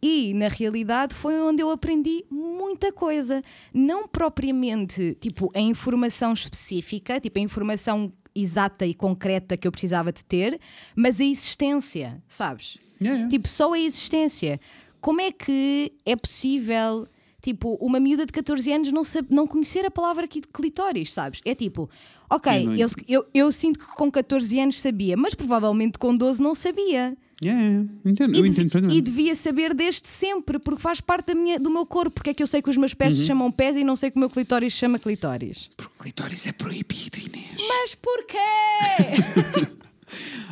[0.06, 3.42] E na realidade foi onde eu aprendi muita coisa,
[3.74, 10.12] não propriamente tipo a informação específica, tipo a informação exata e concreta que eu precisava
[10.12, 10.60] de ter,
[10.94, 12.78] mas a existência, sabes?
[13.00, 13.30] Yeah, yeah.
[13.30, 14.60] Tipo, só a existência.
[15.00, 17.08] Como é que é possível
[17.42, 21.42] tipo, uma miúda de 14 anos não, sabe, não conhecer a palavra clitóris, sabes?
[21.46, 21.90] É tipo,
[22.30, 26.54] ok, eu, eu, eu sinto que com 14 anos sabia, mas provavelmente com 12 não
[26.54, 27.16] sabia.
[27.44, 31.36] Yeah, yeah, entendo, E, eu entendo e devia saber desde sempre, porque faz parte da
[31.36, 32.12] minha, do meu corpo.
[32.12, 33.20] Porque é que eu sei que os meus pés Uhum.
[33.22, 35.70] se chamam pés e não sei que o meu clitóris se chama clitóris?
[35.78, 37.66] Porque clitóris é proibido, Inês.
[37.68, 38.38] Mas porquê?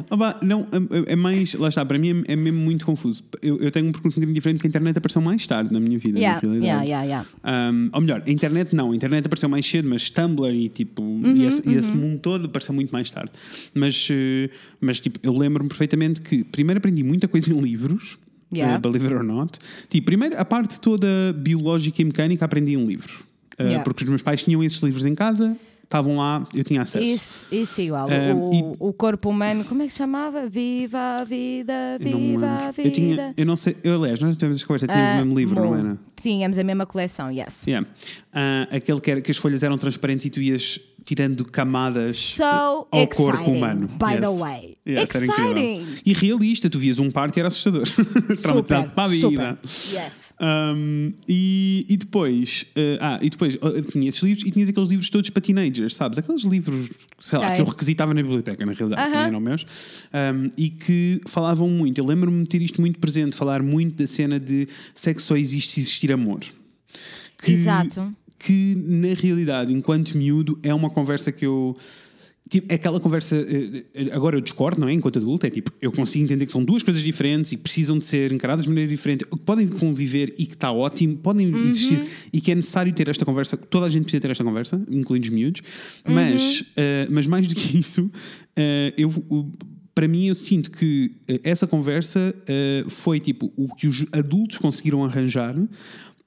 [0.09, 0.67] Ah, não,
[1.05, 1.53] é é mais.
[1.55, 3.23] Lá está, para mim é, é mesmo muito confuso.
[3.41, 5.97] Eu, eu tenho um percurso um diferente que a internet apareceu mais tarde na minha
[5.97, 6.19] vida.
[6.19, 6.87] yeah, na realidade.
[6.87, 7.71] yeah, yeah, yeah.
[7.73, 11.01] Um, ou melhor, a internet não, a internet apareceu mais cedo, mas Tumblr e tipo
[11.01, 13.31] Uhum, e, esse, e esse mundo todo apareceu muito mais tarde.
[13.73, 14.49] Mas, eh,
[14.79, 18.17] mas tipo, eu lembro-me perfeitamente que primeiro aprendi muita coisa em livros,
[18.53, 18.75] Yeah.
[18.75, 19.57] eh, believe it or not.
[19.87, 21.07] Tipo, primeiro a parte toda
[21.37, 23.23] biológica e mecânica aprendi em livro.
[23.57, 23.83] Eh, Yeah.
[23.83, 25.55] Porque os meus pais tinham esses livros em casa,
[25.91, 27.03] estavam lá, eu tinha acesso.
[27.03, 28.07] Isso, isso igual.
[28.09, 30.47] Ah, o, o corpo humano, como é que se chamava?
[30.47, 32.87] Viva a vida, não viva a vida.
[32.87, 35.37] Eu tinha, eu não sei, eu, aliás, nós tivemos essa conversa, tínhamos Ah, o mesmo
[35.37, 35.97] livro, não bom, era?
[36.15, 37.65] Tínhamos a mesma coleção, yes.
[37.67, 37.85] Yeah.
[38.31, 42.43] Ah, aquele que, era, que as folhas eram transparentes e tu ias tirando camadas So
[42.43, 43.87] ao exciting, corpo humano.
[43.87, 44.77] by the way.
[44.87, 45.13] Yes.
[45.13, 45.85] Exciting.
[46.05, 47.83] E realista, tu vias um parto e era assustador.
[48.41, 49.29] Traumatizado para a vida.
[49.29, 49.57] super.
[49.93, 50.33] Yes.
[50.41, 54.89] Um, e, e depois, eh, ah, e depois eh, tinha esses livros e tinhas aqueles
[54.89, 56.17] livros todos para teenagers, sabes?
[56.17, 56.89] Aqueles livros,
[57.19, 57.55] sei lá, Sei.
[57.57, 59.11] que eu requisitava na biblioteca, na realidade, Aham.
[59.19, 59.65] nem eram meus,
[60.11, 61.99] um, e que falavam muito.
[61.99, 65.73] Eu lembro-me de ter isto muito presente, falar muito da cena de sexo só existe
[65.73, 66.39] se existir amor.
[67.43, 68.11] Que, Exato.
[68.43, 71.77] Que na realidade, enquanto miúdo, é uma conversa que eu.
[72.49, 73.35] Tipo, é aquela conversa.
[73.37, 74.93] eh, eh, Agora eu discordo, não é?
[74.93, 78.03] Enquanto adulto, é tipo, eu consigo entender que são duas coisas diferentes e precisam de
[78.05, 81.61] ser encaradas de maneira diferente, que podem conviver e que está ótimo, podem Uhum.
[81.61, 83.55] existir e que é necessário ter esta conversa.
[83.55, 85.61] Toda a gente precisa ter esta conversa, incluindo os miúdos,
[86.05, 86.13] Uhum.
[86.15, 88.09] mas, eh, mas mais do que isso,
[88.55, 89.07] eh, eu.
[89.29, 89.49] o-
[89.93, 91.11] para mim, eu sinto que
[91.43, 92.33] essa conversa
[92.87, 95.53] foi tipo o que os adultos conseguiram arranjar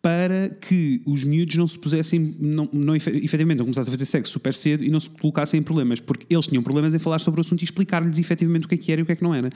[0.05, 4.05] para que os miúdos não se pusessem, não, não efe- efetivamente não começassem a fazer
[4.05, 7.18] sexo super cedo e não se colocassem em problemas, porque eles tinham problemas em falar
[7.20, 9.16] sobre o assunto e explicar-lhes efetivamente o que é que era e o que é
[9.16, 9.48] que não era.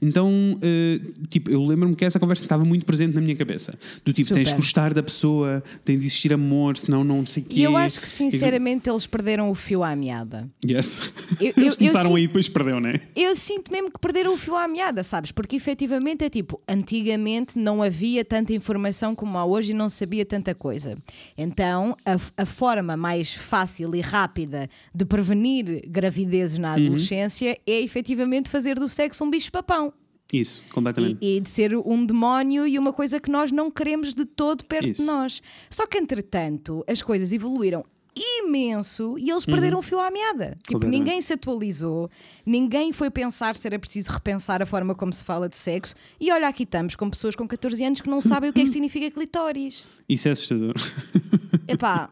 [0.00, 0.98] Então, eh,
[1.28, 3.78] tipo, eu lembro-me que essa conversa estava muito presente na minha cabeça.
[4.04, 4.56] Do tipo, tens Super.
[4.60, 7.60] de gostar da pessoa, tem de existir amor, senão não sei o quê.
[7.60, 10.50] E eu acho que sinceramente eles perderam o fio à meada.
[10.68, 11.12] Yes.
[11.40, 13.00] Eu- eu- Eles eu começaram sinto- aí e depois perdeu, não é?
[13.14, 15.30] Eu sinto mesmo que perderam o fio à meada, sabes?
[15.30, 20.24] Porque efetivamente é tipo, antigamente não havia tanta informação como há hoje e não sabia
[20.24, 20.96] tanta coisa.
[21.36, 26.82] Então, a, a forma mais fácil e rápida de prevenir gravidezes na Uhum.
[26.86, 29.92] adolescência é efetivamente fazer do sexo um bicho-papão.
[30.32, 31.18] Isso, completamente.
[31.20, 34.64] E, e de ser um demónio e uma coisa que nós não queremos de todo
[34.64, 35.02] perto Isso.
[35.02, 35.42] de nós.
[35.68, 37.84] Só que, entretanto, as coisas evoluíram
[38.16, 40.54] imenso e eles perderam o fio à meada.
[40.66, 40.90] Tipo, Uhum.
[40.90, 42.10] Ninguém se atualizou,
[42.44, 45.94] ninguém foi pensar se era preciso repensar a forma como se fala de sexo.
[46.20, 48.64] E olha, aqui estamos com pessoas com 14 anos que não sabem o que é
[48.64, 49.86] que significa clitóris.
[50.08, 50.74] Isso é assustador.
[51.68, 52.10] Epá,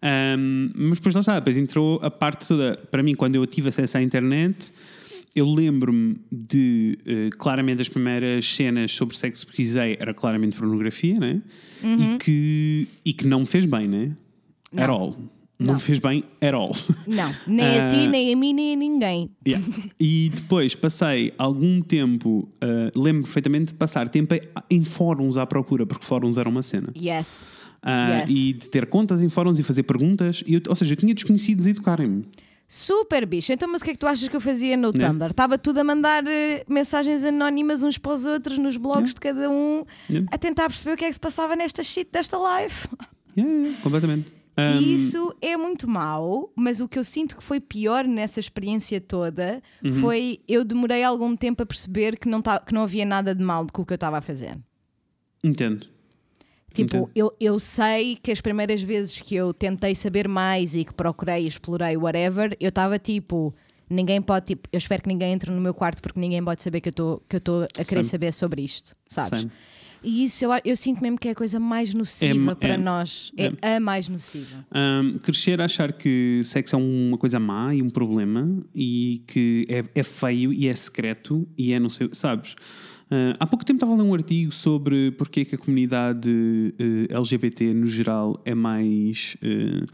[0.00, 2.76] Um, mas depois lá está, depois entrou a parte toda.
[2.90, 4.72] Para mim, quando eu tive acesso à internet,
[5.34, 11.18] eu lembro-me de eh, claramente as primeiras cenas sobre sexo que pesquisei era claramente pornografia,
[11.18, 11.42] né?
[11.82, 12.14] Uhum.
[12.14, 14.16] E, que, e que não me fez bem, né?
[14.76, 15.14] At all.
[15.60, 15.74] Não, Não.
[15.74, 16.70] me fez bem at all.
[17.04, 18.08] não, nem a ti, Ah.
[18.08, 19.30] nem a mim, nem a ninguém.
[19.44, 19.66] Yeah.
[19.98, 24.36] E depois passei algum tempo, eh, lembro perfeitamente de passar tempo
[24.70, 26.92] em fóruns à procura, porque fóruns era uma cena.
[26.96, 27.46] Yes.
[27.82, 28.30] Ah, Yes.
[28.30, 30.44] E de ter contas em fóruns e fazer perguntas.
[30.46, 32.24] E eu- ou seja, eu tinha desconhecidos a educarem-me.
[32.68, 33.52] Super bicho.
[33.52, 35.08] Então, mas o que é que tu achas que eu fazia no Né?
[35.08, 35.30] Tumblr?
[35.30, 39.50] Estava tudo a mandar eh, mensagens anónimas uns para os outros nos blogs de cada
[39.50, 40.28] um, Yeah.
[40.30, 42.74] a tentar perceber o que é que se passava nesta shit desta live.
[43.36, 44.37] Yeah, yeah, completamente.
[44.58, 48.40] Um, E isso é muito mau, mas o que eu sinto que foi pior nessa
[48.40, 49.92] experiência toda Uhum.
[50.00, 53.42] foi eu demorei algum tempo a perceber que não, tá, que não havia nada de
[53.42, 54.58] mal com o que eu estava a fazer.
[55.44, 55.86] Entendo.
[56.74, 57.10] Tipo, Entendo.
[57.14, 61.46] eu, eu sei que as primeiras vezes que eu tentei saber mais e que procurei,
[61.46, 63.54] explorei, whatever, eu estava tipo.
[63.90, 66.82] Ninguém pode, tipo, eu espero que ninguém entre no meu quarto porque ninguém pode saber
[66.82, 68.04] que eu estou a querer Same.
[68.04, 69.40] saber sobre isto, sabes?
[69.40, 69.52] Same.
[70.02, 72.76] E isso eu, eu sinto mesmo que é a coisa mais nociva É- para é-
[72.78, 73.32] nós.
[73.36, 74.64] É, a mais nociva.
[74.74, 79.66] Um, crescer a achar que sexo é uma coisa má e um problema e que
[79.68, 82.52] é, é feio e é secreto e é não sei, sabes?
[83.10, 86.28] Uh, há pouco tempo estava a ler um artigo sobre porque é que a comunidade
[86.30, 89.36] uh, LGBT no geral é mais.
[89.42, 89.86] uh,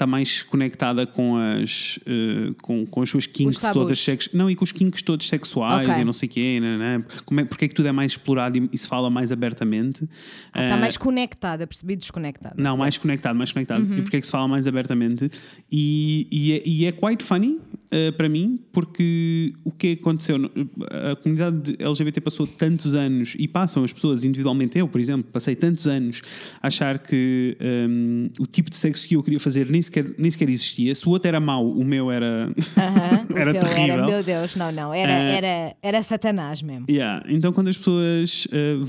[0.00, 4.30] está mais conectada com as, eh, com, com as suas kinks todas sex...
[4.32, 6.00] Não, e com os kinks todos sexuais Ok.
[6.00, 7.04] e não sei o quê, né, né?
[7.26, 10.04] Como é, porque é que tudo é mais explorado e, e se fala mais abertamente.
[10.48, 12.54] Está Eh, mais conectada, percebi desconectada.
[12.56, 13.84] não, mais conectado, mais conectado.
[13.98, 15.30] E porque é que se fala mais abertamente?
[15.70, 20.36] E, e, é, e é quite funny uh, para mim, porque o que aconteceu?
[21.12, 24.78] A comunidade LGBT passou tantos anos e passam as pessoas individualmente.
[24.78, 26.22] Eu, por exemplo, passei tantos anos
[26.62, 30.30] a achar que um, o tipo de sexo que eu queria fazer nem sequer, nem
[30.30, 30.94] sequer existia.
[30.94, 33.94] Se o outro era mau, o meu era, Aham, o era teu terrível.
[33.94, 34.94] Era, meu Deus, não, não.
[34.94, 36.86] Era, Eh, era, era Satanás mesmo.
[36.88, 37.24] Yeah.
[37.28, 38.82] Então, quando as pessoas uh,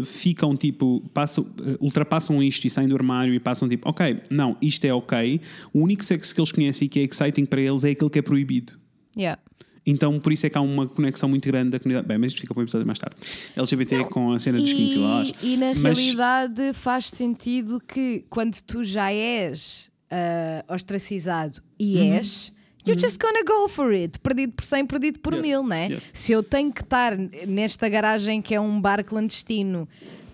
[0.00, 4.20] uh, ficam tipo, passam, uh, ultrapassam isto e saem do armário e passam tipo, ok,
[4.30, 5.40] não, isto é ok,
[5.72, 8.18] o único sexo que eles conhecem e que é exciting para eles é aquele que
[8.18, 8.72] é proibido.
[9.16, 9.40] Yeah.
[9.86, 12.06] Então, por isso é que há uma conexão muito grande da comunidade.
[12.06, 13.16] Bem, mas isto fica para um episódio mais tarde.
[13.56, 15.24] LGBT com a cena dos lá.
[15.42, 21.96] E, e na Mas- realidade faz sentido que quando tu já és ah, ostracizado e
[21.98, 22.14] Uhum.
[22.14, 22.52] és,
[22.86, 24.18] you're just gonna go for it.
[24.20, 25.88] Perdido por 100, perdido por Yes, mil, né?
[25.90, 26.10] yes.
[26.12, 29.88] Se eu tenho que estar nesta garagem que é um bar clandestino,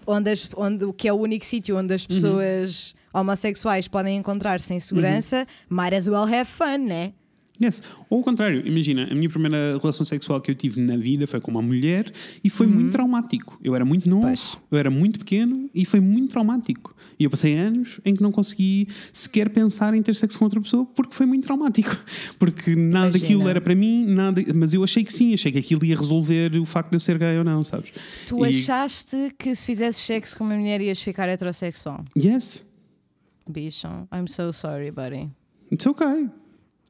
[0.06, 1.96] onde, as, onde que é o único sítio onde Uhum.
[1.96, 7.12] as pessoas homossexuais podem encontrar-se em segurança, might as well have fun, né?
[7.62, 7.82] Yes.
[8.10, 11.40] Ou ao contrário, imagina, a minha primeira relação sexual que eu tive na vida foi
[11.40, 12.12] com uma mulher
[12.44, 13.58] e foi muito traumático.
[13.64, 14.28] Eu era muito novo, Uhum.
[14.34, 14.58] Pois.
[14.70, 16.94] eu era muito pequeno e foi muito traumático.
[17.18, 20.60] E eu passei anos em que não consegui sequer pensar em ter sexo com outra
[20.60, 21.96] pessoa porque foi muito traumático.
[22.38, 23.18] Porque nada Imagina.
[23.18, 26.54] daquilo era para mim, nada, mas eu achei que sim, achei que aquilo ia resolver
[26.58, 27.92] o facto de eu ser gay ou não, sabes?
[28.26, 32.04] Tu E- achaste que se fizesses sexo com uma mulher ias ficar heterossexual?
[32.16, 32.62] Yes,
[33.48, 35.30] Bicho, I'm so sorry, buddy.
[35.72, 36.28] it's okay.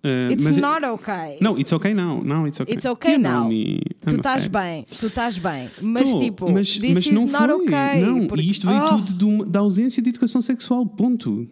[0.06, 1.38] Uh, It's not okay.
[1.40, 2.22] Não, it's okay now.
[2.22, 2.74] Não, it's okay.
[2.74, 3.48] It's okay You now.
[3.48, 3.80] me.
[4.06, 5.68] Tu estás bem, tu estás bem.
[5.82, 7.54] Mas Tô, tipo, mas, this mas is não not foi.
[7.64, 8.00] okay.
[8.02, 11.48] Não, porque- e isto veio Oh, tudo de uma- da ausência de educação sexual, ponto.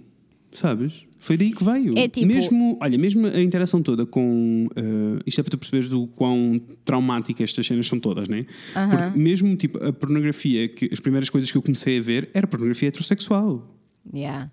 [0.52, 0.92] Sabes?
[1.18, 1.98] Foi daí que veio.
[1.98, 4.68] É tipo- mesmo, olha, mesmo a interação toda com.
[4.76, 8.46] eh, isto é para tu perceberes o quão traumáticas estas cenas são todas, né?
[8.90, 12.46] Porque mesmo tipo a pornografia, que as primeiras coisas que eu comecei a ver era
[12.46, 13.68] pornografia heterossexual.
[14.14, 14.50] Yeah.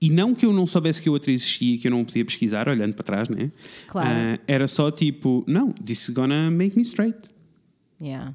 [0.00, 2.68] E não que eu não soubesse que a outra existia, que eu não podia pesquisar,
[2.68, 3.50] olhando para trás, né?
[3.88, 4.08] Claro.
[4.10, 7.16] Ah, era só tipo, não, this is gonna make me straight.
[8.02, 8.34] Yeah.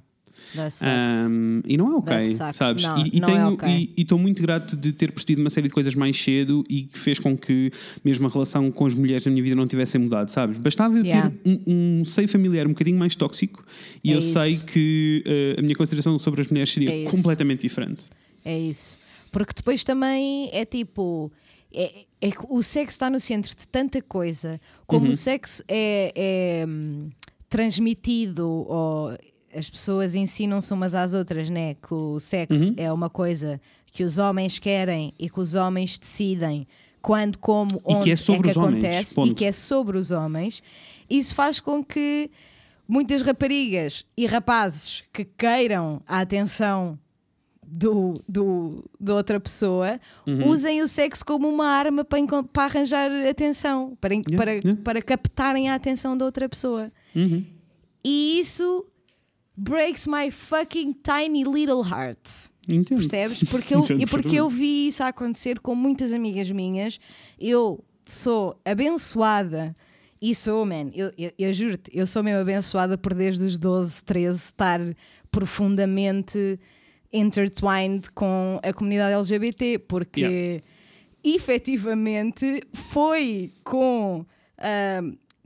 [0.82, 2.84] Um, e não é ok, sabes?
[2.84, 3.70] Não, e e não é tenho- ok.
[3.70, 6.84] e- e estou muito grato de ter percebido uma série de coisas mais cedo e
[6.84, 7.72] que fez com que
[8.03, 10.57] mesmo a relação com as mulheres na minha vida não tivesse mudado, sabes?
[10.57, 11.30] Bastava eu Yeah.
[11.30, 13.64] ter um, um seio familiar um bocadinho mais tóxico
[14.03, 14.32] e É eu isso.
[14.39, 15.24] sei que
[15.57, 18.05] uh, a minha consideração sobre as mulheres seria É completamente diferente.
[18.43, 18.97] É isso.
[19.32, 21.32] Porque depois também é tipo.
[21.74, 24.59] É, é que o sexo está no centro de tanta coisa.
[24.88, 25.11] Como Uhum.
[25.13, 27.09] o sexo é, é, hum,
[27.47, 29.15] transmitido ou
[29.53, 31.76] as pessoas ensinam-se umas às outras, né?
[31.76, 32.76] Que o sexo Uhum.
[32.78, 33.59] é uma coisa
[33.91, 36.67] que os homens querem e que os homens decidem
[37.01, 39.97] quando, como, E que onde é sobre que os homens, acontece e que é sobre
[39.97, 40.61] os homens.
[41.09, 42.30] Isso faz com que
[42.88, 46.99] muitas raparigas e rapazes que queiram a atenção
[47.72, 50.47] do, do, da outra pessoa Uhum.
[50.47, 54.76] usem o sexo como uma arma para, para arranjar atenção, para, en- para, yeah.
[54.84, 56.91] para captarem a atenção da outra pessoa.
[57.15, 57.45] Uhum.
[58.03, 58.86] E isso
[59.55, 62.20] breaks my fucking tiny little heart.
[62.67, 62.99] Entendo.
[62.99, 63.43] Percebes?
[63.49, 66.99] Porque eu, Entendo e porque eu vi isso acontecer com muitas amigas minhas.
[67.39, 69.74] Eu sou abençoada.
[70.22, 74.03] E sou, man, eu, eu, eu juro-te, eu sou mesmo abençoada por desde os 12,
[74.03, 74.80] 13 estar
[75.32, 76.59] profundamente
[77.12, 80.64] intertwined com a comunidade LGBT, porque Yeah.
[81.24, 84.26] efetivamente foi com
[84.57, 85.01] ah,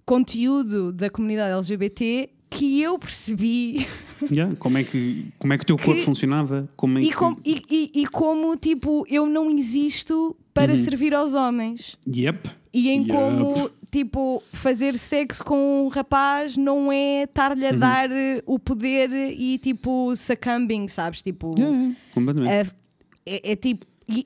[0.06, 3.88] conteúdo da comunidade LGBT que eu percebi
[4.32, 6.70] Yeah, Como, é que, como é que o teu corpo Que- funcionava?
[6.78, 7.16] Como é e, que...
[7.16, 11.98] com- e- e- e como, tipo, eu não existo para servir aos homens.
[12.08, 12.50] Yep.
[12.74, 13.10] E em Yup.
[13.12, 17.80] como, tipo, fazer sexo com um rapaz não é estar-lhe a Uhum.
[17.80, 21.22] dar eh, o poder e, tipo, succumbing, sabes?
[21.22, 22.52] Tipo, Yeah, yeah, completamente.
[22.52, 23.86] é, é- é tipo.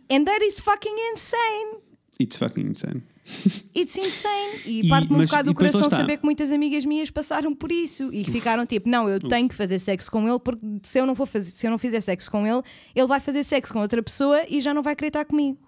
[0.10, 1.82] And that is fucking insane.
[2.20, 3.04] It's fucking insane.
[3.76, 4.62] It's insane.
[4.66, 8.10] E, E- parte-me um bocado do coração saber que muitas amigas minhas passaram por isso
[8.14, 11.06] e que ficaram tipo, não, eu tenho que fazer sexo com ele porque se eu
[11.06, 12.62] não for fazer, se eu não fizer sexo com ele,
[12.96, 15.60] ele vai fazer sexo com outra pessoa e já não vai querer estar comigo.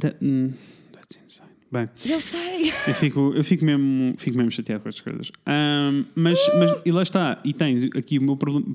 [0.00, 0.52] That, mm,
[0.92, 1.49] that's insane.
[1.72, 2.72] Bem, Eu sei.
[2.88, 5.30] eu fico, eu fico, mesmo, fico mesmo chateado com estas coisas.
[5.46, 8.66] Ahm, mas, mas, e lá está, e tens aqui o meu problema.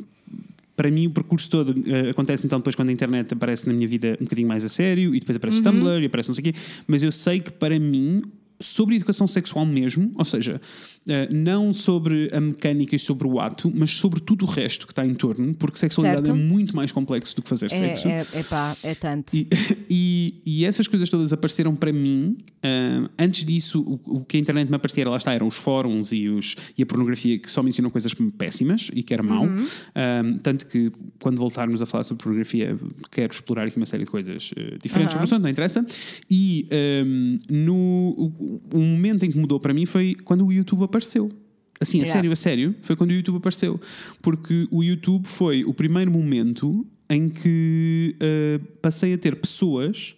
[0.77, 3.87] Para mim, o percurso todo eh, acontece então depois quando a internet aparece na minha
[3.87, 6.41] vida um bocadinho mais a sério e depois aparece o Tumblr e aparece não sei
[6.41, 6.59] o quê.
[6.85, 8.21] Mas eu sei que para mim,
[8.59, 10.94] sobre educação sexual mesmo, ou seja, Uh,
[11.31, 15.05] não sobre a mecânica e sobre o ato, mas sobre tudo o resto que está
[15.05, 16.37] em torno, porque sexualidade Certo.
[16.37, 18.07] é muito mais complexo do que fazer sexo.
[18.07, 19.35] É, é, epá, é tanto.
[19.35, 19.47] E,
[19.89, 22.35] e, e essas coisas todas apareceram para mim.
[22.63, 26.11] ah, antes disso, o, o que a internet me aparecia, lá está, eram os fóruns
[26.11, 29.45] e, os, e a pornografia que só mencionam coisas péssimas e que era mau.
[29.93, 32.75] Ah, tanto que quando voltarmos a falar sobre pornografia,
[33.11, 35.09] quero explorar aqui uma série de coisas ah, diferentes Aham.
[35.11, 35.85] sobre o assunto, não interessa.
[36.29, 37.05] E ah,
[37.49, 37.75] no,
[38.17, 40.94] o, o momento em que mudou para mim foi quando o YouTube apareceu.
[41.79, 42.13] Assim, a Yeah.
[42.13, 43.79] sério, a sério, foi quando o YouTube apareceu.
[44.21, 50.15] Porque o YouTube foi o primeiro momento em que ah, passei a ter pessoas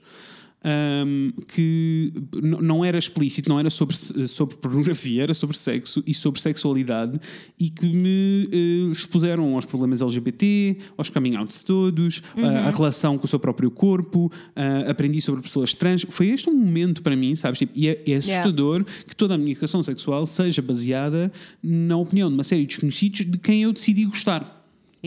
[0.64, 2.12] ahm, que
[2.42, 3.96] não era explícito, não era sobre,
[4.28, 7.20] sobre pornografia, era sobre sexo e sobre sexualidade
[7.60, 13.18] e que me eh, expuseram aos problemas LGBT, aos coming outs todos, a- a relação
[13.18, 16.06] com o seu próprio corpo, ah, aprendi sobre pessoas trans.
[16.10, 17.60] Foi este um momento para mim, sabes?
[17.60, 21.32] Tipo, e é, é assustador que toda a minha educação sexual seja baseada
[21.64, 24.57] na opinião de uma série de desconhecidos de quem eu decidi gostar.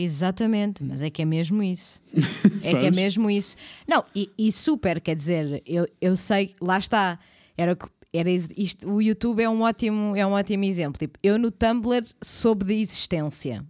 [0.03, 2.01] Exatamente, mas é que é mesmo isso.
[2.63, 3.55] É que é mesmo isso.
[3.87, 7.17] Não, e, e super, quer dizer, eu, eu sei, lá está.
[7.57, 7.75] Era,
[8.13, 10.99] era is- isto, o YouTube é um ótimo, é um ótimo exemplo.
[10.99, 13.65] Tipo, eu no Tumblr soube da existência.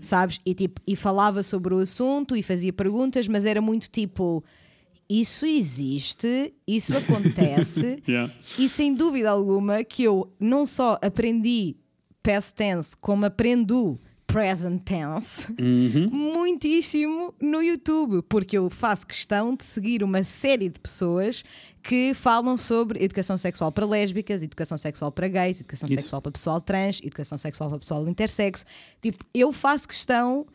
[0.00, 0.40] Sabes?
[0.46, 4.42] E, tipo, e falava sobre o assunto e fazia perguntas, mas era muito tipo.
[5.08, 8.32] Isso existe, isso acontece, Yeah.
[8.58, 11.76] e sem dúvida alguma que eu não só aprendi
[12.22, 13.96] past tense, como aprendo
[14.32, 15.46] present tense
[16.10, 21.42] muitíssimo no YouTube, porque eu faço questão de seguir uma série de pessoas
[21.82, 25.96] que falam sobre educação sexual para lésbicas, educação sexual para gays, educação Isso.
[25.96, 28.64] sexual para pessoal trans, educação sexual para pessoal intersexo.
[29.00, 30.46] Tipo, eu faço questão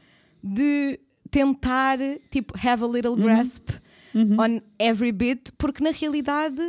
[0.43, 0.99] de
[1.31, 1.97] tentar,
[2.29, 3.69] tipo, have a little grasp
[4.15, 6.61] on every bit, porque na realidade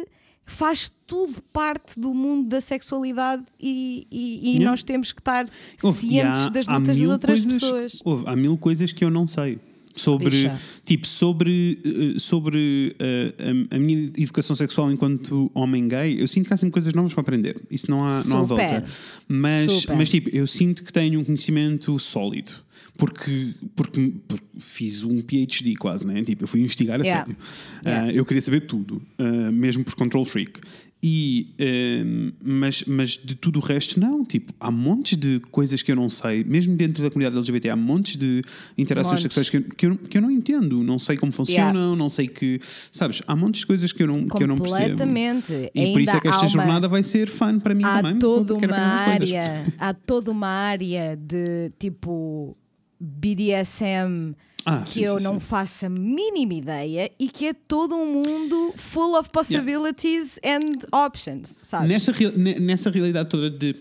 [0.47, 4.71] faz tudo parte do mundo da sexualidade e, e- e Yeah.
[4.71, 5.47] nós temos que estar
[5.83, 7.99] Houve, e cientes há- das lutas das outras coisas- pessoas.
[8.05, 9.59] houve, há mil coisas que eu não sei.
[9.99, 10.61] Sobre, Bicha.
[10.85, 13.33] tipo, sobre, eh, sobre eh,
[13.73, 17.15] a, a minha educação sexual enquanto homem gay, eu sinto que há sempre coisas novas
[17.15, 17.63] para aprender.
[17.71, 18.85] Isso não há, não há volta.
[19.27, 19.97] Mas, Super.
[19.97, 22.53] mas, tipo, eu sinto que tenho um conhecimento sólido.
[22.97, 26.23] Porque, porque, porque fiz um PhD quase, né?
[26.23, 27.27] Tipo, eu fui investigar a Yeah.
[27.27, 27.39] sério.
[27.85, 28.09] Yeah.
[28.09, 30.61] Ah, eu queria saber tudo, ah, mesmo por control freak.
[31.03, 34.25] E, ah, mas, mas de tudo o resto, não.
[34.25, 37.77] Tipo, há montes de coisas que eu não sei, mesmo dentro da comunidade LGBT, há
[37.77, 38.41] montes de
[38.79, 39.35] interações Montes.
[39.35, 40.83] sexuais que eu, que, eu, que eu não entendo.
[40.83, 41.97] Não sei como funcionam, Yeah.
[41.97, 42.59] não sei que.
[42.91, 44.81] Sabes, há montes de coisas que eu não, que eu não percebo.
[44.97, 45.71] Completamente.
[45.75, 47.85] E por isso é Ainda que esta há uma- jornada vai ser fun para mim
[47.85, 48.19] há também.
[48.19, 52.57] toda uma área, há toda uma área de tipo
[53.01, 55.41] BDSM Ah, que sim, eu sim, não sim.
[55.41, 61.57] faço a mínima ideia e que é todo um mundo full of possibilities and options,
[61.63, 61.89] sabes?
[61.89, 62.13] Nessa,
[62.61, 63.77] nessa realidade toda de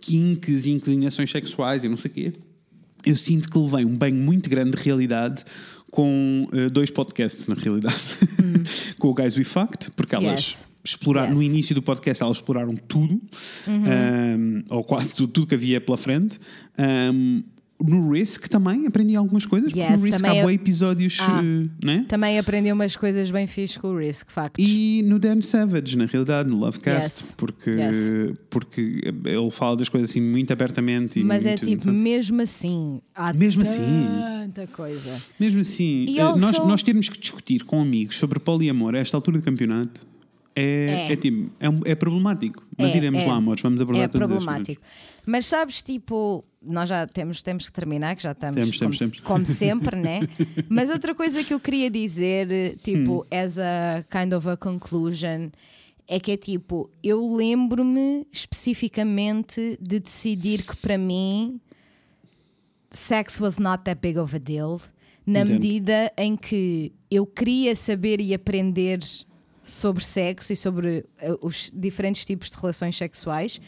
[0.00, 2.32] kinks e inclinações sexuais e não sei o quê,
[3.04, 5.44] eu sinto que levei um banho muito grande de realidade
[5.90, 7.94] com eh, dois podcasts, na realidade.
[8.98, 10.34] com o Guys We Fucked, porque elas Uhum.
[10.34, 10.68] Yes.
[10.84, 11.46] exploraram, no Yes.
[11.48, 11.54] Uhum.
[11.54, 13.20] início do podcast, elas exploraram tudo,
[13.68, 16.38] um, ou quase tudo, tudo que havia pela frente.
[16.78, 17.42] Um,
[17.82, 21.42] no Risk também aprendi algumas coisas, porque Yes, no Risk há eu- episódios, Ah.
[21.42, 22.04] eh, né?
[22.08, 24.64] Também aprendi umas coisas bem fixe com o Risk Facts.
[24.64, 27.34] E no Dan Savage, na realidade, no Lovecast, Yes.
[27.36, 28.36] porque, Yes.
[28.48, 31.18] porque ele fala das coisas assim muito abertamente.
[31.20, 33.80] E Mas é muito, tipo, mesmo assim, há Mesmo assim.
[34.44, 35.20] tanta coisa.
[35.38, 39.38] mesmo assim, eh, nós, nós termos que discutir com amigos sobre poliamor a esta altura
[39.38, 40.06] do campeonato
[40.56, 41.12] é, É.
[41.12, 42.64] é, tipo, é, é problemático.
[42.78, 43.26] Mas É, iremos é.
[43.26, 44.82] lá, amores, vamos abordar É todas as problemático.
[45.26, 49.20] Mas sabes, tipo, nós já temos, temos que terminar, que já estamos Temos, como, temos.
[49.20, 50.20] como sempre, né?
[50.68, 53.24] Mas outra coisa que eu queria dizer, tipo, Hum.
[53.30, 55.50] as a kind of a conclusion,
[56.06, 61.58] é que é tipo, eu lembro-me especificamente de decidir que para mim
[62.90, 64.80] sex was not that big of a deal,
[65.26, 65.52] na Entendo.
[65.54, 69.00] medida em que eu queria saber e aprender
[69.64, 73.60] sobre sexo e sobre eh, os diferentes tipos de relações sexuais,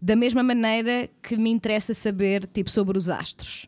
[0.00, 3.66] da mesma maneira que me interessa saber tipo sobre os astros.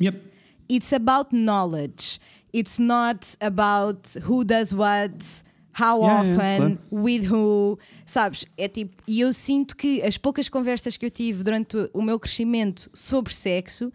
[0.00, 0.20] Yep.
[0.68, 2.20] It's about knowledge.
[2.52, 7.78] It's not about who does what, how Yeah, yeah, often, with who.
[8.06, 8.46] Sabes?
[8.56, 12.18] É tipo, e eu sinto que as poucas conversas que eu tive durante o meu
[12.18, 13.92] crescimento sobre sexo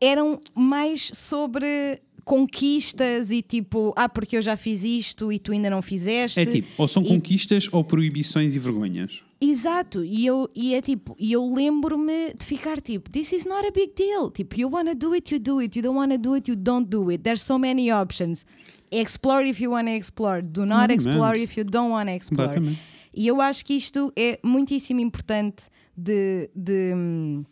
[0.00, 5.70] eram mais sobre conquistas e tipo, ah, porque eu já fiz isto e tu ainda
[5.70, 6.38] não fizeste.
[6.40, 9.22] É tipo, ou são E- conquistas ou proibições e vergonhas.
[9.40, 13.66] Exato, e eu e é tipo, e eu lembro-me de ficar tipo, this is not
[13.66, 14.30] a big deal.
[14.30, 15.78] Tipo, you wanna do it, you do it.
[15.78, 17.22] You don't wanna do it, you don't do it.
[17.22, 18.44] There's so many options.
[18.90, 20.42] Explore if you wanna explore.
[20.42, 21.08] Do not Exatamente.
[21.08, 22.50] explore if you don't wanna explore.
[22.50, 22.80] Exatamente.
[23.14, 25.64] E eu acho que isto é muitíssimo importante
[25.96, 27.44] de, de, hum,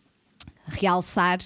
[0.66, 1.38] realçar,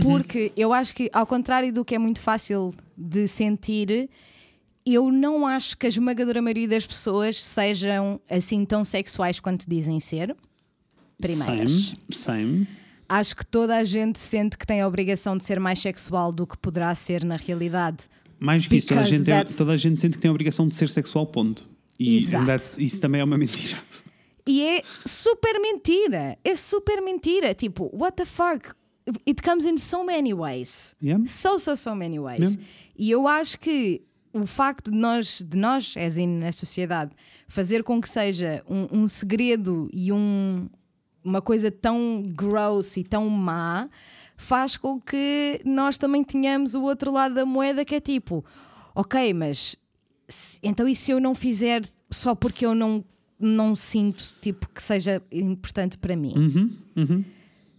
[0.00, 4.08] porque eu acho que, ao contrário do que é muito fácil de sentir,
[4.86, 9.98] eu não acho que a esmagadora maioria das pessoas sejam assim tão sexuais quanto dizem
[10.00, 10.36] ser.
[11.18, 11.72] Primeiras.
[11.72, 12.68] Same, same.
[13.08, 16.46] Acho que toda a gente sente que tem a obrigação de ser mais sexual do
[16.46, 18.04] que poderá ser na realidade.
[18.38, 20.32] Mais do que isso, toda a, gente é- toda a gente sente que tem a
[20.32, 21.68] obrigação de ser sexual, ponto.
[21.98, 22.26] E
[22.78, 23.78] isso também é uma mentira.
[24.46, 26.38] E é super mentira.
[26.44, 27.54] É super mentira.
[27.54, 28.74] Tipo, what the fuck?
[29.26, 30.94] It comes in so many ways.
[31.02, 31.24] Yeah.
[31.26, 32.54] So, so, so many ways.
[32.54, 32.62] Yeah.
[32.96, 34.02] E eu acho que
[34.32, 37.12] o facto de nós, de nós, as in na sociedade,
[37.46, 40.68] fazer com que seja um, um segredo e um,
[41.22, 43.88] uma coisa tão gross e tão má
[44.36, 48.44] faz com que nós também tenhamos o outro lado da moeda que é tipo,
[48.94, 49.76] ok, mas
[50.62, 53.04] então e se eu não fizer só porque eu não,
[53.38, 56.76] não sinto tipo que seja importante para mim?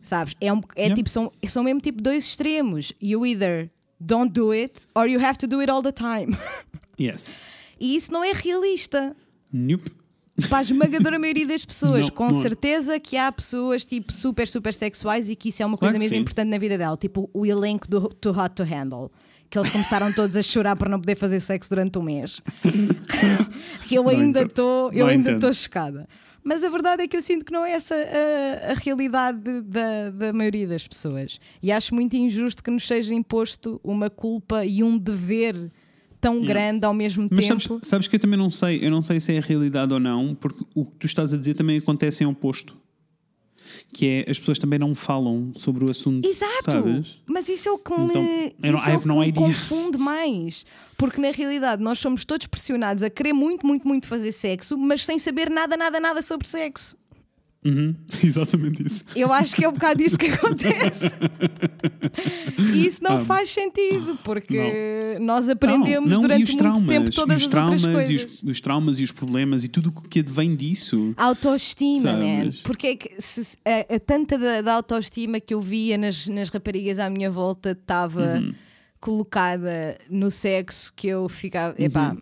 [0.02, 0.36] Sabes?
[0.40, 0.96] É, um, é Yeah.
[0.96, 2.94] tipo, são, são mesmo tipo dois extremos.
[3.02, 6.38] You either don't do it or you have to do it all the time.
[6.98, 7.34] Yes.
[7.78, 9.14] E isso não é realista.
[9.52, 9.92] Nope.
[10.48, 12.42] Para a esmagadora maioria das pessoas, Não, com não é.
[12.42, 16.16] certeza que há pessoas tipo super, super sexuais e que isso é uma coisa mesmo
[16.16, 16.22] sim.
[16.22, 19.12] importante na vida dela, tipo o elenco do Too Hot to Handle.
[19.50, 22.42] Que eles começaram todos a chorar por não poder fazer sexo durante um mês.
[23.92, 26.08] eu ainda estou, eu ainda estou chocada.
[26.44, 30.12] Mas a verdade é que eu sinto que não é essa a, a realidade da,
[30.12, 31.40] da maioria das pessoas.
[31.62, 35.72] E acho muito injusto que nos seja imposto uma culpa e um dever
[36.22, 36.48] tão Yeah.
[36.54, 37.62] grande ao mesmo Mas tempo.
[37.62, 40.00] sabes, sabes que eu também não sei, eu não sei se é a realidade ou
[40.00, 42.76] não, porque o que tu estás a dizer também acontece em oposto.
[43.94, 46.28] Que é as pessoas também não falam sobre o assunto.
[46.28, 46.72] Exato!
[46.72, 47.08] Sabes?
[47.26, 49.98] Mas isso é o que Então, me, eu não- isso é o que me confunde
[49.98, 50.66] mais.
[50.98, 55.04] Porque na realidade nós somos todos pressionados a querer muito, muito, muito fazer sexo, mas
[55.06, 56.98] sem saber nada, nada, nada sobre sexo.
[57.66, 59.04] Uhum, Exatamente isso.
[59.16, 61.06] Eu acho que é um bocado isso que acontece.
[62.60, 67.10] e isso não Ah, faz sentido, porque nós aprendemos Não, não, durante muito traumas, tempo
[67.12, 68.10] todas os as outras traumas, coisas.
[68.12, 71.14] e os, os traumas e os problemas e tudo o que advém disso.
[71.18, 72.52] Autoestima, man.
[72.64, 76.50] Porque é que se- a, a tanta da, da autoestima que eu via nas, nas
[76.50, 78.54] raparigas à minha volta estava Uhum.
[79.00, 81.74] colocada no sexo que eu ficava.
[81.82, 82.16] Epá.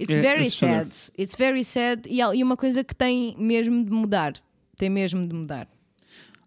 [0.00, 0.76] It's É very assustador.
[0.76, 0.94] sad.
[1.18, 2.02] It's very sad.
[2.08, 4.34] E, e uma coisa que tem mesmo de mudar.
[4.76, 5.68] Tem mesmo de mudar.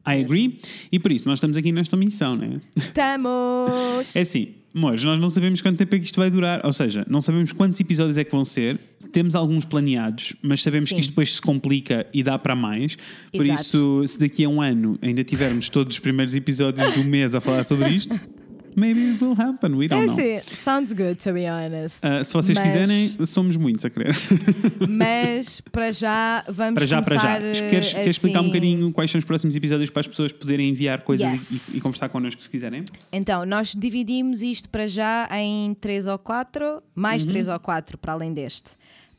[0.08, 0.60] I agree.
[0.92, 2.62] E por isso nós estamos aqui nesta missão, né?
[2.76, 4.16] Estamos!
[4.16, 6.62] É assim, mas nós não sabemos quanto tempo é que isto vai durar.
[6.66, 8.78] Ou seja, não sabemos quantos episódios é que vão ser.
[9.12, 10.96] Temos alguns planeados, mas sabemos Sim.
[10.96, 12.98] que isto depois se complica e dá para mais.
[13.32, 13.62] Por Exato.
[13.62, 17.42] isso, se daqui a um ano ainda tivermos todos os primeiros episódios do mês a
[17.42, 18.20] falar sobre isto,
[18.76, 19.76] maybe it will happen.
[19.76, 20.14] We É don't know.
[20.16, 22.00] assim, sounds good, to be honest.
[22.04, 24.16] Ah, se vocês Mas- quiserem, somos muitos a querer.
[24.90, 27.22] Mas para já vamos para já, para já.
[27.40, 30.32] começar, Queres, queres explicar um assim- bocadinho quais são os próximos episódios para as pessoas
[30.32, 31.74] poderem enviar coisas Yes.
[31.74, 32.84] e, e- conversar connosco se quiserem?
[33.12, 37.30] Então, nós dividimos isto para já em três ou quatro, mais Uhum.
[37.32, 38.72] três ou quatro para além deste.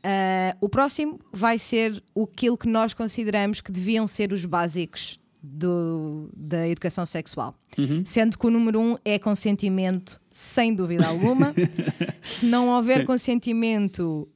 [0.03, 6.29] Ah, o próximo vai ser aquilo que nós consideramos que deviam ser os básicos do-
[6.35, 7.53] da educação sexual.
[7.77, 8.03] Uhum.
[8.05, 11.53] Sendo que o número um é consentimento, sem dúvida alguma.
[12.23, 13.05] Se não houver Sim.
[13.05, 14.27] consentimento,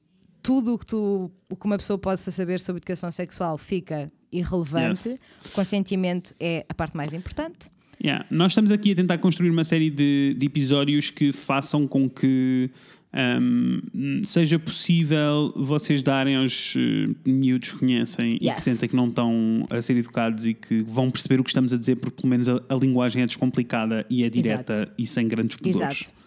[0.41, 5.09] tudo o que, tu, o que uma pessoa possa saber sobre educação sexual fica irrelevante.
[5.09, 5.19] Yes.
[5.47, 7.69] O consentimento é a parte mais importante.
[8.03, 8.25] Yeah.
[8.31, 12.71] Nós estamos aqui a tentar construir uma série de, de episódios que façam com que
[13.13, 16.79] um, seja possível vocês darem aos uh,
[17.25, 18.63] miúdos que conhecem e que Yes.
[18.63, 21.77] sentem que não estão a ser educados e que vão perceber o que estamos a
[21.77, 24.91] dizer, porque pelo menos a, a linguagem é descomplicada e é direta Exato.
[24.97, 26.01] e sem grandes pudores.
[26.01, 26.20] Exato.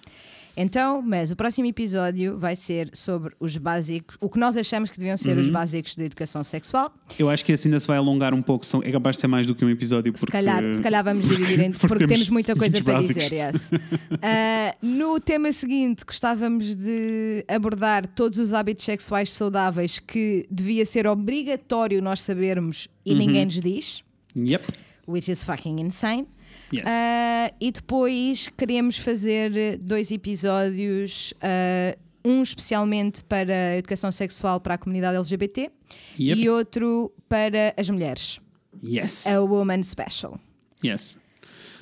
[0.57, 4.97] Então, mas o próximo episódio vai ser sobre os básicos, o que nós achamos que
[4.99, 5.53] deviam ser os Uhum.
[5.53, 6.95] básicos da educação sexual.
[7.19, 9.27] Eu acho que esse ainda se vai alongar um pouco, são- é capaz de ser
[9.27, 10.13] mais do que um episódio.
[10.15, 13.25] Se, Porque, calhar, se calhar vamos dividir em, porque porque, temos muita coisa para básicos.
[13.25, 13.35] dizer.
[13.55, 13.71] Yes.
[14.23, 21.07] Ah, no tema seguinte, gostávamos de abordar todos os hábitos sexuais saudáveis que devia ser
[21.07, 23.19] obrigatório nós sabermos e Uhum.
[23.19, 24.03] ninguém nos diz,
[24.37, 24.65] Yep.
[25.07, 26.27] which is fucking insane.
[26.73, 26.85] Yes.
[26.87, 34.75] Ah, e depois queremos fazer dois episódios, ah, um especialmente para a educação sexual para
[34.75, 35.71] a comunidade LGBT
[36.19, 36.41] Yep.
[36.41, 38.41] e outro para as mulheres,
[38.83, 39.27] Yes.
[39.27, 40.39] a Woman Special.
[40.85, 41.19] Yes.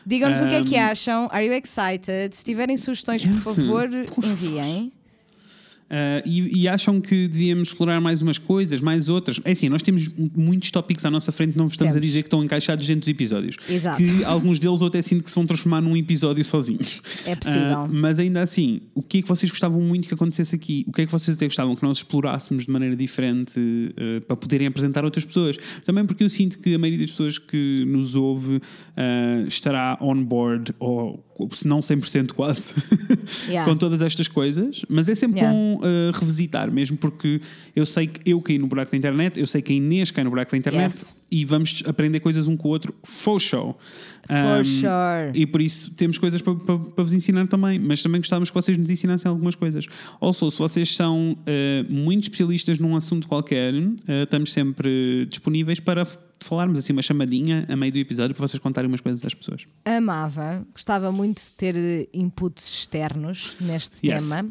[0.05, 1.29] Digam-nos o que é que Um, acham.
[1.31, 2.35] Are you excited?
[2.37, 3.89] Se tiverem sugestões, Por favor.
[4.25, 4.93] enviem.
[5.93, 9.39] Uh, e, e acham que devíamos explorar mais umas coisas, mais outras.
[9.45, 12.03] É assim, nós temos muitos tópicos à nossa frente, não vos estamos Temos.
[12.03, 13.57] a dizer que estão encaixados dentro dos episódios.
[13.69, 14.03] Exato.
[14.03, 17.03] Que alguns deles eu até sinto que se vão transformar num episódio sozinhos.
[17.27, 17.81] É possível.
[17.83, 20.83] Uh, mas ainda assim, o que é que vocês gostavam muito que acontecesse aqui?
[20.89, 24.37] O que é que vocês até gostavam que nós explorássemos de maneira diferente uh, para
[24.37, 25.59] poderem apresentar outras pessoas?
[25.85, 28.63] Também porque eu sinto que a maioria das pessoas que nos ouve
[29.47, 31.23] estará on board, ou
[31.55, 32.75] se não 100% quase,
[33.49, 33.71] Yeah.
[33.71, 34.83] com todas estas coisas.
[34.89, 35.57] Mas é sempre Yeah.
[35.57, 37.41] bom uh, revisitar, mesmo porque
[37.77, 40.25] eu sei que eu caí no buraco da internet, eu sei que a Inês cai
[40.25, 41.15] no buraco da internet Yes.
[41.31, 42.95] e vamos aprender coisas um com o outro.
[43.03, 43.79] For show.
[44.27, 45.31] For Um, sure.
[45.35, 48.55] E por isso temos coisas para, para, para vos ensinar também, mas também gostávamos que
[48.55, 49.87] vocês nos ensinassem algumas coisas.
[50.21, 56.07] Also, se vocês são uh, muito especialistas num assunto qualquer, uh, estamos sempre disponíveis para
[56.41, 59.65] falarmos assim uma chamadinha a meio do episódio para vocês contarem umas coisas às pessoas.
[59.85, 64.29] Amava, gostava muito de ter inputs externos neste Yes.
[64.29, 64.49] tema.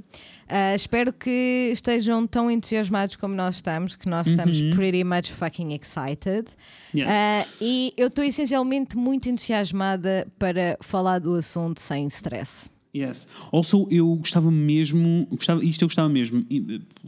[0.53, 5.73] Ah, espero que estejam tão entusiasmados como nós estamos, que nós estamos pretty much fucking
[5.73, 6.49] excited.
[6.93, 6.99] Uhum.
[6.99, 7.07] Yes.
[7.09, 12.69] Ah, e eu estou essencialmente muito entusiasmada para falar do assunto sem stress.
[12.93, 13.29] Yes.
[13.49, 16.45] Also, eu gostava mesmo, gostava, isto eu gostava mesmo.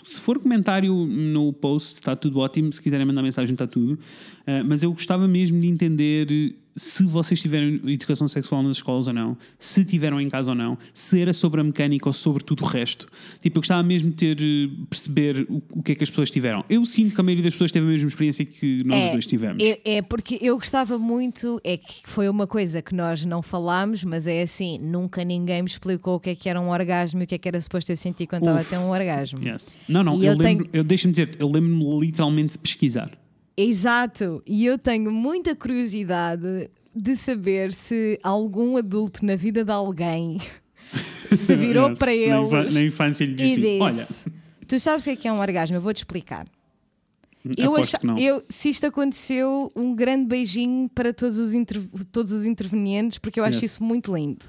[0.05, 2.71] Se for comentário no post, está tudo ótimo.
[2.71, 3.95] Se quiserem mandar mensagem, está tudo.
[3.95, 9.13] Uh, mas eu gostava mesmo de entender se vocês tiveram educação sexual nas escolas ou
[9.13, 12.63] não, se tiveram em casa ou não, se era sobre a mecânica ou sobre tudo
[12.63, 13.07] o resto.
[13.39, 16.31] Tipo, eu gostava mesmo de ter, eh, perceber o, o que é que as pessoas
[16.31, 16.63] tiveram.
[16.69, 19.25] Eu sinto que a maioria das pessoas teve a mesma experiência que nós os dois
[19.27, 19.63] tivemos.
[19.63, 24.03] É, é porque eu gostava muito, é que foi uma coisa que nós não falámos,
[24.03, 27.23] mas é assim, nunca ninguém me explicou o que é que era um orgasmo e
[27.25, 28.69] o que é que era suposto eu sentir quando estava a Uf.
[28.69, 29.39] ter um orgasmo.
[29.43, 29.73] Yes.
[29.87, 33.11] Não, não, E eu, eu lembro, tenho- eu deixa-me dizer, eu lembro-me literalmente de pesquisar.
[33.55, 40.39] Exato, e eu tenho muita curiosidade de saber se algum adulto na vida de alguém
[41.35, 44.07] se virou para eles Na infância lhe disse: disse: Olha,
[44.67, 45.77] Tu sabes o que é que é um orgasmo?
[45.77, 46.47] Eu vou-te explicar.
[47.57, 48.17] Eu não.
[48.17, 53.37] eu, se isto aconteceu, um grande beijinho para todos os, inter- todos os intervenientes, porque
[53.39, 53.73] eu acho Yes.
[53.73, 54.45] isso muito lindo.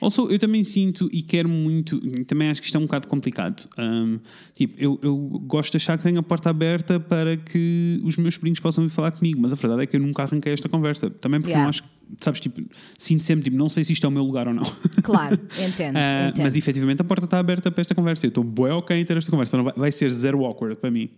[0.00, 3.68] Also, eu também sinto e quero muito, também acho que isto é um bocado complicado.
[3.78, 4.18] Um,
[4.54, 8.34] tipo, eu, eu gosto de achar que tenho a porta aberta para que os meus
[8.34, 11.08] sobrinhos possam vir falar comigo, mas a verdade é que eu nunca arranquei esta conversa.
[11.10, 11.62] Também porque Yeah.
[11.62, 11.88] não acho, que-
[12.20, 12.60] sabes, tipo,
[12.98, 14.64] sinto sempre, tipo, não sei se isto é o meu lugar ou não.
[15.04, 15.96] Claro, entendo.
[15.96, 16.44] Ah, entendo.
[16.44, 18.26] mas efetivamente a porta está aberta para esta conversa.
[18.26, 19.56] Eu estou bué ok em ter esta conversa.
[19.56, 21.08] Não vai, vai ser zero awkward para mim.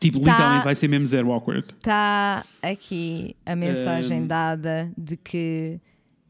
[0.00, 0.30] Tipo, Tá.
[0.30, 1.66] literalmente vai ser mesmo zero awkward.
[1.78, 5.80] Está aqui a mensagem dada de que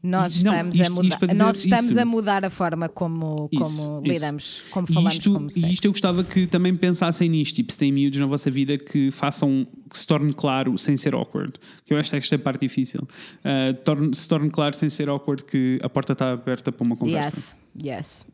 [0.01, 1.99] nós Ehm, Não, estamos, isto- a, dizer nós estamos isso.
[1.99, 4.13] a mudar a forma como, Isso, como isso.
[4.13, 5.65] lidamos, como falamos isto, como sexo.
[5.67, 8.77] e isto eu gostava que também pensassem nisto, tipo, se têm miúdos na vossa vida
[8.77, 11.53] que façam, que se torne claro sem ser awkward.
[11.85, 13.01] Que eu acho que esta é a parte difícil.
[13.43, 16.95] Uh, torne, se torne claro sem ser awkward que a porta está aberta para uma
[16.95, 17.57] conversa.
[17.77, 18.25] Yes, yes.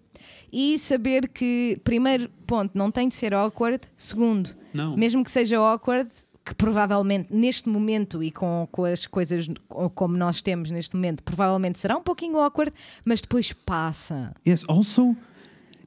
[0.52, 3.82] E saber que, primeiro ponto, não tem de ser awkward.
[3.98, 4.96] Segundo, Não.
[4.96, 6.10] mesmo que seja awkward,
[6.46, 11.24] que provavelmente neste momento e com, com as coisas co- como nós temos neste momento,
[11.24, 12.72] provavelmente será um pouquinho awkward,
[13.04, 14.32] mas depois passa.
[14.48, 15.16] Yes, also,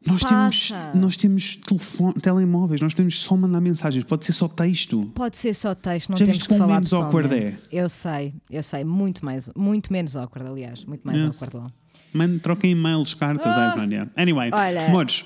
[0.04, 5.10] nós temos, nós temos telefone, telemóveis, nós podemos só mandar mensagens, pode ser só texto.
[5.14, 7.56] Pode ser só texto, não Já temos que falar menos awkward é?
[7.70, 11.30] Eu sei, eu sei, muito mais, muito menos awkward, aliás, muito mais Yes.
[11.40, 11.66] awkward lá.
[12.12, 13.74] Mano, troquem e-mails, cartas, Ah.
[13.88, 14.10] yeah.
[14.16, 14.86] Anyway, Olha.
[14.86, 15.24] amores,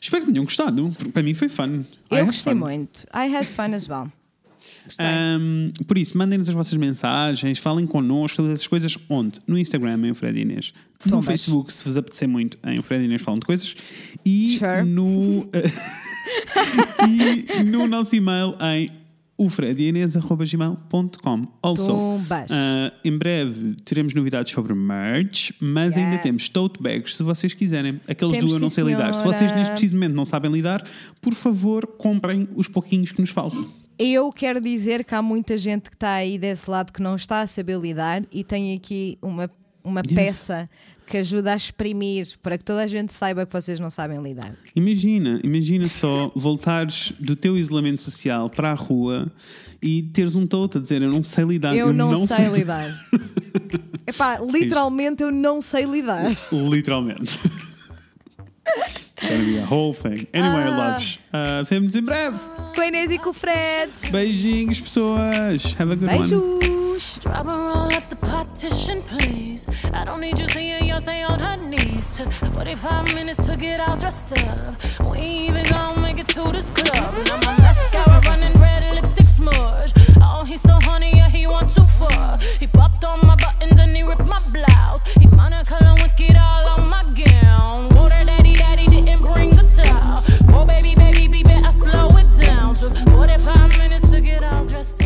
[0.00, 0.94] espero que tenham gostado.
[1.12, 1.82] Para mim foi fun.
[2.10, 2.58] Eu gostei fun.
[2.60, 3.00] muito.
[3.14, 4.10] I had fun as well.
[4.98, 8.96] Um, por isso, mandem-nos as vossas mensagens, falem connosco, todas essas coisas.
[9.08, 9.38] Onde?
[9.46, 10.72] No Instagram, em Fred Inês.
[11.04, 11.20] No.
[11.20, 13.76] Facebook, se vos apetecer muito, em Fred Inês falam de coisas.
[14.24, 14.82] E Sure.
[14.84, 15.46] no,
[17.06, 18.88] e no nosso e-mail em
[19.38, 21.96] ufredinês.gmail.com Also,
[22.50, 26.22] ah, em breve teremos novidades sobre merch, mas ainda Yes.
[26.22, 28.00] temos tote bags se vocês quiserem.
[28.08, 29.14] Aqueles Temos, do eu não sei lidar.
[29.14, 29.38] Se senhora.
[29.38, 30.84] vocês neste preciso momento não sabem lidar,
[31.20, 33.68] por favor, comprem os pouquinhos que nos faltam.
[33.98, 37.40] Eu quero dizer que há muita gente que está aí desse lado que não está
[37.40, 39.50] a saber lidar e tem aqui uma,
[39.82, 40.14] uma Yes.
[40.14, 40.70] peça
[41.08, 44.54] que ajuda a exprimir para que toda a gente saiba que vocês não sabem lidar.
[44.76, 49.26] Imagina, imagina só voltares do teu isolamento social para a rua
[49.82, 51.74] e teres um tote a dizer eu não sei lidar.
[51.74, 53.08] eu, não, sei, lidar.
[54.06, 56.30] Epá, literalmente eu não sei lidar.
[56.52, 57.38] Literalmente.
[58.76, 60.26] It's gonna be a whole thing.
[60.32, 60.76] Anyway, ah.
[60.76, 61.18] loves.
[61.32, 62.38] Uh, vemos em breve.
[62.74, 63.90] Com a Inês e com o Fred.
[64.10, 65.74] Beijinhos, pessoas.
[65.78, 66.32] Have a good Beijos.
[66.32, 66.78] one.
[67.20, 69.66] Drop and roll at the partition, please.
[69.92, 72.16] I don't need you seeing Yonsei on her knees.
[72.16, 74.74] Took 45 minutes to get all dressed up.
[75.08, 77.14] We even gonna make it to this club.
[77.26, 78.67] Now my mascara running red.
[80.30, 82.38] Oh, he's so horny yeah, he want too far.
[82.60, 85.02] He popped on my buttons and he ripped my blouse.
[85.18, 87.88] He monocle and whiskey all on my gown.
[87.96, 90.22] Water daddy, daddy didn't bring the towel.
[90.54, 92.74] Oh, baby, baby, baby, I slow it down.
[92.74, 94.97] Took 45 minutes to get all dressed